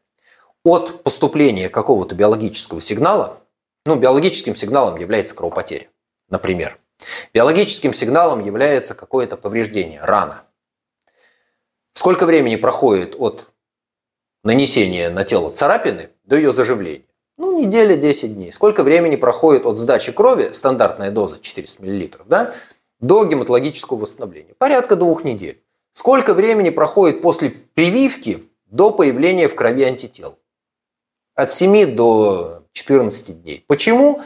От 0.65 1.03
поступления 1.03 1.69
какого-то 1.69 2.15
биологического 2.15 2.81
сигнала, 2.81 3.39
ну, 3.87 3.97
биологическим 3.97 4.57
сигналом 4.57 4.97
является 4.97 5.35
кровопотеря, 5.35 5.87
например. 6.29 6.79
Биологическим 7.33 7.93
сигналом 7.93 8.45
является 8.45 8.95
какое-то 8.95 9.37
повреждение, 9.37 10.01
рана. 10.03 10.43
Сколько 11.93 12.27
времени 12.27 12.57
проходит 12.57 13.15
от 13.19 13.51
нанесения 14.43 15.11
на 15.11 15.25
тело 15.25 15.51
царапины 15.51 16.11
до 16.25 16.37
ее 16.37 16.53
заживления? 16.53 17.07
Ну, 17.39 17.59
неделя, 17.59 17.97
10 17.97 18.35
дней. 18.35 18.53
Сколько 18.53 18.83
времени 18.83 19.17
проходит 19.17 19.67
от 19.67 19.79
сдачи 19.79 20.11
крови, 20.11 20.51
стандартная 20.53 21.11
доза 21.11 21.39
400 21.39 21.83
мл, 21.83 22.09
да, 22.27 22.55
до 22.99 23.25
гематологического 23.25 23.99
восстановления? 23.99 24.55
Порядка 24.59 24.97
двух 24.97 25.23
недель. 25.23 25.63
Сколько 25.97 26.35
времени 26.35 26.69
проходит 26.69 27.23
после 27.23 27.51
прививки 27.51 28.45
до 28.67 28.93
появления 28.93 29.49
в 29.49 29.55
крови 29.55 29.83
антител? 29.85 30.39
От 31.35 31.51
7 31.51 31.97
до 31.97 32.63
14 32.73 33.43
дней. 33.43 33.65
Почему? 33.67 34.21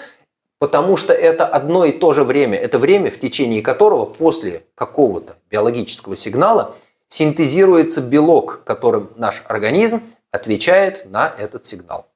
Потому 0.58 0.96
что 0.96 1.12
это 1.12 1.46
одно 1.46 1.84
и 1.84 1.92
то 1.92 2.12
же 2.12 2.24
время. 2.24 2.58
Это 2.58 2.78
время, 2.78 3.10
в 3.10 3.18
течение 3.18 3.62
которого 3.62 4.04
после 4.04 4.64
какого-то 4.74 5.36
биологического 5.50 6.16
сигнала– 6.16 6.76
синтезируется 7.10 8.00
белок, 8.00 8.62
которым 8.64 9.10
наш 9.16 9.42
организм 9.48 10.00
отвечает 10.30 11.10
на 11.10 11.34
этот 11.38 11.66
сигнал. 11.66 12.06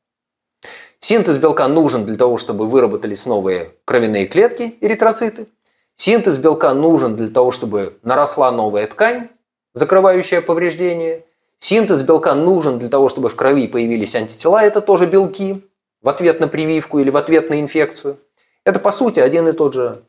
Синтез 1.01 1.37
белка 1.37 1.69
нужен 1.69 2.07
для 2.07 2.17
того, 2.17 2.39
чтобы 2.39 2.67
выработались 2.67 3.27
новые 3.27 3.73
кровяные 3.85 4.27
клетки, 4.27 4.79
эритроциты. 4.81 5.49
Синтез 5.97 6.39
белка 6.39 6.73
нужен 6.73 7.17
для 7.17 7.29
того, 7.29 7.51
чтобы 7.51 7.99
наросла 8.03 8.51
новая 8.53 8.87
ткань, 8.87 9.29
закрывающая 9.75 10.41
повреждение. 10.41 11.25
Синтез 11.59 12.03
белка 12.03 12.35
нужен 12.35 12.79
для 12.79 12.89
того, 12.89 13.09
чтобы 13.09 13.29
в 13.29 13.37
крови 13.37 13.67
появились 13.67 14.15
антитела, 14.15 14.63
это 14.63 14.81
тоже 14.81 15.07
белки, 15.07 15.63
в 16.01 16.09
ответ 16.09 16.41
на 16.41 16.49
прививку 16.49 16.99
или 16.99 17.11
в 17.11 17.17
ответ 17.17 17.51
на 17.51 17.61
инфекцию. 17.61 18.19
Это, 18.65 18.79
по 18.79 18.93
сути, 18.93 19.21
один 19.21 19.49
и 19.49 19.53
тот 19.53 19.75
же 19.75 20.03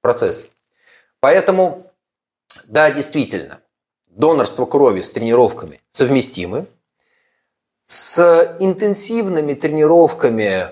процесс. 0.00 0.50
Поэтому, 1.20 1.86
да, 2.66 2.90
действительно, 2.90 3.60
донорство 4.08 4.66
крови 4.66 5.00
с 5.00 5.10
тренировками 5.10 5.80
совместимы. 5.92 6.66
С 7.86 8.56
интенсивными 8.60 9.54
тренировками 9.54 10.68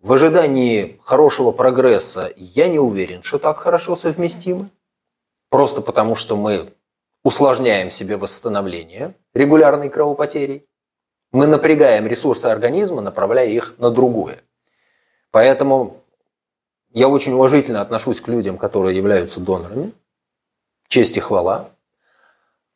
в 0.00 0.12
ожидании 0.12 0.98
хорошего 1.02 1.52
прогресса 1.52 2.32
я 2.36 2.68
не 2.68 2.78
уверен, 2.78 3.22
что 3.22 3.38
так 3.38 3.58
хорошо 3.58 3.94
совместимы. 3.94 4.70
Просто 5.50 5.82
потому, 5.82 6.14
что 6.14 6.36
мы 6.36 6.66
усложняем 7.22 7.90
себе 7.90 8.16
восстановление 8.16 9.14
регулярной 9.34 9.88
кровопотери. 9.88 10.64
Мы 11.30 11.46
напрягаем 11.46 12.06
ресурсы 12.06 12.46
организма, 12.46 13.00
направляя 13.00 13.48
их 13.48 13.78
на 13.78 13.90
другое. 13.90 14.38
Поэтому 15.30 16.02
я 16.90 17.08
очень 17.08 17.32
уважительно 17.32 17.80
отношусь 17.80 18.20
к 18.20 18.28
людям, 18.28 18.58
которые 18.58 18.96
являются 18.96 19.40
донорами. 19.40 19.92
Честь 20.88 21.16
и 21.16 21.20
хвала. 21.20 21.70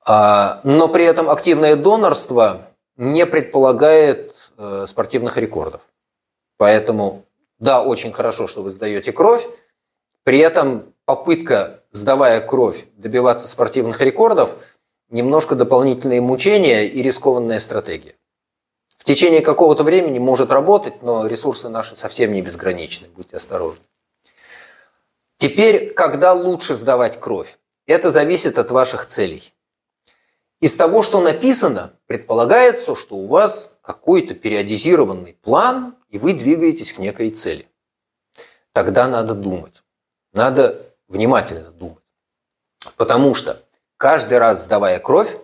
А, 0.07 0.61
но 0.65 0.89
при 0.89 1.05
этом 1.05 1.29
активное 1.29 1.77
донорство 1.77 2.63
не 2.97 3.27
предполагает 3.27 4.35
э, 4.57 4.87
спортивных 4.87 5.37
рекордов. 5.37 5.83
Поэтому, 6.57 7.27
да, 7.59 7.83
очень 7.83 8.13
хорошо, 8.13 8.47
что 8.47 8.63
вы 8.63 8.71
сдаете 8.71 9.13
кровь, 9.13 9.47
при 10.23 10.39
этом 10.39 10.95
попытка, 11.07 11.81
сдавая 11.93 12.41
кровь, 12.43 12.85
добиваться 12.97 13.49
спортивных 13.49 14.03
рекордов, 14.03 14.57
немножко 15.09 15.55
дополнительные 15.55 16.21
мучения 16.21 16.85
и 16.85 17.03
рискованная 17.03 17.61
стратегия. 17.61 18.17
В 18.99 19.05
течение 19.05 19.41
какого-то 19.41 19.85
времени 19.85 20.19
может 20.19 20.51
работать, 20.51 21.03
но 21.03 21.27
ресурсы 21.27 21.69
наши 21.69 21.97
совсем 21.97 22.33
не 22.33 22.43
безграничны, 22.43 23.07
будьте 23.09 23.37
осторожны. 23.37 23.85
Теперь, 25.39 25.95
когда 25.95 26.33
лучше 26.33 26.75
сдавать 26.75 27.21
кровь? 27.21 27.57
Это 27.87 28.11
зависит 28.11 28.59
от 28.59 28.73
ваших 28.73 29.07
целей. 29.07 29.45
Из 30.61 30.75
того, 30.75 31.03
что 31.03 31.21
написано, 31.21 31.93
предполагается, 32.07 32.97
что 32.97 33.15
у 33.15 33.27
вас 33.27 33.77
какой-то 33.83 34.35
периодизированный 34.35 35.35
план, 35.35 35.95
и 36.09 36.19
вы 36.19 36.33
двигаетесь 36.33 36.95
к 36.95 36.99
некой 36.99 37.31
цели. 37.31 37.69
Тогда 38.73 39.07
надо 39.07 39.35
думать. 39.35 39.85
Надо 40.33 40.86
внимательно 41.09 41.71
думать. 41.71 42.03
Потому 42.97 43.35
что 43.35 43.63
каждый 43.97 44.39
раз 44.39 44.65
сдавая 44.65 44.99
кровь, 44.99 45.37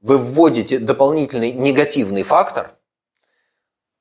вы 0.00 0.18
вводите 0.18 0.78
дополнительный 0.78 1.52
негативный 1.52 2.22
фактор 2.22 2.74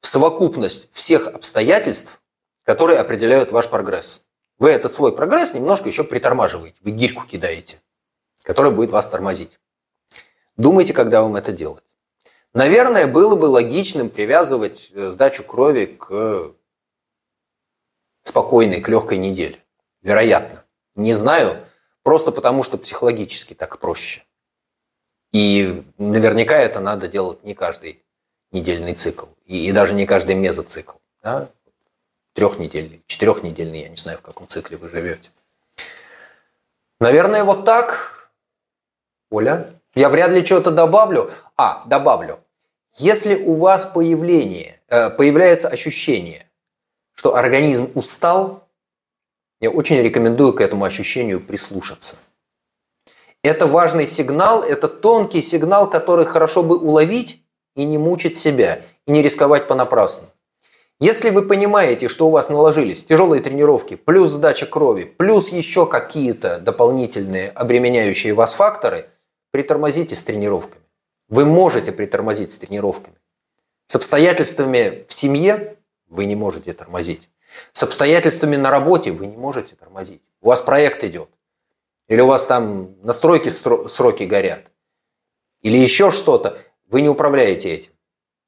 в 0.01 0.07
совокупность 0.07 0.89
всех 0.93 1.27
обстоятельств, 1.27 2.21
которые 2.63 2.99
определяют 2.99 3.51
ваш 3.51 3.69
прогресс. 3.69 4.21
Вы 4.57 4.71
этот 4.71 4.93
свой 4.93 5.15
прогресс 5.15 5.53
немножко 5.53 5.87
еще 5.87 6.03
притормаживаете, 6.03 6.77
вы 6.81 6.91
гирьку 6.91 7.25
кидаете, 7.25 7.81
которая 8.43 8.71
будет 8.71 8.91
вас 8.91 9.07
тормозить. 9.07 9.59
Думайте, 10.57 10.93
когда 10.93 11.21
вам 11.21 11.35
это 11.35 11.51
делать. 11.51 11.83
Наверное, 12.53 13.07
было 13.07 13.35
бы 13.35 13.45
логичным 13.45 14.09
привязывать 14.09 14.91
э, 14.91 15.09
сдачу 15.09 15.43
крови 15.43 15.85
к 15.85 16.51
спокойной, 18.23 18.81
к 18.81 18.89
легкой 18.89 19.19
неделе. 19.19 19.57
Вероятно. 20.01 20.65
Не 20.99 21.13
знаю, 21.13 21.57
просто 22.03 22.33
потому 22.33 22.61
что 22.61 22.77
психологически 22.77 23.53
так 23.53 23.79
проще. 23.79 24.25
И 25.31 25.81
наверняка 25.97 26.57
это 26.57 26.81
надо 26.81 27.07
делать 27.07 27.41
не 27.45 27.53
каждый 27.53 28.03
недельный 28.51 28.93
цикл, 28.95 29.27
и, 29.45 29.69
и 29.69 29.71
даже 29.71 29.93
не 29.93 30.05
каждый 30.05 30.35
мезоцикл. 30.35 30.97
Да? 31.23 31.47
Трехнедельный, 32.33 33.01
четырехнедельный, 33.07 33.83
я 33.83 33.87
не 33.87 33.95
знаю, 33.95 34.17
в 34.17 34.21
каком 34.21 34.49
цикле 34.49 34.75
вы 34.75 34.89
живете. 34.89 35.29
Наверное, 36.99 37.45
вот 37.45 37.63
так. 37.63 38.31
Оля? 39.29 39.73
Я 39.95 40.09
вряд 40.09 40.31
ли 40.31 40.45
что-то 40.45 40.69
добавлю. 40.69 41.31
А, 41.55 41.85
добавлю. 41.85 42.39
Если 42.95 43.41
у 43.45 43.55
вас 43.55 43.85
появление, 43.85 44.81
э, 44.89 45.09
появляется 45.11 45.69
ощущение, 45.69 46.45
что 47.13 47.35
организм 47.35 47.89
устал, 47.95 48.67
я 49.61 49.69
очень 49.69 50.01
рекомендую 50.01 50.53
к 50.53 50.61
этому 50.61 50.85
ощущению 50.85 51.41
прислушаться. 51.41 52.17
Это 53.43 53.67
важный 53.67 54.07
сигнал, 54.07 54.63
это 54.63 54.87
тонкий 54.87 55.41
сигнал, 55.41 55.89
который 55.89 56.25
хорошо 56.25 56.63
бы 56.63 56.77
уловить 56.77 57.41
и 57.75 57.85
не 57.85 57.97
мучить 57.97 58.37
себя, 58.37 58.81
и 59.05 59.11
не 59.11 59.21
рисковать 59.21 59.67
понапрасну. 59.67 60.27
Если 60.99 61.29
вы 61.29 61.43
понимаете, 61.43 62.09
что 62.09 62.27
у 62.27 62.31
вас 62.31 62.49
наложились 62.49 63.05
тяжелые 63.05 63.41
тренировки, 63.41 63.95
плюс 63.95 64.29
сдача 64.29 64.65
крови, 64.65 65.05
плюс 65.05 65.49
еще 65.49 65.85
какие-то 65.85 66.59
дополнительные 66.59 67.49
обременяющие 67.49 68.33
вас 68.33 68.53
факторы– 68.53 69.09
притормозите 69.51 70.15
с 70.15 70.23
тренировками. 70.23 70.83
Вы 71.27 71.45
можете 71.45 71.91
притормозить 71.91 72.51
с 72.51 72.57
тренировками. 72.57 73.17
С 73.87 73.95
обстоятельствами 73.95 75.05
в 75.07 75.13
семье 75.13 75.77
вы 76.07 76.25
не 76.25 76.35
можете 76.35 76.73
тормозить. 76.73 77.29
С 77.73 77.83
обстоятельствами 77.83 78.55
на 78.55 78.69
работе 78.69 79.11
вы 79.11 79.27
не 79.27 79.37
можете 79.37 79.75
тормозить. 79.75 80.21
У 80.41 80.47
вас 80.47 80.61
проект 80.61 81.03
идет. 81.03 81.29
Или 82.07 82.21
у 82.21 82.27
вас 82.27 82.47
там 82.47 82.95
настройки 83.01 83.49
сроки 83.49 84.23
горят. 84.23 84.71
Или 85.61 85.77
еще 85.77 86.11
что-то. 86.11 86.57
Вы 86.87 87.01
не 87.01 87.09
управляете 87.09 87.69
этим. 87.69 87.91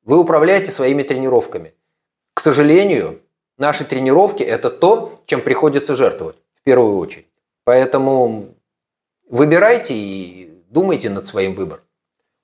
Вы 0.03 0.17
управляете 0.17 0.71
своими 0.71 1.03
тренировками. 1.03 1.73
К 2.33 2.39
сожалению, 2.39 3.21
наши 3.57 3.85
тренировки– 3.85 4.41
это 4.43 4.69
то, 4.69 5.21
чем 5.25 5.41
приходится 5.41 5.95
жертвовать 5.95 6.37
в 6.55 6.61
первую 6.63 6.97
очередь. 6.97 7.27
Поэтому 7.63 8.55
выбирайте 9.29 9.93
и 9.93 10.51
Думайте 10.71 11.09
над 11.09 11.27
своим 11.27 11.53
выбором. 11.53 11.83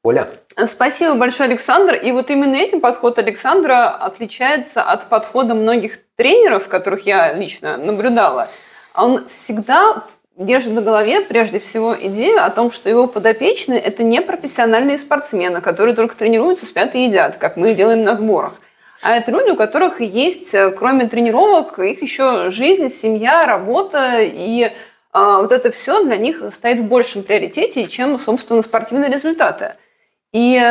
Оля. 0.07 0.29
Спасибо 0.67 1.15
большое, 1.15 1.49
Александр. 1.49 1.95
И 1.95 2.13
вот 2.13 2.29
именно 2.29 2.55
этим 2.55 2.79
подход 2.79 3.19
Александра 3.19 3.89
отличается 3.89 4.81
от 4.81 5.07
подхода 5.07 5.53
многих 5.53 5.99
тренеров, 6.15 6.69
которых 6.69 7.05
я 7.05 7.33
лично 7.33 7.75
наблюдала. 7.75 8.47
Он 8.95 9.27
всегда 9.27 10.03
держит 10.37 10.71
на 10.71 10.81
голове 10.81 11.19
прежде 11.19 11.59
всего 11.59 11.93
идею 11.93 12.41
о 12.41 12.49
том, 12.49 12.71
что 12.71 12.89
его 12.89 13.07
подопечные– 13.07 13.79
это 13.81 14.03
не 14.03 14.21
профессиональные 14.21 14.97
спортсмены, 14.97 15.59
которые 15.59 15.93
только 15.93 16.15
тренируются, 16.15 16.65
спят 16.65 16.95
и 16.95 17.03
едят, 17.03 17.35
как 17.35 17.57
мы 17.57 17.73
делаем 17.73 18.05
на 18.05 18.15
сборах. 18.15 18.53
А 19.01 19.13
это 19.17 19.29
люди, 19.31 19.49
у 19.49 19.55
которых 19.57 19.99
есть, 19.99 20.55
кроме 20.77 21.07
тренировок, 21.07 21.79
их 21.79 22.01
еще 22.01 22.49
жизнь, 22.49 22.89
семья, 22.89 23.45
работа 23.45 24.19
и 24.21 24.71
а, 25.11 25.41
вот 25.41 25.51
это 25.51 25.71
все 25.71 26.03
для 26.03 26.15
них 26.15 26.41
стоит 26.51 26.79
в 26.79 26.83
большем 26.83 27.23
приоритете, 27.23 27.87
чем, 27.87 28.17
собственно, 28.19 28.61
спортивные 28.61 29.11
результаты. 29.11 29.73
И 30.37 30.61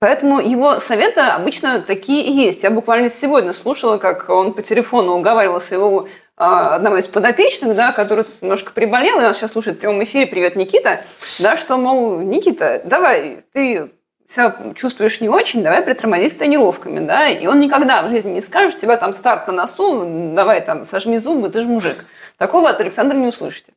Поэтому 0.00 0.40
его 0.40 0.80
советы 0.80 1.20
обычно 1.20 1.82
такие 1.82 2.24
и 2.24 2.32
есть. 2.32 2.62
Я 2.62 2.70
буквально 2.70 3.10
сегодня 3.10 3.52
слушала, 3.52 3.98
как 3.98 4.30
он 4.30 4.54
по 4.54 4.62
телефону 4.62 5.12
уговаривал 5.12 5.60
своего 5.60 6.08
а, 6.38 6.76
одного 6.76 6.96
из 6.96 7.06
подопечных, 7.06 7.76
да, 7.76 7.92
который 7.92 8.24
немножко 8.40 8.72
приболел, 8.72 9.20
и 9.20 9.24
он 9.24 9.34
сейчас 9.34 9.52
слушает 9.52 9.76
в 9.76 9.80
прямом 9.80 10.02
эфире 10.04 10.26
«Привет, 10.26 10.56
Никита», 10.56 11.02
да, 11.40 11.58
что, 11.58 11.76
мол, 11.76 12.20
Никита, 12.20 12.80
давай, 12.86 13.44
ты 13.52 13.90
себя 14.26 14.56
чувствуешь 14.74 15.20
не 15.20 15.28
очень, 15.28 15.62
давай 15.62 15.82
притормози 15.82 16.30
с 16.30 16.34
тренировками, 16.34 17.04
да, 17.04 17.28
и 17.28 17.46
он 17.46 17.60
никогда 17.60 18.02
в 18.02 18.08
жизни 18.08 18.30
не 18.30 18.40
скажет, 18.40 18.80
тебя 18.80 18.96
там 18.96 19.12
старт 19.12 19.48
на 19.48 19.52
носу, 19.52 20.32
давай 20.34 20.62
там 20.62 20.86
сожми 20.86 21.18
зубы, 21.18 21.50
ты 21.50 21.60
же 21.60 21.68
мужик. 21.68 22.06
Такого 22.38 22.70
от 22.70 22.80
Александра 22.80 23.18
не 23.18 23.26
услышите. 23.26 23.74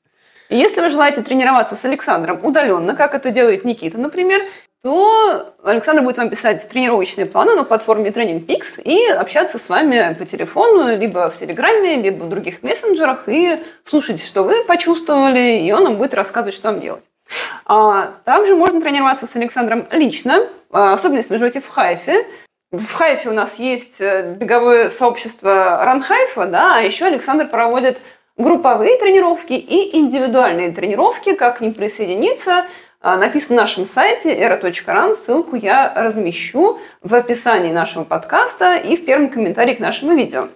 И 0.53 0.55
если 0.55 0.81
вы 0.81 0.89
желаете 0.89 1.21
тренироваться 1.21 1.75
с 1.75 1.83
Александром 1.83 2.39
удаленно, 2.43 2.95
как 2.95 3.15
это 3.15 3.31
делает 3.31 3.65
Никита, 3.65 3.97
например, 3.97 4.39
то 4.83 5.55
Александр 5.63 6.03
будет 6.03 6.17
вам 6.17 6.29
писать 6.29 6.67
тренировочные 6.67 7.25
планы 7.25 7.55
на 7.55 7.63
платформе 7.63 8.09
Training 8.09 8.45
Peaks 8.45 8.81
и 8.83 9.07
общаться 9.11 9.57
с 9.57 9.69
вами 9.69 10.13
по 10.19 10.25
телефону, 10.25 10.97
либо 10.97 11.29
в 11.29 11.37
Телеграме, 11.37 12.01
либо 12.01 12.25
в 12.25 12.29
других 12.29 12.61
мессенджерах, 12.63 13.29
и 13.29 13.57
слушать, 13.85 14.21
что 14.21 14.43
вы 14.43 14.65
почувствовали, 14.65 15.61
и 15.61 15.71
он 15.71 15.85
вам 15.85 15.95
будет 15.95 16.13
рассказывать, 16.13 16.53
что 16.53 16.71
вам 16.71 16.81
делать. 16.81 17.03
А 17.65 18.11
также 18.25 18.55
можно 18.55 18.81
тренироваться 18.81 19.25
с 19.25 19.37
Александром 19.37 19.87
лично, 19.89 20.47
а, 20.69 20.91
особенно 20.91 21.19
если 21.19 21.31
вы 21.31 21.39
живете 21.39 21.61
в 21.61 21.69
Хайфе. 21.69 22.25
В 22.73 22.93
Хайфе 22.93 23.29
у 23.29 23.33
нас 23.33 23.59
есть 23.59 24.01
э, 24.01 24.35
беговое 24.37 24.89
сообщество 24.89 25.79
Ранхайфа, 25.85 26.47
да, 26.47 26.75
а 26.77 26.81
еще 26.81 27.05
Александр 27.05 27.47
проводит 27.47 27.99
групповые 28.35 28.97
тренировки 28.97 29.53
и 29.53 29.95
индивидуальные 29.95 30.71
тренировки. 30.71 31.35
Как 31.35 31.59
к 31.59 31.61
ним 31.61 31.73
присоединиться, 31.73 32.65
написано 33.03 33.57
на 33.57 33.61
нашем 33.63 33.85
сайте 33.85 34.33
era.ran. 34.33 35.15
Ссылку 35.15 35.55
я 35.57 35.93
размещу 35.93 36.79
в 37.01 37.13
описании 37.13 37.71
нашего 37.71 38.05
подкаста 38.05 38.77
и 38.77 38.95
в 38.95 39.05
первом 39.05 39.29
комментарии 39.29 39.75
к 39.75 39.79
нашему 39.79 40.15
видео. 40.15 40.47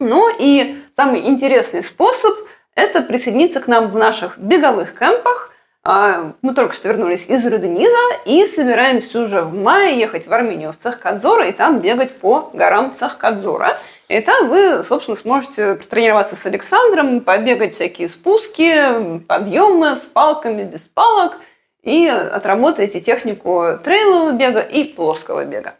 Ну 0.00 0.28
и 0.38 0.82
самый 0.96 1.20
интересный 1.28 1.84
способ– 1.84 2.34
это 2.74 3.02
присоединиться 3.02 3.60
к 3.60 3.68
нам 3.68 3.90
в 3.90 3.96
наших 3.96 4.38
беговых 4.38 4.98
кемпах. 4.98 5.52
А, 5.86 6.32
мы 6.40 6.54
только 6.54 6.74
что 6.74 6.88
вернулись 6.88 7.28
из 7.28 7.46
Рудениза 7.46 7.94
и 8.24 8.46
собираемся 8.46 9.20
уже 9.20 9.42
в 9.42 9.54
мае 9.54 9.98
ехать 9.98 10.26
в 10.26 10.32
Армению, 10.32 10.72
в 10.72 10.78
Цехкадзора, 10.78 11.48
и 11.48 11.52
там 11.52 11.80
бегать 11.80 12.16
по 12.16 12.48
горам 12.54 12.94
Цехкадзора. 12.94 13.76
И 14.08 14.20
там 14.20 14.48
вы, 14.48 14.82
собственно, 14.82 15.16
сможете 15.16 15.74
тренироваться 15.74 16.36
с 16.36 16.46
Александром, 16.46 17.20
побегать 17.20 17.74
всякие 17.74 18.08
спуски, 18.08 19.20
подъемы 19.28 19.96
с 19.96 20.06
палками, 20.06 20.62
без 20.62 20.88
палок, 20.88 21.36
и 21.84 22.08
отработаете 22.08 23.00
технику 23.00 23.78
трейлового 23.82 24.32
бега 24.32 24.60
и 24.60 24.84
плоского 24.84 25.44
бега. 25.44 25.74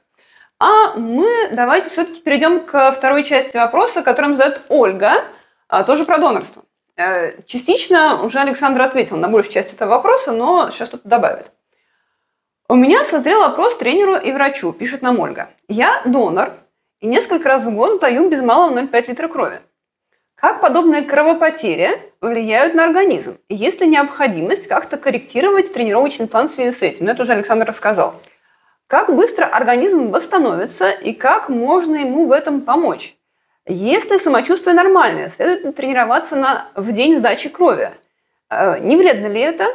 А 0.61 0.94
мы 0.96 1.28
давайте 1.50 1.90
все-таки 1.90 2.20
перейдем 2.20 2.61
к 2.61 2.92
второй 2.92 3.24
части 3.24 3.57
вопроса, 3.57 4.02
которым 4.02 4.36
задает 4.36 4.62
Ольга, 4.68 5.12
а, 5.68 5.82
тоже 5.82 6.05
про 6.05 6.18
донорство. 6.18 6.62
Э, 6.96 7.32
частично 7.46 8.22
уже 8.22 8.38
Александр 8.38 8.82
ответил 8.82 9.16
на 9.16 9.28
большую 9.28 9.52
часть 9.52 9.72
этого 9.72 9.90
вопроса, 9.90 10.32
но 10.32 10.70
сейчас 10.70 10.88
что-то 10.88 11.09
добавит. 11.09 11.50
У 12.68 12.76
меня 12.76 13.05
созрел 13.05 13.40
вопрос 13.40 13.76
тренеру 13.76 14.16
и 14.16 14.32
врачу, 14.32 14.72
пишет 14.72 15.02
нам 15.02 15.18
Ольга. 15.18 15.50
Я 15.68 16.02
донор 16.05 16.52
и 17.00 17.07
несколько 17.07 17.48
раз 17.48 17.66
в 17.66 17.74
год 17.74 17.96
сдаю 17.96 18.28
без 18.30 18.40
малого 18.40 18.78
0,5 18.78 19.09
литра 19.09 19.28
крови. 19.28 19.61
Как 20.45 20.61
подобные 20.61 21.01
кровопотери 21.01 21.88
влияют 22.20 22.74
на 22.74 22.84
организм? 22.84 23.38
Есть 23.49 23.80
ли 23.80 23.86
необходимость 23.86 24.66
как-то 24.66 24.99
корректировать 24.99 25.72
тренировочный 25.72 26.28
план 26.28 26.49
в 26.49 26.53
связи 26.53 26.70
с 26.70 26.82
этим? 26.82 27.09
Это 27.09 27.22
уже 27.22 27.32
Александр 27.32 27.64
рассказал. 27.64 28.14
Как 28.86 29.09
быстро 29.09 29.47
организм 29.47 30.11
восстановится 30.11 30.90
и 30.90 31.14
как 31.14 31.49
можно 31.49 31.97
ему 31.97 32.26
в 32.26 32.32
этом 32.32 32.61
помочь? 32.61 33.16
Если 33.66 34.18
самочувствие 34.18 34.74
нормальное, 34.74 35.30
следует 35.30 35.76
тренироваться 35.76 36.36
на, 36.36 36.66
в 36.74 36.92
день 36.92 37.16
сдачи 37.16 37.49
крови. 37.49 37.88
Э, 38.51 38.78
не 38.80 38.99
вредно 38.99 39.28
ли 39.28 39.40
это? 39.40 39.66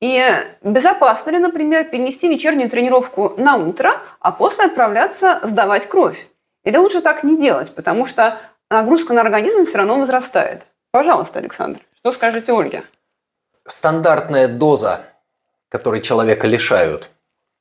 И 0.00 0.24
безопасно 0.62 1.32
ли, 1.32 1.38
например, 1.38 1.84
перенести 1.84 2.30
вечернюю 2.30 2.70
тренировку 2.70 3.34
на 3.36 3.56
утро, 3.56 4.00
а 4.20 4.32
после 4.32 4.64
отправляться 4.64 5.40
сдавать 5.42 5.86
кровь? 5.86 6.28
Или 6.64 6.78
лучше 6.78 7.02
так 7.02 7.24
не 7.24 7.36
делать, 7.36 7.74
потому 7.74 8.06
что 8.06 8.38
нагрузка 8.70 9.12
на 9.12 9.20
организм 9.20 9.64
все 9.64 9.78
равно 9.78 9.98
возрастает? 9.98 10.66
Пожалуйста, 10.90 11.40
Александр, 11.40 11.80
что 11.96 12.12
скажете 12.12 12.52
Ольге? 12.52 12.84
Стандартная 13.66 14.48
доза, 14.48 15.00
которой 15.68 16.00
человека 16.00 16.46
лишают 16.46 17.10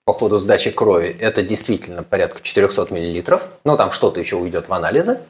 по 0.06 0.14
ходу 0.14 0.38
сдачи 0.38 0.70
крови, 0.70 1.16
это 1.20 1.44
действительно 1.44 2.04
порядка 2.04 2.42
400 2.42 2.94
мл. 2.94 3.40
Но 3.64 3.78
там 3.78 3.92
что-то 3.92 4.20
еще 4.20 4.36
уйдет 4.36 4.68
в 4.68 4.74
анализы. 4.74 5.22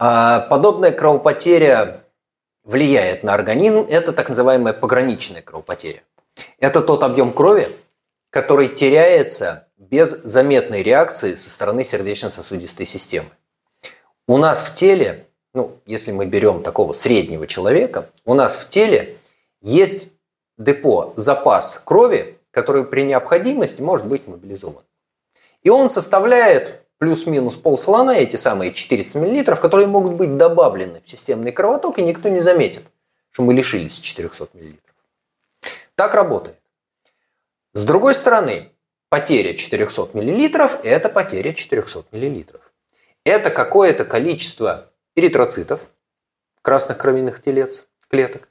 А 0.00 0.40
подобная 0.40 0.92
кровопотеря 0.92 2.02
влияет 2.64 3.22
на 3.22 3.34
организм. 3.34 3.86
Это 3.88 4.12
так 4.12 4.28
называемая 4.28 4.72
пограничная 4.72 5.42
кровопотеря. 5.42 6.02
Это 6.58 6.82
тот 6.82 7.02
объем 7.02 7.32
крови, 7.32 7.68
который 8.30 8.68
теряется 8.68 9.68
без 9.76 10.10
заметной 10.10 10.82
реакции 10.82 11.34
со 11.34 11.50
стороны 11.50 11.84
сердечно-сосудистой 11.84 12.86
системы. 12.86 13.30
У 14.28 14.36
нас 14.36 14.68
в 14.68 14.74
теле, 14.74 15.26
ну, 15.54 15.78
если 15.86 16.12
мы 16.12 16.26
берем 16.26 16.62
такого 16.62 16.92
среднего 16.92 17.46
человека, 17.46 18.10
у 18.26 18.34
нас 18.34 18.56
в 18.56 18.68
теле 18.68 19.16
есть 19.62 20.10
депо, 20.58 21.14
запас 21.16 21.80
крови, 21.82 22.38
который 22.50 22.84
при 22.84 23.04
необходимости 23.04 23.80
может 23.80 24.06
быть 24.06 24.28
мобилизован. 24.28 24.84
И 25.62 25.70
он 25.70 25.88
составляет 25.88 26.82
плюс-минус 26.98 27.56
полслона, 27.56 28.10
эти 28.10 28.36
самые 28.36 28.74
400 28.74 29.18
мл, 29.18 29.56
которые 29.56 29.86
могут 29.86 30.12
быть 30.12 30.36
добавлены 30.36 31.00
в 31.02 31.08
системный 31.08 31.50
кровоток, 31.50 31.98
и 31.98 32.02
никто 32.02 32.28
не 32.28 32.40
заметит, 32.40 32.84
что 33.30 33.44
мы 33.44 33.54
лишились 33.54 33.98
400 33.98 34.48
мл. 34.52 34.74
Так 35.94 36.12
работает. 36.12 36.60
С 37.72 37.82
другой 37.86 38.14
стороны, 38.14 38.72
потеря 39.08 39.54
400 39.54 40.10
мл– 40.12 40.68
это 40.84 41.08
потеря 41.08 41.54
400 41.54 42.04
мл. 42.12 42.44
Это 43.28 43.50
какое-то 43.50 44.06
количество 44.06 44.90
эритроцитов, 45.14 45.90
красных 46.62 46.96
кровяных 46.96 47.42
телец, 47.42 47.84
клеток. 48.08 48.48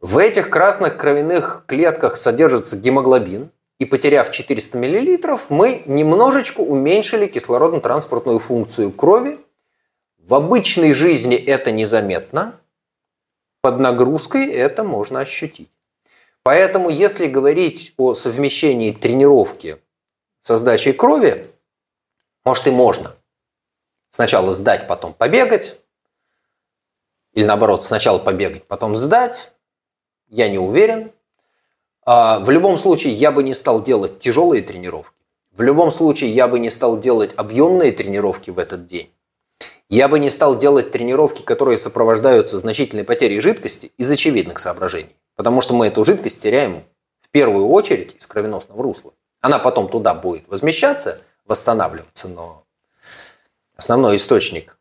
В 0.00 0.18
этих 0.18 0.50
красных 0.50 0.98
кровяных 0.98 1.64
клетках 1.66 2.18
содержится 2.18 2.76
гемоглобин, 2.76 3.50
и 3.78 3.86
потеряв 3.86 4.30
400 4.30 4.76
мл, 4.76 5.38
мы 5.48 5.82
немножечко 5.86 6.60
уменьшили 6.60 7.26
кислородно-транспортную 7.26 8.38
функцию 8.38 8.92
крови. 8.92 9.40
В 10.18 10.34
обычной 10.34 10.92
жизни 10.92 11.36
это 11.36 11.72
незаметно, 11.72 12.52
под 13.62 13.80
нагрузкой 13.80 14.50
это 14.50 14.84
можно 14.84 15.20
ощутить. 15.20 15.70
Поэтому, 16.42 16.90
если 16.90 17.28
говорить 17.28 17.94
о 17.96 18.12
совмещении 18.14 18.92
тренировки 18.92 19.78
со 20.42 20.58
сдачей 20.58 20.92
крови, 20.92 21.46
может 22.44 22.66
и 22.66 22.70
можно. 22.70 23.16
Сначала 24.10 24.52
сдать, 24.52 24.86
потом 24.86 25.14
побегать. 25.14 25.76
Или 27.32 27.44
наоборот, 27.44 27.84
сначала 27.84 28.18
побегать, 28.18 28.64
потом 28.64 28.96
сдать. 28.96 29.52
Я 30.28 30.48
не 30.48 30.58
уверен. 30.58 31.12
А, 32.04 32.40
в 32.40 32.50
любом 32.50 32.76
случае, 32.76 33.14
я 33.14 33.30
бы 33.30 33.42
не 33.42 33.54
стал 33.54 33.82
делать 33.82 34.18
тяжелые 34.18 34.62
тренировки. 34.62 35.16
В 35.52 35.62
любом 35.62 35.92
случае, 35.92 36.32
я 36.32 36.48
бы 36.48 36.58
не 36.58 36.70
стал 36.70 36.98
делать 36.98 37.34
объемные 37.36 37.92
тренировки 37.92 38.50
в 38.50 38.58
этот 38.58 38.86
день. 38.86 39.10
Я 39.88 40.08
бы 40.08 40.18
не 40.18 40.30
стал 40.30 40.58
делать 40.58 40.92
тренировки, 40.92 41.42
которые 41.42 41.76
сопровождаются 41.76 42.58
значительной 42.58 43.04
потерей 43.04 43.40
жидкости 43.40 43.92
из 43.96 44.10
очевидных 44.10 44.58
соображений. 44.60 45.16
Потому 45.36 45.60
что 45.60 45.74
мы 45.74 45.88
эту 45.88 46.04
жидкость 46.04 46.42
теряем 46.42 46.84
в 47.20 47.28
первую 47.30 47.68
очередь 47.68 48.14
из 48.16 48.26
кровеносного 48.26 48.82
русла. 48.82 49.12
Она 49.40 49.58
потом 49.58 49.88
туда 49.88 50.14
будет 50.14 50.48
возмещаться, 50.48 51.20
восстанавливаться, 51.44 52.28
но 52.28 52.64
основной 53.80 54.16
источник, 54.16 54.76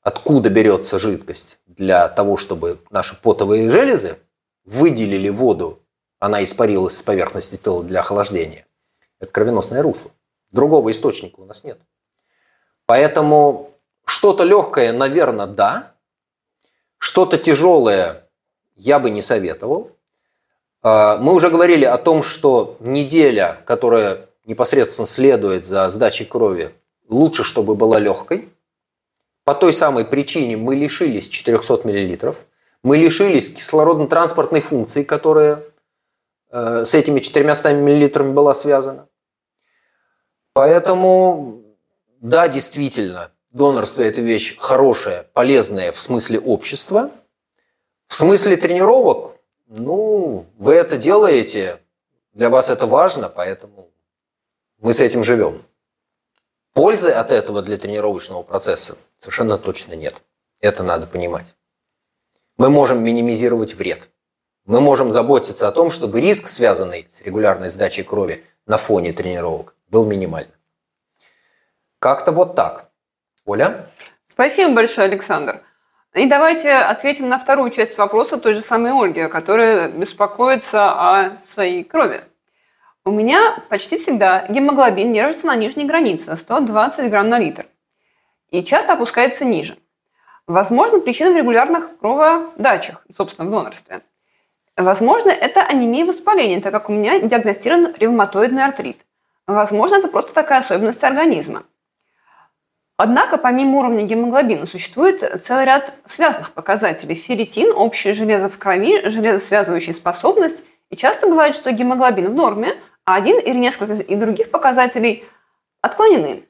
откуда 0.00 0.48
берется 0.48 0.98
жидкость 0.98 1.60
для 1.66 2.08
того, 2.08 2.38
чтобы 2.38 2.78
наши 2.90 3.14
потовые 3.20 3.68
железы 3.68 4.16
выделили 4.64 5.28
воду 5.28 5.78
она 6.18 6.42
испарилась 6.42 6.96
с 6.96 7.02
поверхности 7.02 7.56
тела 7.56 7.84
для 7.84 8.00
охлаждения. 8.00 8.66
Это 9.20 9.30
кровеносное 9.30 9.82
русло. 9.82 10.10
Другого 10.50 10.90
источника 10.90 11.40
у 11.40 11.44
нас 11.44 11.62
нет. 11.62 11.78
Поэтому 12.86 13.70
что-то 14.06 14.44
легкое, 14.44 14.92
наверное, 14.92 15.46
да. 15.46 15.92
Что-то 16.96 17.36
тяжелое 17.36 18.26
я 18.76 18.98
бы 18.98 19.10
не 19.10 19.20
советовал. 19.20 19.90
А, 20.82 21.18
мы 21.18 21.34
уже 21.34 21.50
говорили 21.50 21.84
о 21.84 21.98
том, 21.98 22.22
что 22.22 22.78
неделя, 22.80 23.58
которая 23.66 24.20
непосредственно 24.46 25.04
следует 25.04 25.66
за 25.66 25.90
сдачей 25.90 26.24
крови, 26.24 26.74
лучше, 27.08 27.44
чтобы 27.44 27.74
была 27.74 27.98
легкой. 27.98 28.48
По 29.44 29.54
той 29.54 29.72
самой 29.72 30.04
причине 30.04 30.56
мы 30.56 30.74
лишились 30.74 31.28
400 31.28 31.86
мл. 31.86 32.34
Мы 32.82 32.96
лишились 32.96 33.52
кислородно-транспортной 33.54 34.60
функции, 34.60 35.02
которая 35.02 35.62
Э, 36.50 36.84
с 36.86 36.94
этими 36.94 37.20
400 37.20 37.74
миллилитрами 37.74 38.32
была 38.32 38.54
связана. 38.54 39.06
Поэтому, 40.52 41.62
да, 42.20 42.48
действительно, 42.48 43.30
донорство– 43.50 44.02
это 44.02 44.22
вещь 44.22 44.56
хорошая, 44.58 45.24
полезная 45.34 45.92
в 45.92 45.98
смысле 45.98 46.38
общества. 46.40 47.10
В 48.06 48.14
смысле 48.14 48.56
тренировок, 48.56 49.36
ну, 49.66 50.46
вы 50.56 50.74
это 50.74 50.96
делаете, 50.96 51.78
для 52.32 52.48
вас 52.48 52.70
это 52.70 52.86
важно, 52.86 53.28
поэтому 53.28 53.90
мы 54.78 54.94
с 54.94 55.00
этим 55.00 55.24
живем. 55.24 55.62
Пользы 56.76 57.10
от 57.10 57.32
этого 57.32 57.60
для 57.62 57.76
тренировочного 57.76 58.44
процесса 58.44 58.96
совершенно 59.18 59.58
точно 59.58 59.94
нет. 59.94 60.22
Это 60.60 60.84
надо 60.84 61.08
понимать. 61.08 61.56
Мы 62.56 62.70
можем 62.70 63.02
минимизировать 63.02 63.74
вред– 63.74 64.08
мы 64.66 64.80
можем 64.80 65.12
заботиться 65.12 65.68
о 65.68 65.72
том, 65.72 65.92
чтобы 65.92 66.20
риск, 66.20 66.48
связанный 66.48 67.06
с 67.12 67.22
регулярной 67.22 67.70
сдачей 67.70 68.02
крови 68.02 68.44
на 68.66 68.76
фоне 68.76 69.12
тренировок, 69.12 69.76
был 69.88 70.04
минимальным. 70.04 70.52
Как-то 72.00 72.32
вот 72.32 72.56
так. 72.56 72.90
Оля? 73.44 73.86
Спасибо 74.26 74.72
большое, 74.72 75.06
Александр. 75.06 75.60
И 76.14 76.28
давайте 76.28 76.72
ответим 76.72 77.28
на 77.28 77.38
вторую 77.38 77.70
часть 77.70 77.96
вопроса 77.96 78.38
той 78.38 78.54
же 78.54 78.60
самой 78.60 78.90
Ольги, 78.90 79.28
которая 79.28 79.88
беспокоится 79.88 80.90
о 80.90 81.36
своей 81.46 81.84
крови. 81.84 82.20
У 83.06 83.10
меня 83.10 83.56
почти 83.70 83.96
всегда 83.96 84.44
гемоглобин 84.50 85.14
держится 85.14 85.46
на 85.46 85.56
нижней 85.56 85.86
границе 85.86 86.36
120 86.36 87.08
грамм 87.08 87.30
на 87.30 87.38
литр 87.38 87.64
и 88.50 88.62
часто 88.62 88.92
опускается 88.92 89.46
ниже. 89.46 89.78
Возможно, 90.46 91.00
причина 91.00 91.32
в 91.32 91.36
регулярных 91.36 91.98
кроводачах, 91.98 93.06
собственно, 93.16 93.48
в 93.48 93.50
донорстве– 93.50 94.02
Возможно, 94.76 95.30
это 95.30 95.62
анемия 95.62 96.04
воспаления, 96.04 96.60
так 96.60 96.70
как 96.70 96.90
у 96.90 96.92
меня 96.92 97.18
диагностирован 97.20 97.94
ревматоидный 97.98 98.64
артрит. 98.64 98.98
Возможно, 99.46 99.96
это 99.96 100.08
просто 100.08 100.34
такая 100.34 100.58
особенность 100.58 101.02
организма. 101.02 101.62
Однако, 102.98 103.38
помимо 103.38 103.78
уровня 103.78 104.02
гемоглобина, 104.02 104.66
существует 104.66 105.42
целый 105.42 105.64
ряд 105.64 105.94
связанных 106.04 106.52
показателей. 106.52 107.14
Ферритин, 107.14 107.72
общее 107.74 108.12
железо 108.12 108.50
в 108.50 108.58
крови, 108.58 109.08
железосвязывающая 109.08 109.94
способность. 109.94 110.62
И 110.90 110.96
часто 110.96 111.26
бывает, 111.26 111.54
что 111.54 111.72
гемоглобин 111.72 112.30
в 112.30 112.34
норме, 112.34 112.74
а 113.06 113.14
один 113.14 113.38
или 113.38 113.56
несколько 113.56 113.94
и 113.94 114.16
других 114.16 114.50
показателей 114.50 115.24
отклонены. 115.80 116.44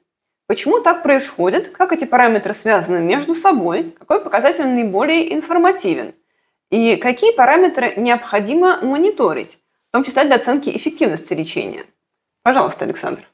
Почему 0.49 0.81
так 0.81 1.03
происходит? 1.03 1.69
Как 1.69 1.93
эти 1.93 2.05
параметры 2.05 2.55
связаны 2.55 3.01
между 3.01 3.35
собой? 3.35 3.95
Какой 3.99 4.23
показатель 4.23 4.67
наиболее 4.67 5.35
информативен? 5.35 6.15
И 6.71 6.97
какие 6.97 7.33
параметры 7.37 7.95
необходимо 7.97 8.81
мониторить, 8.83 9.59
в 9.89 9.93
том 9.93 10.03
числе 10.03 10.25
для 10.25 10.37
оценки 10.37 10.75
эффективности 10.75 11.35
лечения? 11.35 11.85
Пожалуйста, 12.43 12.85
Александр. 12.85 13.29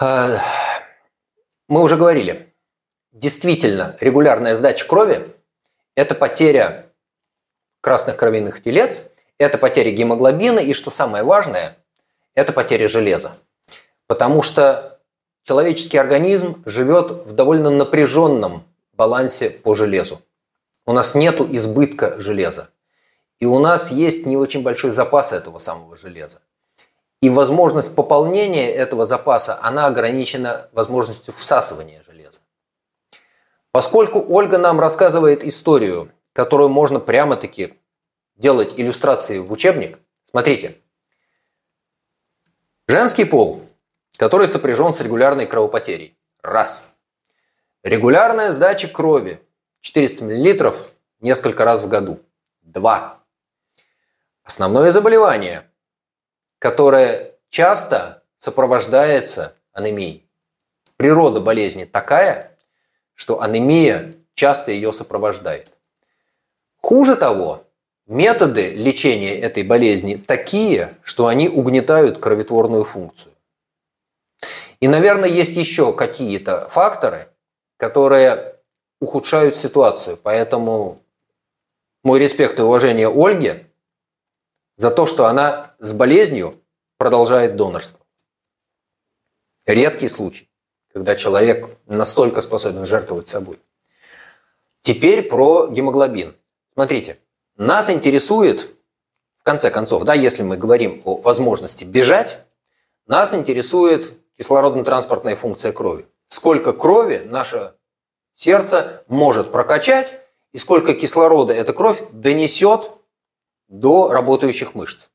А, 0.00 0.38
мы 1.68 1.82
уже 1.82 1.96
говорили, 1.96 2.46
действительно, 3.12 3.96
регулярная 4.00 4.54
сдача 4.54 4.86
крови– 4.86 5.26
это 5.94 6.14
потеря 6.14 6.86
красных 7.80 8.16
кровяных 8.16 8.62
телец, 8.62 9.11
это 9.42 9.58
потеря 9.58 9.90
гемоглобина 9.90 10.60
и, 10.60 10.72
что 10.72 10.90
самое 10.90 11.24
важное, 11.24 11.76
это 12.34 12.52
потеря 12.52 12.88
железа. 12.88 13.32
Потому 14.06 14.42
что 14.42 14.98
человеческий 15.44 15.98
организм 15.98 16.62
живет 16.64 17.10
в 17.10 17.32
довольно 17.32 17.70
напряженном 17.70 18.64
балансе 18.92 19.50
по 19.50 19.74
железу. 19.74 20.20
У 20.86 20.92
нас 20.92 21.14
нет 21.14 21.40
избытка 21.40 22.20
железа. 22.20 22.68
И 23.40 23.46
у 23.46 23.58
нас 23.58 23.90
есть 23.90 24.26
не 24.26 24.36
очень 24.36 24.62
большой 24.62 24.92
запас 24.92 25.32
этого 25.32 25.58
самого 25.58 25.96
железа. 25.96 26.40
И 27.20 27.28
возможность 27.28 27.94
пополнения 27.94 28.70
этого 28.70 29.06
запаса, 29.06 29.58
она 29.62 29.86
ограничена 29.86 30.68
возможностью 30.72 31.34
всасывания 31.34 32.02
железа. 32.06 32.40
Поскольку 33.72 34.24
Ольга 34.28 34.58
нам 34.58 34.78
рассказывает 34.78 35.44
историю, 35.44 36.10
которую 36.32 36.68
можно 36.68 37.00
прямо-таки 37.00 37.74
делать 38.42 38.74
иллюстрации 38.76 39.38
в 39.38 39.52
учебник, 39.52 39.98
смотрите. 40.24 40.76
Женский 42.88 43.24
пол, 43.24 43.62
который 44.18 44.48
сопряжен 44.48 44.92
с 44.92 45.00
регулярной 45.00 45.46
кровопотерей. 45.46 46.18
Раз. 46.42 46.92
Регулярная 47.84 48.50
сдача 48.50 48.88
крови 48.88 49.40
400 49.80 50.24
мл 50.24 50.74
несколько 51.20 51.64
раз 51.64 51.82
в 51.82 51.88
году. 51.88 52.20
Два. 52.62 53.20
Основное 54.42 54.90
заболевание, 54.90 55.62
которое 56.58 57.36
часто 57.48 58.24
сопровождается 58.38 59.54
анемией. 59.72 60.26
Природа 60.96 61.40
болезни 61.40 61.84
такая, 61.84 62.56
что 63.14 63.40
анемия 63.40 64.12
часто 64.34 64.72
ее 64.72 64.92
сопровождает. 64.92 65.76
Хуже 66.78 67.14
того, 67.14 67.64
методы 68.12 68.68
лечения 68.68 69.34
этой 69.34 69.62
болезни 69.62 70.16
такие, 70.16 70.96
что 71.02 71.26
они 71.26 71.48
угнетают 71.48 72.18
кроветворную 72.18 72.84
функцию. 72.84 73.32
И, 74.80 74.88
наверное, 74.88 75.28
есть 75.28 75.52
еще 75.52 75.92
какие-то 75.92 76.60
факторы, 76.68 77.28
которые 77.76 78.56
ухудшают 79.00 79.56
ситуацию. 79.56 80.18
Поэтому 80.22 80.96
мой 82.04 82.18
респект 82.18 82.58
и 82.58 82.62
уважение 82.62 83.08
Ольге 83.08 83.66
за 84.76 84.90
то, 84.90 85.06
что 85.06 85.26
она 85.26 85.74
с 85.78 85.92
болезнью 85.92 86.52
продолжает 86.98 87.56
донорство. 87.56 88.04
Редкий 89.66 90.08
случай, 90.08 90.48
когда 90.92 91.14
человек 91.14 91.68
настолько 91.86 92.42
способен 92.42 92.86
жертвовать 92.86 93.28
собой. 93.28 93.58
Теперь 94.82 95.22
про 95.22 95.68
гемоглобин. 95.68 96.34
Смотрите, 96.74 97.18
нас 97.62 97.90
интересует, 97.90 98.68
в 99.38 99.42
конце 99.44 99.70
концов, 99.70 100.04
да, 100.04 100.14
если 100.14 100.42
мы 100.42 100.56
говорим 100.56 101.00
о 101.04 101.16
возможности 101.16 101.84
бежать, 101.84 102.44
нас 103.06 103.34
интересует 103.34 104.12
кислородно-транспортная 104.38 105.36
функция 105.36 105.72
крови. 105.72 106.06
Сколько 106.28 106.72
крови 106.72 107.22
наше 107.26 107.74
сердце 108.34 109.04
может 109.08 109.52
прокачать 109.52 110.20
и 110.52 110.58
сколько 110.58 110.94
кислорода 110.94 111.54
эта 111.54 111.72
кровь 111.72 112.02
донесет 112.12 112.92
до 113.68 114.10
работающих 114.12 114.74
мышц. 114.74 115.08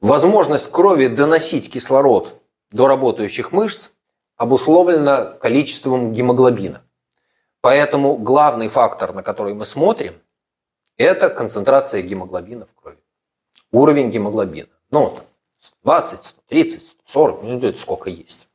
Возможность 0.00 0.70
крови 0.70 1.06
доносить 1.06 1.70
кислород 1.70 2.40
до 2.70 2.88
работающих 2.88 3.52
мышц 3.52 3.90
обусловлена 4.36 5.24
количеством 5.24 6.12
гемоглобина. 6.12 6.82
Поэтому 7.60 8.16
главный 8.16 8.68
фактор, 8.68 9.12
на 9.12 9.22
который 9.22 9.54
мы 9.54 9.64
смотрим, 9.64 10.12
это 10.96 11.30
концентрация 11.30 12.02
гемоглобина 12.02 12.66
в 12.66 12.74
крови. 12.74 12.98
Уровень 13.70 14.10
гемоглобина. 14.10 14.68
Ну, 14.90 15.10
20, 15.82 16.24
130, 16.24 16.96
140, 17.06 17.42
ну, 17.42 17.58
это 17.58 17.78
сколько 17.78 18.10
есть. 18.10 18.48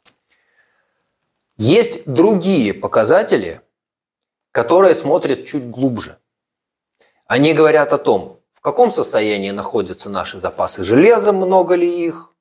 Есть 1.57 2.05
другие 2.05 2.73
показатели, 2.73 3.61
которые 4.51 4.93
смотрят 4.93 5.47
чуть 5.47 5.69
глубже. 5.69 6.19
Они 7.25 7.53
говорят 7.53 7.93
о 7.93 7.97
том, 7.97 8.39
в 8.53 8.61
каком 8.61 8.91
состоянии 8.91 9.51
находятся 9.51 10.09
наши 10.09 10.39
запасы 10.39 10.83
железа, 10.83 11.33
много 11.33 11.75
ли 11.75 12.05
их, 12.05 12.33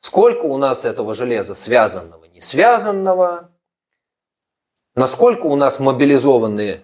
сколько 0.00 0.46
у 0.46 0.56
нас 0.56 0.84
этого 0.84 1.14
железа 1.14 1.54
связанного, 1.54 2.24
не 2.26 2.40
связанного, 2.40 3.50
насколько 4.94 5.46
у 5.46 5.56
нас 5.56 5.78
мобилизованы 5.78 6.82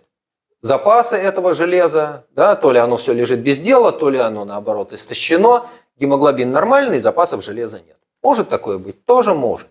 запасы 0.62 1.16
этого 1.16 1.54
железа, 1.54 2.24
да, 2.30 2.56
то 2.56 2.72
ли 2.72 2.78
оно 2.78 2.96
все 2.96 3.12
лежит 3.12 3.40
без 3.40 3.60
дела, 3.60 3.92
то 3.92 4.08
ли 4.08 4.18
оно 4.18 4.44
наоборот 4.44 4.92
истощено, 4.92 5.68
гемоглобин 5.96 6.50
нормальный, 6.50 7.00
запасов 7.00 7.44
железа 7.44 7.80
нет. 7.80 7.98
Может 8.22 8.48
такое 8.48 8.78
быть? 8.78 9.04
Тоже 9.04 9.34
может. 9.34 9.68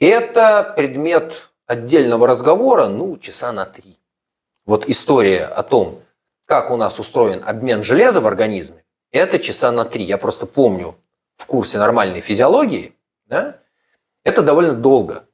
Это 0.00 0.72
предмет 0.76 1.50
отдельного 1.66 2.26
разговора, 2.26 2.86
ну, 2.86 3.16
часа 3.18 3.52
на 3.52 3.66
три. 3.66 3.96
Вот 4.64 4.88
история 4.88 5.44
о 5.44 5.62
том, 5.62 6.00
как 6.46 6.70
у 6.70 6.76
нас 6.76 6.98
устроен 6.98 7.42
обмен 7.44 7.82
железа 7.82 8.20
в 8.20 8.26
организме, 8.26 8.84
это 9.12 9.38
часа 9.38 9.70
на 9.70 9.84
три. 9.84 10.04
Я 10.04 10.18
просто 10.18 10.46
помню 10.46 10.96
в 11.36 11.46
курсе 11.46 11.78
нормальной 11.78 12.20
физиологии, 12.20 12.94
да, 13.26 13.58
это 14.24 14.42
довольно 14.42 14.74
долго. 14.74 15.24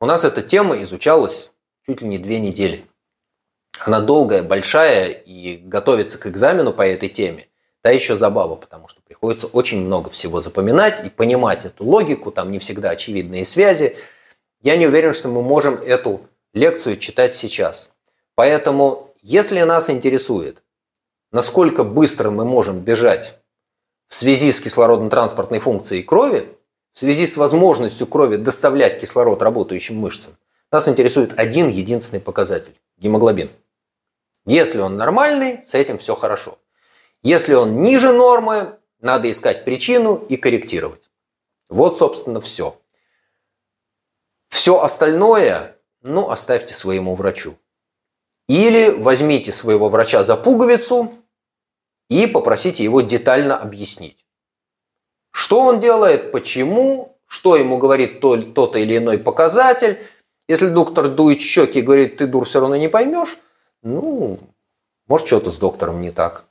У 0.00 0.06
нас 0.06 0.24
эта 0.24 0.42
тема 0.42 0.80
изучалась 0.82 1.52
чуть 1.86 2.02
ли 2.02 2.08
не 2.08 2.18
две 2.18 2.40
недели. 2.40 2.84
Она 3.86 4.00
долгая, 4.00 4.42
большая, 4.42 5.08
и 5.08 5.56
готовиться 5.56 6.18
к 6.18 6.26
экзамену 6.26 6.72
по 6.72 6.82
этой 6.82 7.08
теме– 7.08 7.46
да 7.84 7.90
еще 7.90 8.16
забава, 8.16 8.56
потому 8.56 8.88
что 8.88 9.02
приходится 9.02 9.46
очень 9.46 9.84
много 9.84 10.08
всего 10.08 10.40
запоминать 10.40 11.06
и 11.06 11.10
понимать 11.10 11.66
эту 11.66 11.84
логику, 11.84 12.32
там 12.32 12.50
не 12.50 12.58
всегда 12.58 12.90
очевидные 12.90 13.44
связи. 13.44 13.94
Я 14.62 14.78
не 14.78 14.86
уверен, 14.86 15.12
что 15.12 15.28
мы 15.28 15.42
можем 15.42 15.74
эту 15.74 16.22
лекцию 16.54 16.96
читать 16.96 17.34
сейчас. 17.34 17.92
Поэтому, 18.34 19.10
если 19.20 19.60
нас 19.60 19.90
интересует, 19.90 20.62
насколько 21.30 21.84
быстро 21.84 22.30
мы 22.30 22.46
можем 22.46 22.80
бежать 22.80 23.34
в 24.08 24.14
связи 24.14 24.50
с 24.50 24.62
кислородно-транспортной 24.62 25.58
функцией 25.58 26.02
крови, 26.02 26.48
в 26.92 26.98
связи 26.98 27.26
с 27.26 27.36
возможностью 27.36 28.06
крови 28.06 28.36
доставлять 28.36 28.98
кислород 28.98 29.42
работающим 29.42 29.96
мышцам, 29.98 30.34
нас 30.72 30.88
интересует 30.88 31.38
один 31.38 31.68
единственный 31.68 32.20
показатель– 32.20 32.72
гемоглобин. 32.98 33.50
Если 34.46 34.78
он 34.78 34.96
нормальный, 34.96 35.64
с 35.64 35.74
этим 35.74 35.98
все 35.98 36.14
хорошо. 36.14 36.58
Если 37.22 37.54
он 37.54 37.80
ниже 37.80 38.12
нормы, 38.12 38.76
надо 39.00 39.30
искать 39.30 39.64
причину 39.64 40.16
и 40.28 40.36
корректировать. 40.36 41.10
Вот, 41.68 41.96
собственно, 41.96 42.40
все. 42.40 42.78
Все 44.50 44.80
остальное, 44.80 45.76
ну, 46.02 46.30
оставьте 46.30 46.74
своему 46.74 47.14
врачу. 47.14 47.56
Или 48.48 48.90
возьмите 48.90 49.52
своего 49.52 49.88
врача 49.88 50.22
за 50.22 50.36
пуговицу 50.36 51.12
и 52.10 52.26
попросите 52.26 52.84
его 52.84 53.00
детально 53.00 53.56
объяснить. 53.56 54.24
Что 55.30 55.60
он 55.60 55.80
делает, 55.80 56.30
почему, 56.30 57.18
что 57.26 57.56
ему 57.56 57.78
говорит 57.78 58.20
тот 58.20 58.76
или 58.76 58.98
иной 58.98 59.18
показатель. 59.18 59.98
Если 60.46 60.68
доктор 60.68 61.08
дует 61.08 61.40
щеки 61.40 61.78
и 61.78 61.82
говорит, 61.82 62.18
ты, 62.18 62.26
дур, 62.26 62.44
все 62.44 62.60
равно 62.60 62.76
не 62.76 62.88
поймешь, 62.88 63.38
ну, 63.84 64.38
может, 65.06 65.26
что-то 65.26 65.50
с 65.50 65.58
доктором 65.58 66.00
не 66.00 66.10
так. 66.10 66.46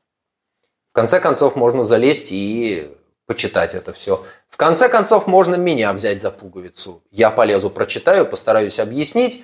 В 0.90 0.94
конце 0.94 1.20
концов, 1.20 1.56
можно 1.56 1.84
залезть 1.84 2.32
и 2.32 2.96
почитать 3.26 3.74
это 3.74 3.92
все. 3.92 4.24
В 4.48 4.58
конце 4.58 4.88
концов, 4.88 5.26
можно 5.28 5.56
меня 5.56 5.92
взять 5.92 6.22
за 6.22 6.30
пуговицу. 6.30 7.02
Я 7.10 7.32
полезу, 7.32 7.70
прочитаю, 7.70 8.28
постараюсь 8.28 8.80
объяснить. 8.80 9.44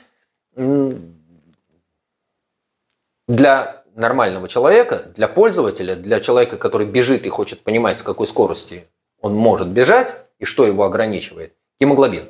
Для 3.28 3.84
нормального 3.96 4.48
человека, 4.48 5.04
для 5.16 5.28
пользователя, 5.28 5.96
для 5.96 6.20
человека, 6.20 6.58
который 6.58 6.86
бежит 6.86 7.26
и 7.26 7.30
хочет 7.30 7.64
понимать, 7.64 8.00
с 8.00 8.04
какой 8.04 8.28
скорости 8.28 8.88
он 9.20 9.34
может 9.34 9.74
бежать 9.74 10.16
и 10.38 10.46
что 10.46 10.66
его 10.66 10.84
ограничивает, 10.84 11.54
гемоглобин. 11.80 12.30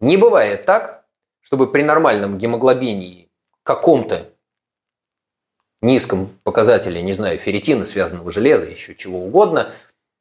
Не 0.00 0.18
бывает 0.18 0.66
так, 0.66 1.06
чтобы 1.40 1.72
при 1.72 1.82
нормальном 1.82 2.36
гемоглобине 2.36 3.25
каком-то 3.66 4.24
низком 5.82 6.28
показателе, 6.44 7.02
не 7.02 7.12
знаю, 7.12 7.36
ферритина, 7.38 7.84
связанного 7.84 8.30
железа, 8.30 8.66
еще 8.66 8.94
чего 8.94 9.24
угодно, 9.24 9.72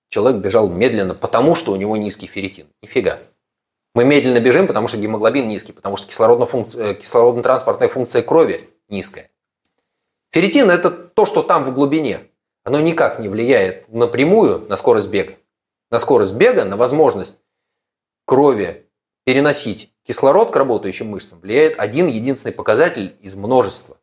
человек 0.10 0.42
бежал 0.42 0.68
медленно, 0.68 1.14
потому 1.14 1.54
что 1.54 1.72
у 1.72 1.76
него 1.76 1.96
низкий 1.96 2.26
ферритин. 2.26 2.68
Нифига. 2.82 3.20
Мы 3.94 4.04
медленно 4.04 4.40
бежим, 4.40 4.68
потому 4.68 4.88
что 4.88 4.98
гемоглобин 4.98 5.48
низкий, 5.48 5.74
потому 5.74 5.96
что 5.96 6.08
кислородно-транспортная 6.08 6.92
э, 6.92 6.96
кислородно 6.96 7.88
функция 7.88 8.24
крови 8.24 8.60
низкая. 8.90 9.30
Ферритин– 10.32 10.70
это 10.72 10.90
то, 10.90 11.26
что 11.26 11.44
там 11.44 11.64
в 11.64 11.74
глубине. 11.74 12.22
Оно 12.64 12.80
никак 12.80 13.20
не 13.20 13.30
влияет 13.30 13.88
напрямую 13.94 14.66
на 14.68 14.76
скорость 14.76 15.10
бега. 15.10 15.34
На 15.92 16.00
скорость 16.00 16.34
бега, 16.34 16.66
на 16.66 16.78
возможность 16.78 17.38
крови 18.26 18.85
переносить 19.26 19.92
кислород 20.04 20.52
к 20.52 20.56
работающим 20.56 21.08
мышцам 21.08 21.40
влияет 21.42 21.78
один 21.80 22.08
единственный 22.08 22.54
показатель 22.54 23.18
из 23.22 23.36
множества. 23.36 23.98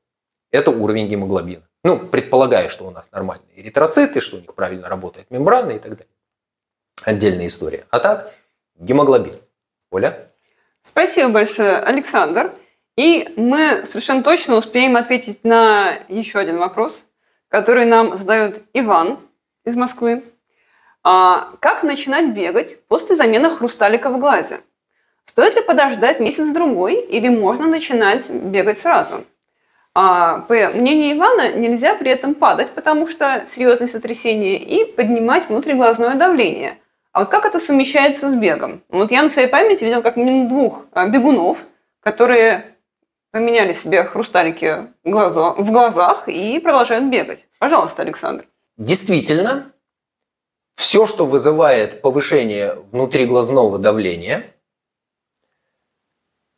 Это 0.51 0.71
уровень 0.71 1.09
гемоглобина. 1.09 1.63
Ну, 1.85 1.99
предполагая, 1.99 2.69
что 2.69 2.85
у 2.85 2.91
нас 2.91 3.09
нормальные 3.11 3.61
эритроциты, 3.61 4.21
что 4.21 4.37
у 4.37 4.41
них 4.41 4.55
правильно 4.55 4.89
работает 4.89 5.31
мембрана 5.31 5.71
и 5.71 5.79
так 5.79 5.93
далее. 5.93 6.15
Отдельная 7.05 7.47
история. 7.47 7.87
А 7.91 7.99
так, 7.99 8.33
гемоглобин. 8.77 9.35
Оля? 9.91 10.31
Спасибо 10.83 11.31
большое, 11.31 11.79
Александр. 11.79 12.53
И 12.97 13.33
мы 13.37 13.85
совершенно 13.85 14.23
точно 14.23 14.57
успеем 14.57 14.97
ответить 14.97 15.45
на 15.45 15.99
еще 16.09 16.39
один 16.39 16.59
вопрос, 16.59 17.07
который 17.49 17.85
нам 17.85 18.19
задает 18.19 18.63
Иван 18.75 19.19
из 19.65 19.77
Москвы. 19.77 20.23
А, 21.03 21.51
как 21.61 21.83
начинать 21.83 22.35
бегать 22.35 22.81
после 22.87 23.17
замены 23.17 23.51
хрусталика 23.51 24.11
в 24.11 24.21
глазе? 24.21 24.61
Стоит 25.25 25.55
ли 25.55 25.63
подождать 25.63 26.21
месяц-другой 26.21 27.01
или 27.01 27.29
можно 27.29 27.67
начинать 27.67 28.31
бегать 28.31 28.79
сразу? 28.79 29.25
А, 29.95 30.41
по 30.49 30.55
мнению 30.55 31.17
Ивана, 31.17 31.53
нельзя 31.53 31.95
при 31.95 32.11
этом 32.11 32.35
падать, 32.35 32.71
потому 32.71 33.07
что 33.07 33.45
серьезное 33.49 33.89
сотрясение, 33.89 34.57
и 34.59 34.85
поднимать 34.85 35.49
внутриглазное 35.49 36.15
давление. 36.15 36.79
А 37.13 37.21
вот 37.21 37.29
как 37.29 37.45
это 37.45 37.61
совмещается 37.61 38.31
с 38.31 38.35
бегом? 38.35 38.83
Вот 38.89 39.11
я 39.11 39.23
на 39.23 39.29
своей 39.29 39.49
памяти 39.49 39.85
видел 39.85 40.03
как 40.03 40.17
минимум 40.17 40.49
двух 40.49 40.87
а, 40.93 41.07
бегунов, 41.09 41.59
которые 42.01 42.65
поменяли 43.33 43.73
себе 43.73 44.05
хрусталики 44.05 44.89
в 45.05 45.71
глазах 45.73 46.29
и 46.29 46.59
продолжают 46.59 47.05
бегать. 47.07 47.47
Пожалуйста, 47.59 48.03
Александр. 48.03 48.47
Действительно, 48.79 49.67
все, 50.75 51.07
что 51.07 51.27
вызывает 51.27 52.01
повышение 52.01 52.79
внутриглазного 52.93 53.79
давления, 53.79 54.45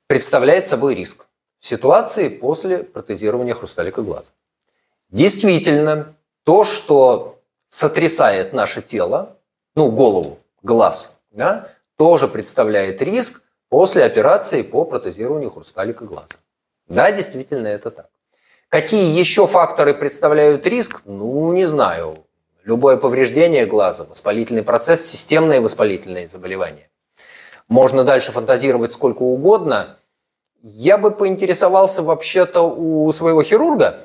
представляет 0.06 0.66
собой 0.66 0.94
риск 0.94 1.26
ситуации 1.60 2.28
после 2.28 2.78
протезирования 2.78 3.54
хрусталика 3.54 4.02
глаза. 4.02 4.32
Действительно, 5.10 6.14
то, 6.44 6.64
что 6.64 7.36
сотрясает 7.68 8.52
наше 8.52 8.82
тело, 8.82 9.36
ну, 9.74 9.90
голову, 9.90 10.38
глаз, 10.62 11.18
да, 11.30 11.68
тоже 11.96 12.28
представляет 12.28 13.00
риск 13.00 13.42
после 13.68 14.04
операции 14.04 14.62
по 14.62 14.84
протезированию 14.84 15.50
хрусталика 15.50 16.04
глаза. 16.04 16.36
Да, 16.88 17.10
действительно, 17.10 17.68
это 17.68 17.90
так. 17.90 18.08
Какие 18.68 19.18
еще 19.18 19.46
факторы 19.46 19.94
представляют 19.94 20.66
риск? 20.66 21.02
Ну, 21.04 21.52
не 21.52 21.66
знаю. 21.66 22.16
Любое 22.64 22.96
повреждение 22.96 23.66
глаза, 23.66 24.04
воспалительный 24.04 24.62
процесс, 24.62 25.04
системные 25.04 25.60
воспалительные 25.60 26.28
заболевания. 26.28 26.88
Можно 27.68 28.04
дальше 28.04 28.32
фантазировать 28.32 28.92
сколько 28.92 29.22
угодно– 29.22 29.96
я 30.66 30.96
бы 30.96 31.10
поинтересовался 31.10 32.02
вообще-то 32.02 32.62
у 32.62 33.12
своего 33.12 33.42
хирурга. 33.42 34.00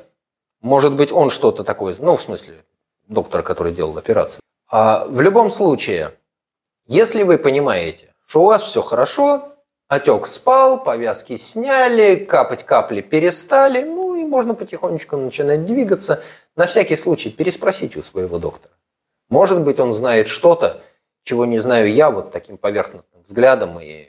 Может 0.61 0.93
быть, 0.93 1.13
он 1.13 1.29
что-то 1.29 1.63
такое, 1.63 1.95
ну, 1.99 2.17
в 2.17 2.21
смысле, 2.21 2.65
доктора, 3.07 3.43
который 3.43 3.71
делал 3.73 3.97
операцию. 3.97 4.41
А 4.69 5.05
в 5.05 5.21
любом 5.21 5.51
случае, 5.51 6.11
если 6.85 7.23
вы 7.23 7.37
понимаете, 7.37 8.13
что 8.27 8.41
у 8.41 8.45
вас 8.47 8.61
все 8.61 8.81
хорошо, 8.81 9.53
отек 9.87 10.27
спал, 10.27 10.83
повязки 10.83 11.37
сняли, 11.37 12.15
капать 12.15 12.65
капли 12.65 12.99
перестали, 12.99 13.83
ну 13.83 14.15
и 14.15 14.25
можно 14.25 14.53
потихонечку 14.53 15.15
начинать 15.15 15.65
двигаться, 15.65 16.21
на 16.57 16.65
всякий 16.65 16.97
случай 16.97 17.29
переспросите 17.29 17.99
у 17.99 18.03
своего 18.03 18.37
доктора. 18.37 18.73
Может 19.29 19.63
быть, 19.63 19.79
он 19.79 19.93
знает 19.93 20.27
что-то, 20.27 20.81
чего 21.29 21.45
не 21.45 21.59
знаю 21.59 21.93
я 21.93 22.09
вот 22.09 22.31
таким 22.31 22.57
поверхностным 22.57 23.21
взглядом 23.21 23.79
и 23.79 24.07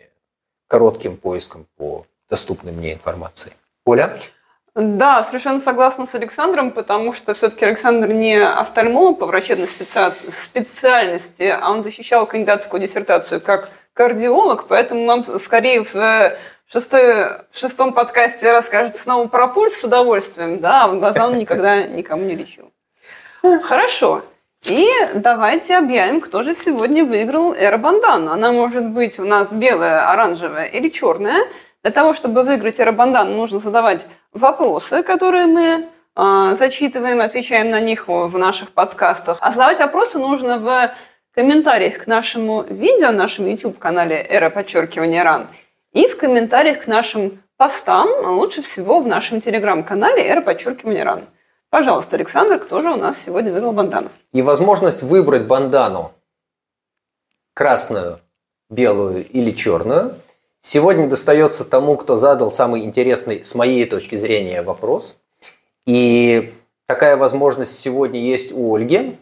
коротким 0.68 1.18
поиском 1.18 1.66
по 1.76 2.06
доступной 2.30 2.72
мне 2.72 2.94
информации. 2.94 3.52
Оля? 3.84 4.10
Да, 4.74 5.22
совершенно 5.22 5.60
согласна 5.60 6.06
с 6.06 6.14
Александром, 6.14 6.70
потому 6.70 7.12
что 7.12 7.34
все-таки 7.34 7.66
Александр 7.66 8.08
не 8.08 8.36
офтальмолог 8.42 9.18
по 9.18 9.26
врачебной 9.26 9.66
специальности, 9.66 11.54
а 11.60 11.70
он 11.70 11.82
защищал 11.82 12.24
кандидатскую 12.24 12.80
диссертацию 12.80 13.42
как 13.42 13.68
кардиолог, 13.92 14.66
поэтому 14.66 15.04
вам 15.04 15.38
скорее 15.40 15.84
в, 15.84 16.32
шестой, 16.72 17.42
в 17.50 17.58
шестом 17.58 17.92
подкасте 17.92 18.50
расскажет 18.50 18.96
снова 18.96 19.28
про 19.28 19.46
пульс 19.48 19.74
с 19.74 19.84
удовольствием, 19.84 20.60
да, 20.60 20.84
а 20.84 20.88
в 20.88 20.98
глаза 20.98 21.26
он 21.26 21.36
никогда 21.36 21.82
никому 21.82 22.24
не 22.24 22.34
лечил. 22.34 22.72
Хорошо. 23.64 24.22
И 24.68 24.86
давайте 25.14 25.76
объявим, 25.76 26.20
кто 26.20 26.42
же 26.42 26.54
сегодня 26.54 27.04
выиграл 27.04 27.54
Эра 27.54 27.78
Бандану. 27.78 28.32
Она 28.32 28.52
может 28.52 28.84
быть 28.90 29.18
у 29.18 29.24
нас 29.24 29.52
белая, 29.52 30.10
оранжевая 30.10 30.66
или 30.66 30.88
черная– 30.88 31.40
для 31.82 31.92
того, 31.92 32.12
чтобы 32.12 32.42
выиграть 32.42 32.78
Эрабандан, 32.78 33.32
нужно 33.32 33.58
задавать 33.58 34.06
вопросы, 34.32 35.02
которые 35.02 35.46
мы 35.46 35.86
э, 36.14 36.54
зачитываем, 36.54 37.20
отвечаем 37.20 37.70
на 37.70 37.80
них 37.80 38.06
в 38.06 38.36
наших 38.36 38.72
подкастах. 38.72 39.38
А 39.40 39.50
задавать 39.50 39.78
вопросы 39.78 40.18
нужно 40.18 40.58
в 40.58 40.90
комментариях 41.34 42.04
к 42.04 42.06
нашему 42.06 42.64
видео, 42.68 43.12
нашему 43.12 43.48
YouTube-канале 43.48 44.26
«Эра 44.28 44.50
подчеркивания 44.50 45.24
РАН» 45.24 45.46
и 45.94 46.06
в 46.06 46.18
комментариях 46.18 46.84
к 46.84 46.86
нашим 46.86 47.42
постам, 47.56 48.08
а 48.24 48.30
лучше 48.30 48.60
всего 48.60 49.00
в 49.00 49.06
нашем 49.06 49.40
телеграм-канале 49.40 50.22
«Эра 50.22 50.42
подчеркивания 50.42 51.04
РАН». 51.04 51.22
Пожалуйста, 51.70 52.16
Александр, 52.16 52.58
кто 52.58 52.80
же 52.80 52.90
у 52.90 52.96
нас 52.96 53.20
сегодня 53.22 53.52
выиграл 53.52 53.72
бандану? 53.72 54.08
И 54.32 54.42
возможность 54.42 55.02
выбрать 55.02 55.46
бандану 55.46 56.12
красную, 57.54 58.18
белую 58.68 59.26
или 59.26 59.52
черную– 59.52 60.14
Сегодня 60.62 61.08
достается 61.08 61.64
тому, 61.64 61.96
кто 61.96 62.18
задал 62.18 62.52
самый 62.52 62.84
интересный, 62.84 63.42
с 63.42 63.54
моей 63.54 63.86
точки 63.86 64.16
зрения, 64.16 64.60
вопрос. 64.60 65.16
И 65.86 66.52
такая 66.84 67.16
возможность 67.16 67.78
сегодня 67.78 68.20
есть 68.20 68.52
у 68.52 68.74
Ольги, 68.74 69.16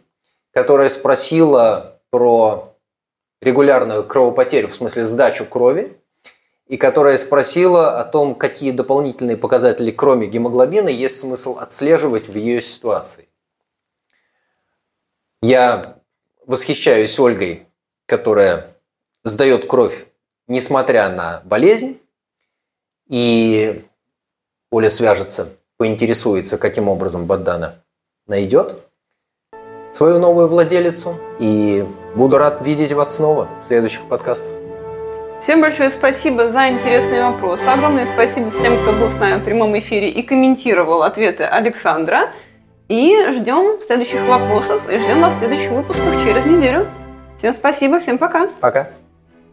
которая 0.52 0.88
спросила 0.88 2.00
про 2.10 2.74
регулярную 3.40 4.02
кровопотерю, 4.02 4.66
в 4.66 4.74
смысле 4.74 5.04
сдачу 5.04 5.44
крови, 5.44 5.96
и 6.68 6.76
которая 6.76 7.16
спросила 7.16 7.98
о 7.98 8.04
том, 8.04 8.34
какие 8.34 8.70
дополнительные 8.70 9.36
показатели, 9.36 9.90
кроме 9.90 10.26
гемоглобина, 10.26 10.88
есть 10.88 11.18
смысл 11.18 11.58
отслеживать 11.58 12.28
в 12.28 12.36
ее 12.36 12.62
ситуации. 12.62 13.28
Я 15.42 15.98
восхищаюсь 16.46 17.18
Ольгой, 17.18 17.66
которая 18.06 18.66
сдает 19.24 19.66
кровь 19.66 20.08
несмотря 20.48 21.08
на 21.10 21.42
болезнь, 21.44 22.00
и 23.08 23.84
Оля 24.70 24.90
свяжется, 24.90 25.50
поинтересуется, 25.76 26.58
каким 26.58 26.88
образом 26.88 27.26
Баддана 27.26 27.76
найдет 28.26 28.82
свою 29.92 30.18
новую 30.18 30.48
владелицу. 30.48 31.20
И 31.38 31.86
буду 32.16 32.38
рад 32.38 32.66
видеть 32.66 32.92
вас 32.92 33.16
снова 33.16 33.48
в 33.62 33.68
следующих 33.68 34.08
подкастах. 34.08 34.67
Всем 35.40 35.60
большое 35.60 35.88
спасибо 35.90 36.50
за 36.50 36.68
интересный 36.68 37.22
вопрос. 37.22 37.60
Огромное 37.64 38.06
спасибо 38.06 38.50
всем, 38.50 38.76
кто 38.82 38.92
был 38.92 39.08
с 39.08 39.20
нами 39.20 39.38
в 39.38 39.44
прямом 39.44 39.78
эфире 39.78 40.08
и 40.08 40.22
комментировал 40.22 41.04
ответы 41.04 41.44
Александра. 41.44 42.30
И 42.88 43.14
ждем 43.30 43.80
следующих 43.84 44.26
вопросов 44.26 44.88
и 44.90 44.98
ждем 44.98 45.20
вас 45.20 45.36
в 45.36 45.38
следующих 45.38 45.70
выпусках 45.70 46.14
через 46.24 46.44
неделю. 46.44 46.88
Всем 47.36 47.52
спасибо, 47.52 48.00
всем 48.00 48.18
пока. 48.18 48.48
Пока. 48.60 48.88